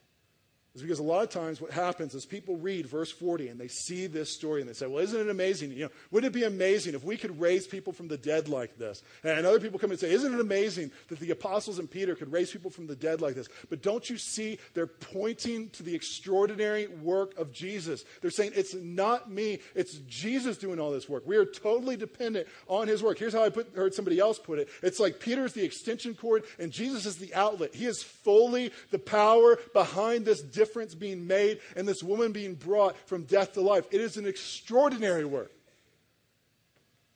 is 0.75 0.83
because 0.83 0.99
a 0.99 1.05
lot 1.05 1.23
of 1.23 1.31
times 1.31 1.61
what 1.61 1.71
happens 1.71 2.15
is 2.15 2.27
people 2.27 2.57
read 2.57 2.87
verse 2.87 3.13
40 3.13 3.49
and 3.49 3.61
they 3.61 3.69
see 3.69 4.09
this 4.09 4.35
story 4.35 4.61
and 4.61 4.69
they 4.69 4.75
say, 4.75 4.87
well, 4.87 5.03
isn't 5.05 5.21
it 5.21 5.31
amazing? 5.31 5.71
You 5.71 5.85
know, 5.85 5.91
wouldn't 6.11 6.35
it 6.35 6.39
be 6.39 6.45
amazing 6.45 6.95
if 6.95 7.05
we 7.05 7.17
could 7.17 7.41
raise 7.41 7.67
people 7.67 7.93
from 7.93 8.09
the 8.09 8.17
dead 8.17 8.49
like 8.49 8.77
this? 8.77 9.03
And 9.23 9.47
other 9.47 9.61
people 9.61 9.79
come 9.79 9.93
and 9.93 10.01
say, 10.01 10.11
isn't 10.11 10.35
it 10.35 10.41
amazing 10.41 10.91
that 11.09 11.21
the 11.21 11.31
apostles 11.31 11.79
and 11.79 11.89
Peter 11.89 12.17
could 12.17 12.33
raise 12.33 12.51
people 12.51 12.73
from 12.73 12.89
the 12.89 12.97
dead 12.97 13.21
like 13.21 13.37
this? 13.37 13.49
But 13.71 13.83
don't 13.83 14.09
you 14.11 14.19
see 14.19 14.59
they're 14.75 14.89
pointing 14.89 15.71
to 15.71 15.85
the 15.85 15.95
extraordinary 15.95 16.89
work 16.89 17.39
of 17.39 17.53
Jesus. 17.53 18.05
They're 18.21 18.33
saying, 18.33 18.53
it's 18.57 18.75
not 18.75 19.31
me, 19.31 19.61
it's 19.77 19.99
Jesus 20.09 20.57
doing 20.57 20.81
all 20.81 20.91
this 20.91 21.09
work. 21.09 21.23
We 21.25 21.37
are 21.37 21.47
totally 21.47 21.97
dependent 21.97 22.49
on 22.67 22.89
his 22.89 23.01
work. 23.01 23.19
Here's 23.19 23.33
how 23.33 23.45
I 23.45 23.51
put, 23.51 23.77
heard 23.77 23.95
somebody 23.95 24.19
else 24.19 24.41
put 24.41 24.59
it. 24.59 24.69
It's 24.83 24.99
like 24.99 25.21
Peter's 25.21 25.53
the 25.53 25.65
extension 25.65 26.15
cord 26.15 26.43
and 26.59 26.73
Jesus 26.73 27.07
is 27.07 27.17
the 27.19 27.33
outlet. 27.35 27.77
He 27.77 27.87
is 27.87 28.03
fully 28.03 28.73
the 28.91 28.99
power 28.99 29.57
behind 29.73 30.25
this 30.25 30.43
difference 30.65 30.95
being 30.95 31.27
made 31.27 31.61
and 31.77 31.87
this 31.87 32.03
woman 32.03 32.33
being 32.33 32.55
brought 32.55 32.97
from 33.07 33.25
death 33.25 33.53
to 33.53 33.61
life. 33.61 33.85
It 33.91 34.01
is 34.01 34.17
an 34.17 34.27
extraordinary 34.27 35.25
work. 35.25 35.53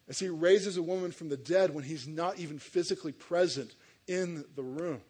As 0.09 0.19
he 0.19 0.29
raises 0.29 0.77
a 0.77 0.83
woman 0.83 1.13
from 1.13 1.29
the 1.29 1.37
dead 1.37 1.75
when 1.75 1.85
he's 1.85 2.07
not 2.07 2.39
even 2.39 2.59
physically 2.59 3.13
present 3.13 3.75
in 4.07 4.45
the 4.55 4.63
room. 4.63 5.01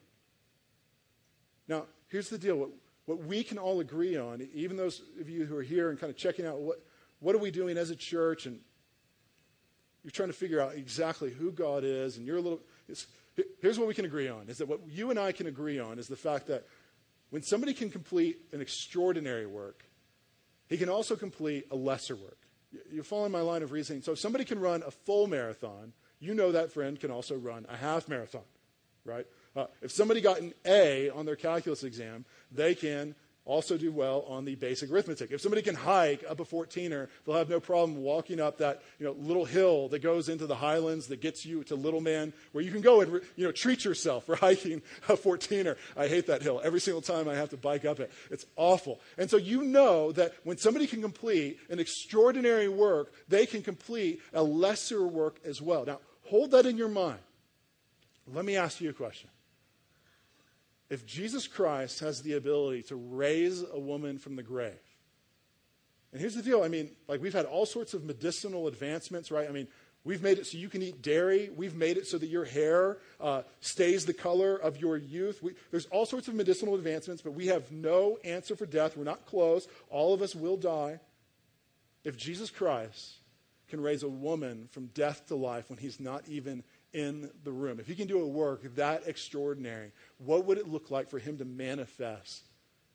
Now, 1.69 1.85
here's 2.09 2.29
the 2.29 2.39
deal. 2.39 2.57
What, 2.57 2.71
what 3.07 3.25
we 3.25 3.43
can 3.43 3.59
all 3.59 3.81
agree 3.81 4.17
on, 4.17 4.47
even 4.55 4.77
those 4.77 5.03
of 5.21 5.29
you 5.29 5.45
who 5.45 5.57
are 5.57 5.63
here 5.63 5.91
and 5.91 5.99
kind 5.99 6.11
of 6.11 6.17
checking 6.17 6.47
out 6.47 6.59
what, 6.59 6.83
what 7.21 7.35
are 7.35 7.39
we 7.39 7.51
doing 7.51 7.77
as 7.77 7.91
a 7.91 7.97
church, 7.97 8.47
and 8.47 8.59
you're 10.03 10.11
trying 10.11 10.31
to 10.31 10.35
figure 10.35 10.61
out 10.61 10.75
exactly 10.75 11.31
who 11.31 11.53
God 11.53 11.85
is, 11.85 12.17
and 12.17 12.27
you're 12.27 12.39
a 12.39 12.41
little. 12.41 12.61
here's 13.61 13.79
what 13.79 13.89
we 13.89 13.95
can 13.95 14.05
agree 14.05 14.29
on: 14.29 14.49
is 14.49 14.59
that 14.59 14.69
what 14.69 14.81
you 14.89 15.11
and 15.11 15.19
I 15.19 15.33
can 15.33 15.47
agree 15.47 15.79
on 15.79 15.99
is 15.99 16.09
the 16.09 16.17
fact 16.17 16.47
that 16.49 16.67
when 17.31 17.43
somebody 17.43 17.75
can 17.75 17.91
complete 17.91 18.39
an 18.53 18.61
extraordinary 18.61 19.47
work, 19.47 19.85
he 20.69 20.77
can 20.77 20.89
also 20.89 21.17
complete 21.17 21.67
a 21.71 21.77
lesser 21.77 22.17
work. 22.17 22.39
You're 22.93 23.05
following 23.05 23.33
my 23.33 23.41
line 23.41 23.63
of 23.63 23.73
reasoning. 23.73 24.03
So 24.03 24.13
if 24.13 24.19
somebody 24.19 24.45
can 24.45 24.59
run 24.59 24.83
a 24.87 24.91
full 24.91 25.27
marathon, 25.27 25.93
you 26.21 26.35
know 26.35 26.53
that 26.53 26.73
friend 26.73 26.99
can 26.99 27.11
also 27.11 27.37
run 27.37 27.67
a 27.69 27.77
half 27.77 28.09
marathon, 28.09 28.43
right? 29.05 29.27
Uh, 29.57 29.67
if 29.81 29.91
somebody 29.91 30.21
got 30.21 30.41
an 30.41 30.53
A 30.67 31.11
on 31.11 31.25
their 31.25 31.37
calculus 31.37 31.85
exam, 31.85 32.25
they 32.53 32.75
can 32.75 33.15
also 33.49 33.79
do 33.79 33.91
well 33.91 34.25
on 34.29 34.45
the 34.45 34.55
basic 34.57 34.91
arithmetic. 34.91 35.33
If 35.33 35.41
somebody 35.41 35.63
can 35.63 35.75
hike 35.75 36.23
up 36.29 36.39
a 36.39 36.45
14er, 36.45 37.09
they'll 37.25 37.35
have 37.35 37.49
no 37.49 37.61
problem 37.61 38.03
walking 38.03 38.41
up 38.41 38.59
that 38.59 38.83
you 38.99 39.07
know, 39.07 39.13
little 39.13 39.47
hill 39.47 39.89
that 39.89 40.03
goes 40.03 40.29
into 40.29 40.47
the 40.47 40.55
highlands 40.55 41.07
that 41.07 41.23
gets 41.23 41.47
you 41.47 41.65
to 41.65 41.75
Little 41.75 42.03
Man, 42.03 42.35
where 42.53 42.63
you 42.63 42.71
can 42.71 42.83
go 42.83 43.01
and 43.01 43.11
you 43.37 43.45
know, 43.45 43.51
treat 43.51 43.85
yourself 43.85 44.25
for 44.27 44.37
hiking 44.37 44.83
a 45.09 45.17
14er. 45.17 45.77
I 45.97 46.09
hate 46.09 46.27
that 46.27 46.43
hill. 46.43 46.61
Every 46.63 46.81
single 46.81 47.01
time 47.01 47.27
I 47.27 47.35
have 47.35 47.49
to 47.49 47.57
bike 47.57 47.87
up 47.87 48.01
it, 48.01 48.13
it's 48.31 48.45
awful. 48.57 49.01
And 49.17 49.31
so 49.31 49.39
you 49.39 49.63
know 49.63 50.13
that 50.13 50.35
when 50.45 50.59
somebody 50.59 50.87
can 50.87 51.01
complete 51.01 51.59
an 51.71 51.79
extraordinary 51.79 52.69
work, 52.69 53.13
they 53.29 53.47
can 53.47 53.63
complete 53.63 54.21
a 54.35 54.43
lesser 54.43 55.07
work 55.07 55.41
as 55.47 55.63
well. 55.63 55.87
Now, 55.87 56.01
hold 56.27 56.51
that 56.51 56.67
in 56.67 56.77
your 56.77 56.89
mind. 56.89 57.19
Let 58.31 58.45
me 58.45 58.57
ask 58.57 58.79
you 58.83 58.91
a 58.91 58.93
question 58.93 59.31
if 60.91 61.05
Jesus 61.07 61.47
Christ 61.47 62.01
has 62.01 62.23
the 62.23 62.35
ability 62.35 62.83
to 62.85 62.97
raise 62.97 63.63
a 63.63 63.79
woman 63.79 64.19
from 64.19 64.37
the 64.37 64.43
grave, 64.43 64.73
and 66.13 66.21
here's 66.21 66.35
the 66.35 66.43
deal 66.43 66.63
I 66.63 66.69
mean, 66.69 66.91
like 67.07 67.21
we've 67.21 67.35
had 67.35 67.47
all 67.47 67.67
sorts 67.67 67.95
of 67.95 68.05
medicinal 68.05 68.67
advancements, 68.67 69.31
right? 69.31 69.49
I 69.49 69.53
mean, 69.53 69.69
we've 70.05 70.23
made 70.23 70.39
it 70.39 70.47
so 70.47 70.57
you 70.57 70.69
can 70.69 70.83
eat 70.83 71.03
dairy. 71.03 71.51
We've 71.55 71.75
made 71.75 71.99
it 71.99 72.07
so 72.07 72.17
that 72.17 72.29
your 72.29 72.47
hair 72.47 72.99
uh, 73.21 73.43
stays 73.61 74.07
the 74.07 74.15
color 74.15 74.57
of 74.57 74.79
your 74.79 74.97
youth. 74.97 75.43
We, 75.43 75.53
there's 75.71 75.87
all 75.87 76.07
sorts 76.07 76.29
of 76.29 76.35
medicinal 76.35 76.75
advancements, 76.75 77.21
but 77.21 77.33
we 77.33 77.49
have 77.49 77.71
no 77.71 78.19
answer 78.25 78.57
for 78.57 78.65
death. 78.65 78.97
We're 78.97 79.05
not 79.05 79.27
close. 79.27 79.69
All 79.91 80.15
of 80.15 80.23
us 80.23 80.35
will 80.35 80.57
die. 80.57 81.01
If 82.05 82.17
Jesus 82.17 82.49
Christ 82.49 83.17
can 83.69 83.83
raise 83.83 84.03
a 84.03 84.09
woman 84.09 84.69
from 84.73 84.87
death 84.87 85.27
to 85.27 85.35
life 85.35 85.69
when 85.69 85.79
he's 85.79 86.01
not 86.01 86.23
even 86.27 86.65
in 86.93 87.31
the 87.45 87.53
room. 87.53 87.81
If 87.81 87.87
he 87.87 87.95
can 87.95 88.09
do 88.09 88.21
a 88.21 88.27
work 88.27 88.75
that 88.77 89.07
extraordinary, 89.07 89.93
what 90.19 90.45
would 90.47 90.59
it 90.59 90.69
look 90.69 90.91
like 90.91 91.09
for 91.09 91.19
him 91.19 91.39
to 91.39 91.45
manifest 91.45 92.45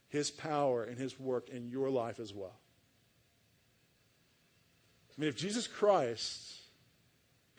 his 0.10 0.32
power 0.32 0.84
and 0.84 0.98
his 0.98 1.20
work 1.20 1.50
in 1.50 1.70
your 1.70 1.90
life 1.90 2.20
as 2.20 2.34
well? 2.34 2.60
I 5.16 5.22
mean, 5.22 5.30
if 5.30 5.36
Jesus 5.36 5.68
Christ 5.68 6.56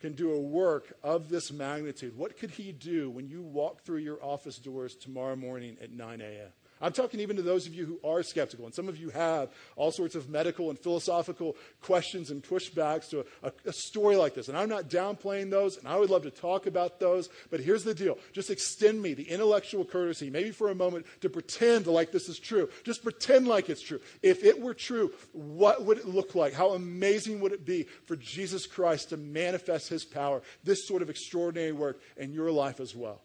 can 0.01 0.13
do 0.13 0.33
a 0.33 0.39
work 0.39 0.93
of 1.01 1.29
this 1.29 1.51
magnitude, 1.51 2.17
what 2.17 2.37
could 2.37 2.51
he 2.51 2.73
do 2.73 3.09
when 3.09 3.27
you 3.27 3.41
walk 3.41 3.81
through 3.81 3.99
your 3.99 4.23
office 4.23 4.57
doors 4.57 4.95
tomorrow 4.95 5.35
morning 5.35 5.77
at 5.81 5.91
9 5.91 6.21
a.m.? 6.21 6.51
I'm 6.81 6.91
talking 6.91 7.21
even 7.21 7.37
to 7.37 7.41
those 7.41 7.67
of 7.67 7.73
you 7.73 7.85
who 7.85 7.99
are 8.07 8.21
skeptical, 8.21 8.65
and 8.65 8.75
some 8.75 8.89
of 8.89 8.97
you 8.97 9.09
have 9.09 9.49
all 9.77 9.91
sorts 9.91 10.13
of 10.13 10.29
medical 10.29 10.69
and 10.69 10.77
philosophical 10.77 11.55
questions 11.81 12.31
and 12.31 12.43
pushbacks 12.43 13.09
to 13.11 13.25
a, 13.43 13.51
a, 13.65 13.71
story 13.71 14.17
like 14.17 14.33
this. 14.33 14.49
And 14.49 14.57
I'm 14.57 14.67
not 14.67 14.89
downplaying 14.89 15.49
those, 15.49 15.77
and 15.77 15.87
I 15.87 15.97
would 15.97 16.09
love 16.09 16.23
to 16.23 16.31
talk 16.31 16.65
about 16.65 16.99
those. 16.99 17.29
But 17.49 17.61
here's 17.61 17.85
the 17.85 17.93
deal 17.93 18.17
just 18.33 18.49
extend 18.49 19.01
me 19.01 19.13
the 19.13 19.29
intellectual 19.29 19.85
courtesy, 19.85 20.29
maybe 20.29 20.51
for 20.51 20.69
a 20.69 20.75
moment, 20.75 21.05
to 21.21 21.29
pretend 21.29 21.87
like 21.87 22.11
this 22.11 22.27
is 22.27 22.39
true. 22.39 22.69
Just 22.83 23.03
pretend 23.03 23.47
like 23.47 23.69
it's 23.69 23.81
true. 23.81 24.01
If 24.21 24.43
it 24.43 24.61
were 24.61 24.73
true, 24.73 25.13
what 25.31 25.85
would 25.85 25.97
it 25.97 26.07
look 26.07 26.35
like? 26.35 26.53
How 26.53 26.71
amazing 26.71 27.39
would 27.39 27.53
it 27.53 27.65
be 27.65 27.83
for 28.05 28.17
Jesus 28.17 28.67
Christ 28.67 29.09
to 29.09 29.17
manifest 29.17 29.87
his 29.87 30.03
power, 30.03 30.41
this 30.65 30.85
sort 30.85 31.01
of 31.01 31.09
extraordinary 31.09 31.71
work 31.71 32.01
in 32.17 32.33
your 32.33 32.51
life 32.51 32.81
as 32.81 32.93
well? 32.93 33.21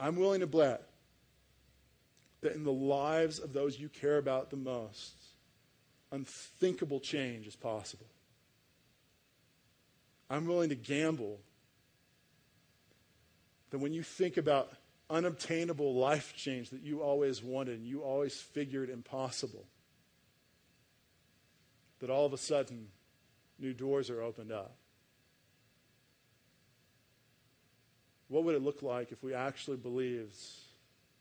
I'm 0.00 0.16
willing 0.16 0.40
to 0.40 0.46
bet 0.46 0.87
that 2.40 2.54
in 2.54 2.64
the 2.64 2.72
lives 2.72 3.38
of 3.38 3.52
those 3.52 3.78
you 3.78 3.88
care 3.88 4.18
about 4.18 4.50
the 4.50 4.56
most, 4.56 5.14
unthinkable 6.12 7.00
change 7.00 7.46
is 7.46 7.56
possible. 7.56 8.06
I'm 10.30 10.46
willing 10.46 10.68
to 10.68 10.74
gamble 10.74 11.40
that 13.70 13.78
when 13.78 13.92
you 13.92 14.02
think 14.02 14.36
about 14.36 14.72
unobtainable 15.10 15.94
life 15.94 16.34
change 16.36 16.70
that 16.70 16.82
you 16.82 17.00
always 17.02 17.42
wanted 17.42 17.78
and 17.78 17.86
you 17.86 18.02
always 18.02 18.34
figured 18.34 18.90
impossible, 18.90 19.64
that 22.00 22.10
all 22.10 22.26
of 22.26 22.32
a 22.32 22.38
sudden 22.38 22.88
new 23.58 23.72
doors 23.72 24.10
are 24.10 24.22
opened 24.22 24.52
up? 24.52 24.76
What 28.28 28.44
would 28.44 28.54
it 28.54 28.62
look 28.62 28.82
like 28.82 29.10
if 29.10 29.22
we 29.22 29.34
actually 29.34 29.78
believed 29.78 30.36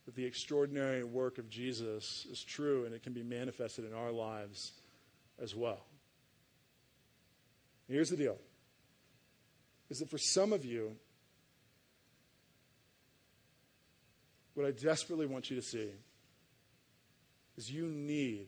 that 0.08 0.16
the 0.16 0.24
extraordinary 0.24 1.04
work 1.04 1.38
of 1.38 1.50
Jesus 1.50 2.26
is 2.32 2.42
true 2.42 2.86
and 2.86 2.96
it 2.96 3.04
can 3.04 3.12
be 3.12 3.24
manifested 3.24 3.86
in 3.86 3.94
our 3.94 4.10
lives 4.10 4.72
as 5.38 5.54
well? 5.54 5.82
Here's 7.90 8.10
the 8.10 8.18
deal 8.18 8.38
is 9.90 10.00
that 10.00 10.10
for 10.10 10.18
some 10.18 10.54
of 10.54 10.64
you, 10.64 10.96
what 14.54 14.66
I 14.66 14.72
desperately 14.72 15.26
want 15.26 15.50
you 15.50 15.58
to 15.58 15.62
see 15.62 15.92
is 17.58 17.70
you 17.70 17.88
need 17.88 18.48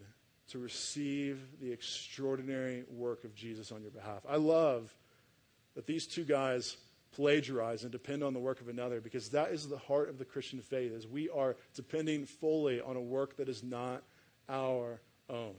to 0.51 0.59
receive 0.59 1.41
the 1.61 1.71
extraordinary 1.71 2.85
work 2.89 3.25
of 3.25 3.35
Jesus 3.35 3.71
on 3.71 3.81
your 3.81 3.91
behalf. 3.91 4.23
I 4.27 4.37
love 4.37 4.95
that 5.75 5.85
these 5.85 6.07
two 6.07 6.23
guys 6.23 6.77
plagiarize 7.11 7.83
and 7.83 7.91
depend 7.91 8.23
on 8.23 8.33
the 8.33 8.39
work 8.39 8.61
of 8.61 8.67
another 8.67 9.01
because 9.01 9.29
that 9.29 9.51
is 9.51 9.67
the 9.67 9.77
heart 9.77 10.09
of 10.09 10.17
the 10.17 10.25
Christian 10.25 10.59
faith 10.59 10.91
is 10.91 11.07
we 11.07 11.29
are 11.29 11.55
depending 11.73 12.25
fully 12.25 12.81
on 12.81 12.95
a 12.95 13.01
work 13.01 13.37
that 13.37 13.49
is 13.49 13.63
not 13.63 14.03
our 14.47 15.01
own. 15.29 15.55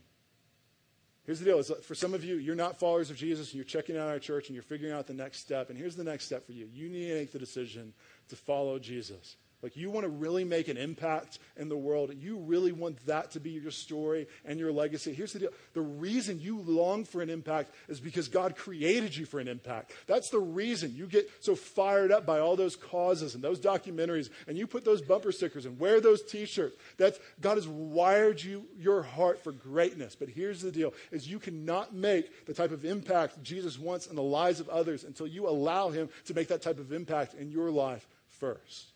Here's 1.24 1.38
the 1.38 1.44
deal. 1.44 1.58
Is 1.58 1.70
for 1.82 1.94
some 1.94 2.14
of 2.14 2.24
you, 2.24 2.36
you're 2.36 2.56
not 2.56 2.78
followers 2.78 3.10
of 3.10 3.16
Jesus 3.16 3.48
and 3.48 3.56
you're 3.56 3.64
checking 3.64 3.96
out 3.96 4.08
our 4.08 4.18
church 4.18 4.48
and 4.48 4.54
you're 4.54 4.62
figuring 4.62 4.92
out 4.92 5.06
the 5.06 5.14
next 5.14 5.38
step. 5.38 5.70
And 5.70 5.78
here's 5.78 5.96
the 5.96 6.04
next 6.04 6.24
step 6.24 6.46
for 6.46 6.52
you. 6.52 6.68
You 6.72 6.88
need 6.88 7.08
to 7.08 7.14
make 7.14 7.32
the 7.32 7.38
decision 7.38 7.92
to 8.28 8.36
follow 8.36 8.78
Jesus. 8.78 9.36
Like 9.62 9.76
you 9.76 9.90
want 9.90 10.04
to 10.04 10.10
really 10.10 10.44
make 10.44 10.68
an 10.68 10.78
impact 10.78 11.38
in 11.56 11.68
the 11.68 11.76
world. 11.76 12.12
You 12.18 12.38
really 12.38 12.72
want 12.72 13.04
that 13.06 13.32
to 13.32 13.40
be 13.40 13.50
your 13.50 13.70
story 13.70 14.26
and 14.46 14.58
your 14.58 14.72
legacy. 14.72 15.12
Here's 15.12 15.34
the 15.34 15.40
deal. 15.40 15.50
The 15.74 15.82
reason 15.82 16.40
you 16.40 16.60
long 16.60 17.04
for 17.04 17.20
an 17.20 17.28
impact 17.28 17.72
is 17.88 18.00
because 18.00 18.28
God 18.28 18.56
created 18.56 19.14
you 19.14 19.26
for 19.26 19.38
an 19.38 19.48
impact. 19.48 19.92
That's 20.06 20.30
the 20.30 20.38
reason 20.38 20.94
you 20.96 21.06
get 21.06 21.30
so 21.40 21.54
fired 21.54 22.10
up 22.10 22.24
by 22.24 22.40
all 22.40 22.56
those 22.56 22.74
causes 22.74 23.34
and 23.34 23.44
those 23.44 23.60
documentaries 23.60 24.30
and 24.48 24.56
you 24.56 24.66
put 24.66 24.84
those 24.84 25.02
bumper 25.02 25.30
stickers 25.30 25.66
and 25.66 25.78
wear 25.78 26.00
those 26.00 26.22
t-shirts. 26.22 26.76
That's 26.96 27.18
God 27.40 27.56
has 27.56 27.68
wired 27.68 28.42
you 28.42 28.64
your 28.78 29.02
heart 29.02 29.44
for 29.44 29.52
greatness. 29.52 30.16
But 30.16 30.30
here's 30.30 30.62
the 30.62 30.72
deal 30.72 30.94
is 31.10 31.28
you 31.28 31.38
cannot 31.38 31.94
make 31.94 32.46
the 32.46 32.54
type 32.54 32.70
of 32.70 32.86
impact 32.86 33.42
Jesus 33.42 33.78
wants 33.78 34.06
in 34.06 34.16
the 34.16 34.22
lives 34.22 34.60
of 34.60 34.68
others 34.70 35.04
until 35.04 35.26
you 35.26 35.48
allow 35.48 35.90
him 35.90 36.08
to 36.26 36.34
make 36.34 36.48
that 36.48 36.62
type 36.62 36.78
of 36.78 36.92
impact 36.92 37.34
in 37.34 37.50
your 37.50 37.70
life 37.70 38.06
first. 38.28 38.89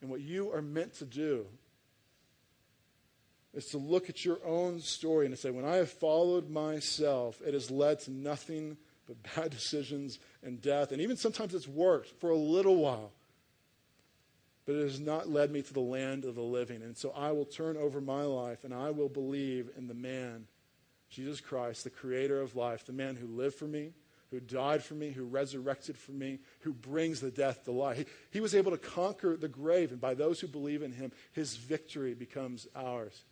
And 0.00 0.10
what 0.10 0.20
you 0.20 0.52
are 0.52 0.62
meant 0.62 0.94
to 0.94 1.04
do 1.04 1.46
is 3.52 3.66
to 3.66 3.78
look 3.78 4.08
at 4.08 4.24
your 4.24 4.38
own 4.44 4.80
story 4.80 5.26
and 5.26 5.34
to 5.34 5.40
say, 5.40 5.50
when 5.50 5.64
I 5.64 5.76
have 5.76 5.90
followed 5.90 6.48
myself, 6.48 7.40
it 7.44 7.54
has 7.54 7.70
led 7.70 8.00
to 8.00 8.10
nothing 8.10 8.76
but 9.06 9.16
bad 9.36 9.50
decisions 9.50 10.18
and 10.42 10.60
death. 10.62 10.92
And 10.92 11.00
even 11.00 11.16
sometimes 11.16 11.54
it's 11.54 11.68
worked 11.68 12.08
for 12.20 12.30
a 12.30 12.36
little 12.36 12.76
while. 12.76 13.10
But 14.66 14.76
it 14.76 14.82
has 14.82 15.00
not 15.00 15.28
led 15.28 15.50
me 15.50 15.62
to 15.62 15.74
the 15.74 15.80
land 15.80 16.24
of 16.24 16.36
the 16.36 16.42
living. 16.42 16.82
And 16.82 16.96
so 16.96 17.10
I 17.10 17.32
will 17.32 17.44
turn 17.44 17.76
over 17.76 18.00
my 18.00 18.22
life 18.22 18.62
and 18.62 18.72
I 18.72 18.90
will 18.90 19.08
believe 19.08 19.70
in 19.76 19.88
the 19.88 19.94
man, 19.94 20.46
Jesus 21.08 21.40
Christ, 21.40 21.82
the 21.82 21.90
creator 21.90 22.40
of 22.40 22.54
life, 22.54 22.86
the 22.86 22.92
man 22.92 23.16
who 23.16 23.26
lived 23.26 23.56
for 23.56 23.64
me, 23.64 23.92
who 24.30 24.40
died 24.40 24.82
for 24.82 24.94
me, 24.94 25.10
who 25.10 25.24
resurrected 25.24 25.96
for 25.96 26.12
me, 26.12 26.38
who 26.60 26.72
brings 26.72 27.20
the 27.20 27.30
death 27.30 27.64
to 27.64 27.72
life. 27.72 27.98
He, 27.98 28.04
he, 28.30 28.40
was 28.40 28.54
able 28.54 28.70
to 28.70 28.78
conquer 28.78 29.36
the 29.36 29.48
grave, 29.48 29.90
and 29.90 30.00
by 30.00 30.14
those 30.14 30.40
who 30.40 30.46
believe 30.46 30.82
in 30.82 30.92
him, 30.92 31.10
his 31.32 31.56
victory 31.56 32.14
becomes 32.14 32.68
ours. 32.76 33.22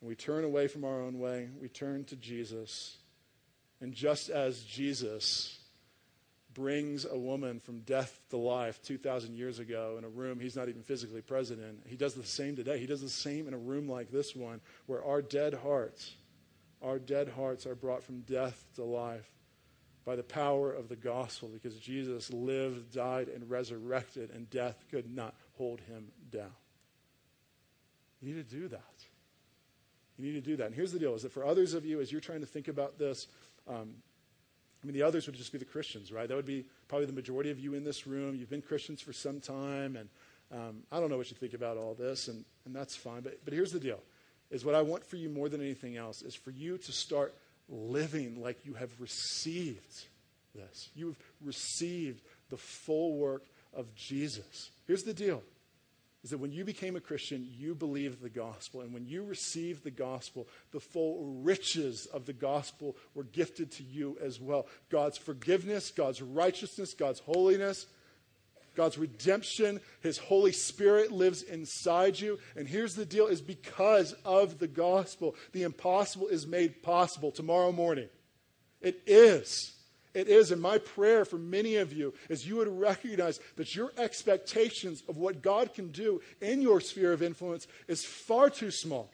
And 0.00 0.08
we 0.08 0.14
turn 0.14 0.44
away 0.44 0.68
from 0.68 0.84
our 0.84 1.00
own 1.00 1.18
way, 1.18 1.48
we 1.60 1.68
turn 1.68 2.04
to 2.04 2.16
Jesus. 2.16 2.96
And 3.80 3.92
just 3.92 4.28
as 4.28 4.62
Jesus 4.62 5.58
brings 6.52 7.04
a 7.04 7.16
woman 7.16 7.60
from 7.60 7.80
death 7.80 8.20
to 8.30 8.36
life 8.36 8.80
2,000 8.82 9.34
years 9.34 9.58
ago 9.58 9.94
in 9.98 10.04
a 10.04 10.08
room 10.08 10.40
he's 10.40 10.56
not 10.56 10.68
even 10.68 10.82
physically 10.82 11.22
present 11.22 11.60
in, 11.60 11.78
he 11.86 11.96
does 11.96 12.14
the 12.14 12.24
same 12.24 12.56
today. 12.56 12.78
He 12.78 12.86
does 12.86 13.00
the 13.00 13.08
same 13.08 13.48
in 13.48 13.54
a 13.54 13.58
room 13.58 13.88
like 13.88 14.10
this 14.10 14.34
one, 14.36 14.60
where 14.86 15.04
our 15.04 15.22
dead 15.22 15.54
hearts 15.54 16.14
our 16.82 16.98
dead 16.98 17.28
hearts 17.28 17.66
are 17.66 17.74
brought 17.74 18.02
from 18.02 18.20
death 18.20 18.64
to 18.76 18.84
life 18.84 19.30
by 20.04 20.16
the 20.16 20.22
power 20.22 20.72
of 20.72 20.88
the 20.88 20.96
gospel 20.96 21.48
because 21.48 21.78
Jesus 21.78 22.32
lived, 22.32 22.92
died, 22.92 23.28
and 23.28 23.48
resurrected, 23.50 24.30
and 24.30 24.48
death 24.50 24.82
could 24.90 25.14
not 25.14 25.34
hold 25.58 25.80
him 25.80 26.08
down. 26.30 26.50
You 28.20 28.34
need 28.34 28.48
to 28.48 28.56
do 28.56 28.68
that. 28.68 29.04
You 30.16 30.24
need 30.26 30.44
to 30.44 30.50
do 30.50 30.56
that. 30.56 30.66
And 30.66 30.74
here's 30.74 30.92
the 30.92 30.98
deal 30.98 31.14
is 31.14 31.22
that 31.22 31.32
for 31.32 31.44
others 31.44 31.74
of 31.74 31.84
you, 31.84 32.00
as 32.00 32.12
you're 32.12 32.20
trying 32.20 32.40
to 32.40 32.46
think 32.46 32.68
about 32.68 32.98
this, 32.98 33.26
um, 33.68 33.94
I 34.82 34.86
mean, 34.86 34.94
the 34.94 35.02
others 35.02 35.26
would 35.26 35.34
just 35.34 35.52
be 35.52 35.58
the 35.58 35.64
Christians, 35.64 36.10
right? 36.10 36.28
That 36.28 36.34
would 36.34 36.46
be 36.46 36.64
probably 36.88 37.06
the 37.06 37.12
majority 37.12 37.50
of 37.50 37.58
you 37.58 37.74
in 37.74 37.84
this 37.84 38.06
room. 38.06 38.34
You've 38.34 38.50
been 38.50 38.62
Christians 38.62 39.00
for 39.00 39.12
some 39.12 39.40
time, 39.40 39.96
and 39.96 40.08
um, 40.52 40.82
I 40.90 41.00
don't 41.00 41.10
know 41.10 41.18
what 41.18 41.30
you 41.30 41.36
think 41.36 41.54
about 41.54 41.76
all 41.76 41.94
this, 41.94 42.28
and, 42.28 42.44
and 42.64 42.74
that's 42.74 42.96
fine. 42.96 43.20
But, 43.20 43.44
but 43.44 43.52
here's 43.52 43.72
the 43.72 43.80
deal 43.80 44.00
is 44.50 44.64
what 44.64 44.74
I 44.74 44.82
want 44.82 45.04
for 45.04 45.16
you 45.16 45.28
more 45.28 45.48
than 45.48 45.60
anything 45.60 45.96
else 45.96 46.22
is 46.22 46.34
for 46.34 46.50
you 46.50 46.78
to 46.78 46.92
start 46.92 47.34
living 47.68 48.42
like 48.42 48.64
you 48.66 48.74
have 48.74 48.90
received 49.00 50.04
this. 50.54 50.88
You've 50.94 51.18
received 51.40 52.22
the 52.50 52.56
full 52.56 53.16
work 53.16 53.44
of 53.74 53.94
Jesus. 53.94 54.70
Here's 54.86 55.04
the 55.04 55.14
deal 55.14 55.42
is 56.22 56.30
that 56.30 56.38
when 56.38 56.52
you 56.52 56.64
became 56.64 56.96
a 56.96 57.00
Christian, 57.00 57.48
you 57.58 57.74
believed 57.74 58.20
the 58.20 58.28
gospel. 58.28 58.82
And 58.82 58.92
when 58.92 59.06
you 59.06 59.24
received 59.24 59.84
the 59.84 59.90
gospel, 59.90 60.46
the 60.70 60.80
full 60.80 61.24
riches 61.42 62.06
of 62.06 62.26
the 62.26 62.34
gospel 62.34 62.94
were 63.14 63.24
gifted 63.24 63.72
to 63.72 63.82
you 63.82 64.18
as 64.22 64.38
well. 64.38 64.66
God's 64.90 65.16
forgiveness, 65.16 65.90
God's 65.90 66.20
righteousness, 66.20 66.92
God's 66.92 67.20
holiness, 67.20 67.86
God's 68.76 68.98
redemption, 68.98 69.80
His 70.00 70.18
Holy 70.18 70.52
Spirit 70.52 71.12
lives 71.12 71.42
inside 71.42 72.18
you. 72.18 72.38
And 72.56 72.68
here's 72.68 72.94
the 72.94 73.04
deal 73.04 73.26
is 73.26 73.40
because 73.40 74.14
of 74.24 74.58
the 74.58 74.68
gospel, 74.68 75.34
the 75.52 75.62
impossible 75.62 76.28
is 76.28 76.46
made 76.46 76.82
possible 76.82 77.30
tomorrow 77.30 77.72
morning. 77.72 78.08
It 78.80 79.02
is. 79.06 79.74
It 80.14 80.28
is. 80.28 80.50
And 80.50 80.60
my 80.60 80.78
prayer 80.78 81.24
for 81.24 81.38
many 81.38 81.76
of 81.76 81.92
you 81.92 82.14
is 82.28 82.46
you 82.46 82.56
would 82.56 82.68
recognize 82.68 83.40
that 83.56 83.74
your 83.74 83.92
expectations 83.96 85.02
of 85.08 85.16
what 85.16 85.42
God 85.42 85.74
can 85.74 85.92
do 85.92 86.20
in 86.40 86.60
your 86.60 86.80
sphere 86.80 87.12
of 87.12 87.22
influence 87.22 87.66
is 87.86 88.04
far 88.04 88.50
too 88.50 88.70
small. 88.70 89.10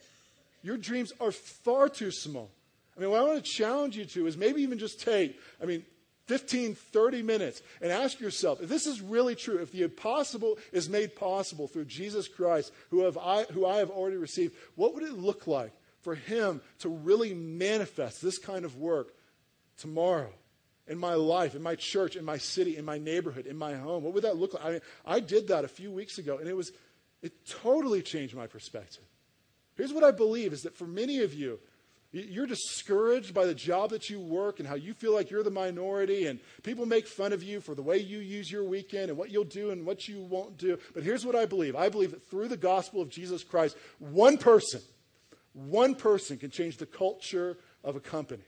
Your 0.62 0.76
dreams 0.76 1.12
are 1.20 1.32
far 1.32 1.88
too 1.88 2.10
small. 2.10 2.50
I 2.96 3.00
mean, 3.00 3.10
what 3.10 3.20
I 3.20 3.24
want 3.24 3.44
to 3.44 3.50
challenge 3.50 3.96
you 3.96 4.06
to 4.06 4.26
is 4.26 4.36
maybe 4.36 4.62
even 4.62 4.78
just 4.78 5.00
take, 5.00 5.38
I 5.62 5.66
mean, 5.66 5.84
15, 6.26 6.74
30 6.74 7.22
minutes 7.22 7.62
and 7.80 7.92
ask 7.92 8.20
yourself 8.20 8.60
if 8.60 8.68
this 8.68 8.86
is 8.86 9.00
really 9.00 9.34
true, 9.34 9.58
if 9.58 9.72
the 9.72 9.82
impossible 9.82 10.58
is 10.72 10.88
made 10.88 11.14
possible 11.16 11.68
through 11.68 11.84
Jesus 11.86 12.28
Christ, 12.28 12.72
who, 12.90 13.04
have 13.04 13.16
I, 13.16 13.44
who 13.44 13.64
I 13.64 13.78
have 13.78 13.90
already 13.90 14.16
received, 14.16 14.54
what 14.74 14.94
would 14.94 15.04
it 15.04 15.12
look 15.12 15.46
like 15.46 15.72
for 16.02 16.14
him 16.14 16.60
to 16.80 16.88
really 16.88 17.34
manifest 17.34 18.22
this 18.22 18.38
kind 18.38 18.64
of 18.64 18.76
work 18.76 19.14
tomorrow? 19.76 20.32
in 20.88 20.98
my 20.98 21.14
life, 21.14 21.56
in 21.56 21.62
my 21.62 21.74
church, 21.74 22.14
in 22.14 22.24
my 22.24 22.38
city, 22.38 22.76
in 22.76 22.84
my 22.84 22.96
neighborhood, 22.96 23.46
in 23.46 23.56
my 23.56 23.74
home? 23.74 24.04
What 24.04 24.14
would 24.14 24.22
that 24.22 24.36
look 24.36 24.54
like? 24.54 24.64
I 24.64 24.70
mean, 24.70 24.80
I 25.04 25.20
did 25.20 25.48
that 25.48 25.64
a 25.64 25.68
few 25.68 25.90
weeks 25.90 26.18
ago, 26.18 26.38
and 26.38 26.48
it 26.48 26.56
was 26.56 26.70
it 27.22 27.32
totally 27.44 28.02
changed 28.02 28.36
my 28.36 28.46
perspective. 28.46 29.02
Here's 29.74 29.92
what 29.92 30.04
I 30.04 30.10
believe 30.10 30.52
is 30.52 30.62
that 30.62 30.76
for 30.76 30.86
many 30.86 31.20
of 31.20 31.34
you, 31.34 31.58
you're 32.20 32.46
discouraged 32.46 33.34
by 33.34 33.46
the 33.46 33.54
job 33.54 33.90
that 33.90 34.08
you 34.08 34.20
work 34.20 34.58
and 34.58 34.68
how 34.68 34.74
you 34.74 34.94
feel 34.94 35.12
like 35.14 35.30
you're 35.30 35.42
the 35.42 35.50
minority, 35.50 36.26
and 36.26 36.40
people 36.62 36.86
make 36.86 37.06
fun 37.06 37.32
of 37.32 37.42
you 37.42 37.60
for 37.60 37.74
the 37.74 37.82
way 37.82 37.98
you 37.98 38.18
use 38.18 38.50
your 38.50 38.64
weekend 38.64 39.10
and 39.10 39.18
what 39.18 39.30
you'll 39.30 39.44
do 39.44 39.70
and 39.70 39.84
what 39.84 40.08
you 40.08 40.20
won't 40.20 40.56
do. 40.56 40.78
But 40.94 41.02
here's 41.02 41.26
what 41.26 41.36
I 41.36 41.46
believe 41.46 41.76
I 41.76 41.88
believe 41.88 42.12
that 42.12 42.28
through 42.28 42.48
the 42.48 42.56
gospel 42.56 43.00
of 43.00 43.10
Jesus 43.10 43.44
Christ, 43.44 43.76
one 43.98 44.38
person, 44.38 44.80
one 45.52 45.94
person 45.94 46.38
can 46.38 46.50
change 46.50 46.76
the 46.76 46.86
culture 46.86 47.58
of 47.82 47.96
a 47.96 48.00
company. 48.00 48.44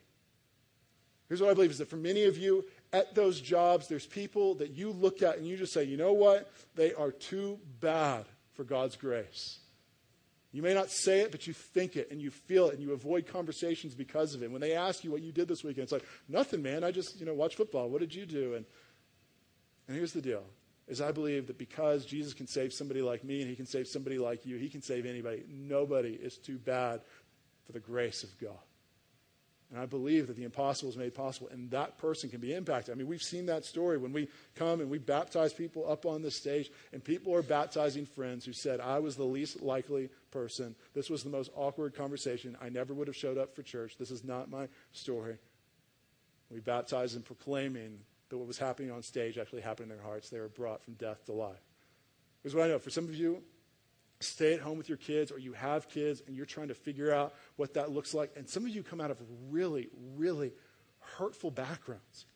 Here's 1.29 1.43
what 1.43 1.51
I 1.51 1.55
believe 1.55 1.71
is 1.71 1.79
that 1.79 1.91
for 1.91 1.97
many 1.97 2.25
of 2.25 2.39
you 2.39 2.65
at 2.93 3.15
those 3.15 3.41
jobs, 3.41 3.87
there's 3.87 4.07
people 4.07 4.55
that 4.57 4.71
you 4.71 4.91
look 4.91 5.23
at 5.23 5.37
and 5.37 5.47
you 5.47 5.57
just 5.59 5.75
say, 5.75 5.85
you 5.85 5.99
know 5.99 6.15
what? 6.15 6.51
They 6.75 6.95
are 6.95 7.13
too 7.13 7.59
bad 7.81 8.25
for 8.55 8.65
God's 8.65 8.97
grace. 8.97 9.59
You 10.51 10.63
may 10.63 10.73
not 10.73 10.91
say 10.91 11.21
it, 11.21 11.31
but 11.31 11.47
you 11.47 11.53
think 11.53 11.97
it 11.97 12.11
and 12.11 12.23
you 12.23 12.31
feel 12.31 12.69
it 12.69 12.75
and 12.75 12.83
you 12.83 12.93
avoid 12.93 13.27
conversations 13.27 13.95
because 13.95 14.35
of 14.35 14.43
it. 14.43 14.51
When 14.51 14.61
they 14.63 14.73
ask 14.73 15.05
you 15.05 15.11
what 15.11 15.23
you 15.23 15.31
did 15.31 15.47
this 15.47 15.63
weekend, 15.63 15.85
it's 15.85 15.93
like, 15.93 16.07
nothing, 16.29 16.63
man. 16.63 16.85
I 16.85 16.91
just, 16.91 17.21
you 17.21 17.27
know, 17.27 17.35
watch 17.35 17.57
football. 17.57 17.89
What 17.91 18.01
did 18.01 18.15
you 18.15 18.25
do? 18.25 18.55
And, 18.55 18.65
and 19.87 19.97
here's 19.97 20.13
the 20.13 20.23
deal 20.23 20.45
is 20.87 21.03
I 21.03 21.13
believe 21.13 21.49
that 21.49 21.59
because 21.59 22.07
Jesus 22.07 22.33
can 22.33 22.47
save 22.47 22.73
somebody 22.73 23.03
like 23.03 23.23
me 23.23 23.43
and 23.43 23.51
he 23.51 23.55
can 23.55 23.67
save 23.67 23.87
somebody 23.87 24.19
like 24.19 24.47
you, 24.47 24.57
he 24.57 24.71
can 24.71 24.81
save 24.81 25.05
anybody. 25.05 25.45
Nobody 25.47 26.15
is 26.15 26.39
too 26.39 26.57
bad 26.57 27.03
for 27.67 27.73
the 27.73 27.81
grace 27.81 28.23
of 28.23 28.31
God. 28.41 28.57
And 29.71 29.79
I 29.79 29.85
believe 29.85 30.29
that 30.29 30.37
the 30.37 30.45
impossible 30.45 30.89
is 30.89 30.97
made 30.97 31.15
possible, 31.15 31.49
and 31.53 31.71
that 31.73 31.99
person 31.99 32.31
can 32.31 32.41
be 32.41 32.55
impacted. 32.55 32.95
I 32.95 32.97
mean, 32.97 33.07
we've 33.07 33.23
seen 33.23 33.45
that 33.47 33.67
story 33.67 33.99
when 33.99 34.15
we 34.15 34.29
come 34.55 34.81
and 34.81 34.89
we 34.89 34.97
baptize 34.97 35.53
people 35.53 35.91
up 35.91 36.07
on 36.07 36.23
the 36.23 36.31
stage, 36.31 36.71
and 36.95 37.05
people 37.05 37.35
are 37.35 37.43
baptizing 37.43 38.07
friends 38.07 38.47
who 38.47 38.55
said, 38.55 38.81
I 38.81 38.99
was 38.99 39.17
the 39.17 39.25
least 39.25 39.61
likely 39.61 40.09
person. 40.31 40.75
This 40.95 41.11
was 41.11 41.23
the 41.23 41.29
most 41.29 41.51
awkward 41.55 41.95
conversation. 41.95 42.57
I 42.63 42.71
never 42.71 42.95
would 42.95 43.09
have 43.09 43.17
showed 43.17 43.37
up 43.37 43.55
for 43.55 43.63
church. 43.63 43.99
This 43.99 44.11
is 44.11 44.25
not 44.25 44.51
my 44.51 44.69
story. 44.93 45.37
We 46.51 46.61
baptized 46.61 47.15
them 47.15 47.23
proclaiming 47.23 47.99
that 48.31 48.39
what 48.39 48.47
was 48.47 48.59
happening 48.59 48.91
on 48.91 49.03
stage 49.03 49.37
actually 49.37 49.61
happened 49.61 49.91
in 49.91 49.99
their 49.99 50.07
hearts. 50.07 50.31
They 50.31 50.41
were 50.41 50.49
brought 50.49 50.83
from 50.83 50.95
death 50.95 51.27
to 51.27 51.33
life. 51.33 51.61
Here's 52.43 52.55
what 52.55 52.65
I 52.65 52.69
know 52.69 52.79
for 52.79 52.91
some 52.91 53.05
of 53.05 53.15
you, 53.15 53.43
stay 54.21 54.55
at 54.55 54.61
home 54.61 54.79
with 54.79 54.89
your 54.89 54.99
kids 54.99 55.31
or 55.31 55.39
you 55.39 55.53
have 55.53 55.89
kids 55.89 56.23
and 56.27 56.37
you're 56.37 56.47
trying 56.47 56.69
to 56.69 56.75
figure 56.75 57.13
out 57.13 57.35
what 57.57 57.75
that 57.75 57.91
looks 57.91 58.15
like. 58.15 58.33
And 58.37 58.49
some 58.49 58.65
of 58.65 58.71
you 58.71 58.83
come 58.83 59.01
out 59.01 59.11
of 59.11 59.19
really, 59.51 59.89
really 60.17 60.53
hurtful 60.99 61.51
backgrounds. 61.51 62.27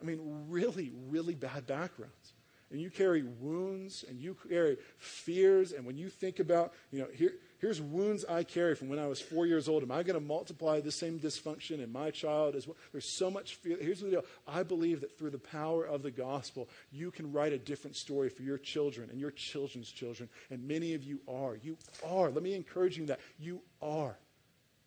I 0.00 0.04
mean, 0.04 0.18
really, 0.48 0.92
really 1.08 1.34
bad 1.34 1.66
backgrounds 1.66 2.34
and 2.74 2.82
you 2.82 2.90
carry 2.90 3.22
wounds 3.22 4.04
and 4.08 4.18
you 4.20 4.36
carry 4.48 4.76
fears. 4.98 5.70
And 5.70 5.86
when 5.86 5.96
you 5.96 6.08
think 6.08 6.40
about, 6.40 6.72
you 6.90 6.98
know, 6.98 7.06
here, 7.14 7.34
here's 7.64 7.80
wounds 7.80 8.26
I 8.26 8.42
carry 8.42 8.74
from 8.74 8.90
when 8.90 8.98
I 8.98 9.06
was 9.06 9.22
four 9.22 9.46
years 9.46 9.70
old. 9.70 9.82
Am 9.82 9.90
I 9.90 10.02
going 10.02 10.20
to 10.20 10.26
multiply 10.26 10.80
the 10.80 10.92
same 10.92 11.18
dysfunction 11.18 11.82
in 11.82 11.90
my 11.90 12.10
child 12.10 12.56
as 12.56 12.66
well? 12.66 12.76
There's 12.92 13.08
so 13.08 13.30
much 13.30 13.54
fear. 13.54 13.78
Here's 13.80 14.00
the 14.00 14.10
deal 14.10 14.24
I 14.46 14.62
believe 14.62 15.00
that 15.00 15.16
through 15.16 15.30
the 15.30 15.38
power 15.38 15.82
of 15.82 16.02
the 16.02 16.10
gospel, 16.10 16.68
you 16.92 17.10
can 17.10 17.32
write 17.32 17.54
a 17.54 17.58
different 17.58 17.96
story 17.96 18.28
for 18.28 18.42
your 18.42 18.58
children 18.58 19.08
and 19.08 19.18
your 19.18 19.30
children's 19.30 19.90
children. 19.90 20.28
And 20.50 20.68
many 20.68 20.92
of 20.92 21.04
you 21.04 21.20
are. 21.26 21.56
You 21.56 21.78
are. 22.06 22.30
Let 22.30 22.42
me 22.42 22.52
encourage 22.52 22.98
you 22.98 23.06
that 23.06 23.20
you 23.38 23.62
are. 23.80 24.18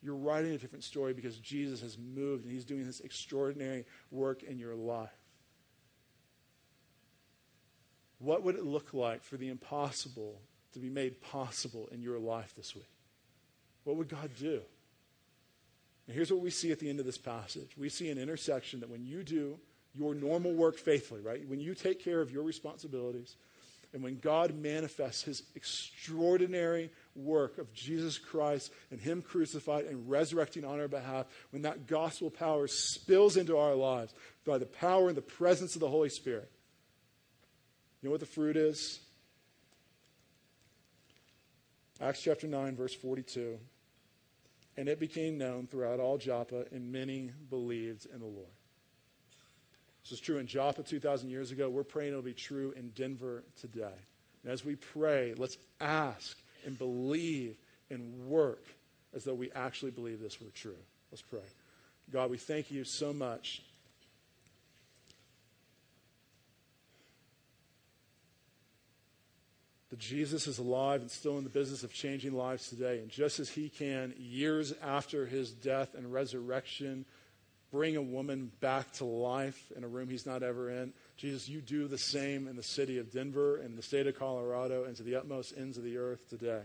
You're 0.03 0.13
writing 0.13 0.51
a 0.51 0.57
different 0.59 0.83
story 0.83 1.13
because 1.13 1.35
Jesus 1.37 1.81
has 1.81 1.97
moved 1.97 2.43
and 2.43 2.53
he's 2.53 2.63
doing 2.63 2.85
this 2.85 2.99
extraordinary 2.99 3.85
work 4.11 4.43
in 4.43 4.59
your 4.59 4.75
life. 4.75 5.09
What 8.19 8.43
would 8.43 8.53
it 8.53 8.65
look 8.65 8.93
like 8.93 9.23
for 9.23 9.37
the 9.37 9.49
impossible 9.49 10.39
to 10.77 10.83
be 10.83 10.89
made 10.89 11.21
possible 11.21 11.89
in 11.91 12.01
your 12.01 12.19
life 12.19 12.53
this 12.55 12.75
week? 12.75 12.89
What 13.83 13.97
would 13.97 14.09
God 14.09 14.29
do? 14.39 14.61
And 16.07 16.15
here's 16.15 16.31
what 16.31 16.41
we 16.41 16.49
see 16.49 16.71
at 16.71 16.79
the 16.79 16.89
end 16.89 16.99
of 16.99 17.05
this 17.05 17.17
passage 17.17 17.71
we 17.77 17.89
see 17.89 18.09
an 18.09 18.17
intersection 18.17 18.79
that 18.79 18.89
when 18.89 19.05
you 19.05 19.23
do 19.23 19.59
your 19.93 20.13
normal 20.13 20.53
work 20.53 20.77
faithfully, 20.77 21.21
right? 21.21 21.47
When 21.47 21.59
you 21.59 21.73
take 21.73 22.03
care 22.03 22.21
of 22.21 22.31
your 22.31 22.43
responsibilities, 22.43 23.35
and 23.93 24.03
when 24.03 24.19
God 24.19 24.53
manifests 24.55 25.23
his 25.23 25.43
extraordinary 25.55 26.91
work 27.15 27.57
of 27.57 27.73
Jesus 27.73 28.17
Christ 28.17 28.71
and 28.91 28.99
him 28.99 29.21
crucified 29.21 29.85
and 29.85 30.09
resurrecting 30.09 30.65
on 30.65 30.79
our 30.79 30.87
behalf, 30.87 31.25
when 31.51 31.61
that 31.63 31.87
gospel 31.87 32.29
power 32.29 32.67
spills 32.67 33.37
into 33.37 33.57
our 33.57 33.73
lives 33.73 34.13
by 34.45 34.57
the 34.57 34.65
power 34.65 35.07
and 35.07 35.17
the 35.17 35.21
presence 35.21 35.75
of 35.75 35.79
the 35.79 35.89
Holy 35.89 36.09
Spirit, 36.09 36.51
you 38.01 38.09
know 38.09 38.11
what 38.11 38.19
the 38.19 38.25
fruit 38.25 38.57
is? 38.57 38.99
Acts 41.99 42.21
chapter 42.21 42.47
9, 42.47 42.75
verse 42.75 42.93
42. 42.93 43.57
And 44.77 44.87
it 44.87 44.99
became 44.99 45.37
known 45.37 45.65
throughout 45.65 45.99
all 45.99 46.17
Joppa, 46.17 46.65
and 46.71 46.91
many 46.91 47.31
believed 47.49 48.05
in 48.13 48.19
the 48.19 48.25
Lord. 48.25 48.47
This 50.03 50.11
was 50.11 50.19
true 50.19 50.37
in 50.37 50.45
Joppa 50.45 50.83
2,000 50.83 51.29
years 51.29 51.51
ago. 51.51 51.69
We're 51.69 51.83
praying 51.83 52.11
it'll 52.11 52.21
be 52.21 52.33
true 52.33 52.73
in 52.77 52.89
Denver 52.89 53.43
today. 53.59 53.97
And 54.43 54.53
as 54.53 54.63
we 54.63 54.75
pray, 54.75 55.33
let's 55.37 55.57
ask 55.81 56.37
and 56.65 56.77
believe 56.77 57.57
and 57.89 58.27
work 58.27 58.63
as 59.15 59.23
though 59.23 59.33
we 59.33 59.51
actually 59.53 59.91
believe 59.91 60.19
this 60.19 60.39
were 60.39 60.51
true. 60.51 60.77
Let's 61.11 61.23
pray. 61.23 61.39
God, 62.11 62.29
we 62.29 62.37
thank 62.37 62.69
you 62.69 62.83
so 62.83 63.11
much 63.11 63.63
that 69.89 69.99
Jesus 69.99 70.47
is 70.47 70.59
alive 70.59 71.01
and 71.01 71.09
still 71.09 71.37
in 71.37 71.43
the 71.43 71.49
business 71.49 71.83
of 71.83 71.93
changing 71.93 72.33
lives 72.33 72.69
today. 72.69 72.99
And 72.99 73.09
just 73.09 73.39
as 73.39 73.49
he 73.49 73.69
can, 73.69 74.13
years 74.17 74.73
after 74.83 75.25
his 75.25 75.51
death 75.51 75.95
and 75.95 76.11
resurrection, 76.11 77.05
bring 77.71 77.95
a 77.95 78.01
woman 78.01 78.51
back 78.59 78.91
to 78.93 79.05
life 79.05 79.71
in 79.75 79.83
a 79.83 79.87
room 79.87 80.09
he's 80.09 80.25
not 80.25 80.43
ever 80.43 80.69
in, 80.69 80.93
Jesus, 81.15 81.47
you 81.47 81.61
do 81.61 81.87
the 81.87 81.97
same 81.97 82.47
in 82.47 82.55
the 82.55 82.63
city 82.63 82.97
of 82.97 83.11
Denver 83.11 83.57
and 83.57 83.77
the 83.77 83.81
state 83.81 84.07
of 84.07 84.17
Colorado 84.17 84.83
and 84.83 84.95
to 84.97 85.03
the 85.03 85.15
utmost 85.15 85.53
ends 85.57 85.77
of 85.77 85.83
the 85.83 85.97
earth 85.97 86.27
today. 86.29 86.61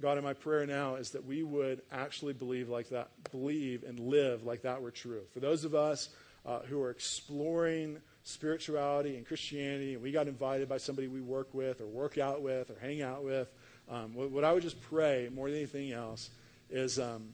God, 0.00 0.18
and 0.18 0.26
my 0.26 0.34
prayer 0.34 0.66
now 0.66 0.96
is 0.96 1.10
that 1.12 1.24
we 1.24 1.42
would 1.42 1.80
actually 1.90 2.34
believe 2.34 2.68
like 2.68 2.90
that, 2.90 3.08
believe 3.30 3.82
and 3.82 3.98
live 3.98 4.44
like 4.44 4.62
that 4.62 4.82
were 4.82 4.90
true. 4.90 5.22
For 5.32 5.40
those 5.40 5.64
of 5.64 5.74
us 5.74 6.10
uh, 6.46 6.60
who 6.60 6.80
are 6.80 6.90
exploring 6.90 7.98
spirituality 8.22 9.16
and 9.16 9.26
Christianity, 9.26 9.94
and 9.94 10.02
we 10.02 10.12
got 10.12 10.28
invited 10.28 10.68
by 10.68 10.78
somebody 10.78 11.08
we 11.08 11.20
work 11.20 11.52
with 11.52 11.80
or 11.80 11.86
work 11.86 12.18
out 12.18 12.40
with 12.40 12.70
or 12.70 12.76
hang 12.80 13.02
out 13.02 13.24
with, 13.24 13.50
um, 13.88 14.14
what, 14.14 14.30
what, 14.30 14.44
I 14.44 14.52
would 14.52 14.62
just 14.62 14.80
pray 14.82 15.28
more 15.32 15.48
than 15.48 15.58
anything 15.58 15.92
else 15.92 16.30
is 16.70 16.98
um, 16.98 17.28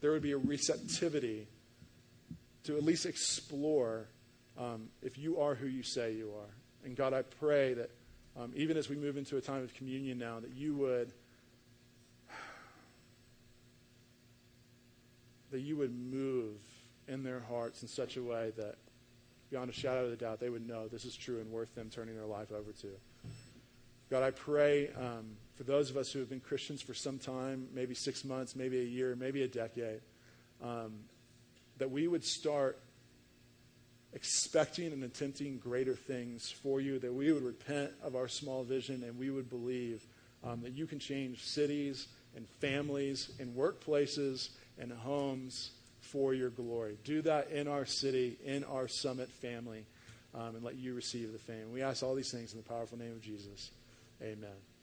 there 0.00 0.12
would 0.12 0.22
be 0.22 0.32
a 0.32 0.38
receptivity 0.38 1.46
to 2.64 2.76
at 2.76 2.82
least 2.82 3.06
explore 3.06 4.08
um, 4.58 4.88
if 5.02 5.18
you 5.18 5.40
are 5.40 5.54
who 5.54 5.66
you 5.66 5.82
say 5.82 6.12
you 6.14 6.30
are. 6.36 6.54
And 6.84 6.96
God, 6.96 7.14
I 7.14 7.22
pray 7.22 7.74
that 7.74 7.90
um, 8.36 8.52
even 8.54 8.76
as 8.76 8.88
we 8.88 8.96
move 8.96 9.16
into 9.16 9.36
a 9.36 9.40
time 9.40 9.62
of 9.62 9.72
communion 9.74 10.18
now, 10.18 10.40
that 10.40 10.54
you 10.54 10.74
would. 10.76 11.12
That 15.50 15.60
you 15.60 15.76
would 15.76 15.94
move 15.94 16.58
in 17.08 17.22
their 17.22 17.40
hearts 17.40 17.82
in 17.82 17.88
such 17.88 18.16
a 18.16 18.22
way 18.22 18.52
that 18.56 18.76
beyond 19.50 19.70
a 19.70 19.72
shadow 19.72 20.06
of 20.06 20.12
a 20.12 20.16
doubt, 20.16 20.40
they 20.40 20.50
would 20.50 20.66
know 20.66 20.88
this 20.88 21.04
is 21.04 21.14
true 21.14 21.40
and 21.40 21.50
worth 21.50 21.74
them 21.74 21.90
turning 21.90 22.14
their 22.14 22.26
life 22.26 22.50
over 22.52 22.72
to. 22.72 22.88
God, 24.10 24.22
I 24.22 24.30
pray 24.30 24.90
um, 24.98 25.36
for 25.56 25.64
those 25.64 25.90
of 25.90 25.96
us 25.96 26.12
who 26.12 26.18
have 26.18 26.28
been 26.28 26.40
Christians 26.40 26.82
for 26.82 26.94
some 26.94 27.18
time, 27.18 27.68
maybe 27.72 27.94
six 27.94 28.24
months, 28.24 28.54
maybe 28.56 28.80
a 28.80 28.84
year, 28.84 29.16
maybe 29.16 29.42
a 29.42 29.48
decade, 29.48 30.00
um, 30.62 30.94
that 31.78 31.90
we 31.90 32.06
would 32.06 32.24
start 32.24 32.78
expecting 34.12 34.92
and 34.92 35.02
attempting 35.04 35.58
greater 35.58 35.94
things 35.94 36.50
for 36.50 36.80
you, 36.80 36.98
that 37.00 37.12
we 37.12 37.32
would 37.32 37.42
repent 37.42 37.90
of 38.02 38.14
our 38.14 38.28
small 38.28 38.62
vision 38.62 39.02
and 39.02 39.18
we 39.18 39.30
would 39.30 39.50
believe 39.50 40.06
um, 40.44 40.60
that 40.62 40.72
you 40.72 40.86
can 40.86 40.98
change 40.98 41.42
cities 41.42 42.06
and 42.36 42.48
families 42.60 43.32
and 43.40 43.56
workplaces 43.56 44.50
and 44.78 44.92
homes 44.92 45.70
for 46.04 46.34
your 46.34 46.50
glory. 46.50 46.96
Do 47.04 47.22
that 47.22 47.50
in 47.50 47.68
our 47.68 47.86
city, 47.86 48.36
in 48.44 48.64
our 48.64 48.88
summit 48.88 49.28
family, 49.40 49.84
um, 50.34 50.56
and 50.56 50.64
let 50.64 50.76
you 50.76 50.94
receive 50.94 51.32
the 51.32 51.38
fame. 51.38 51.72
We 51.72 51.82
ask 51.82 52.02
all 52.02 52.14
these 52.14 52.30
things 52.30 52.52
in 52.52 52.58
the 52.58 52.68
powerful 52.68 52.98
name 52.98 53.12
of 53.12 53.22
Jesus. 53.22 53.70
Amen. 54.22 54.73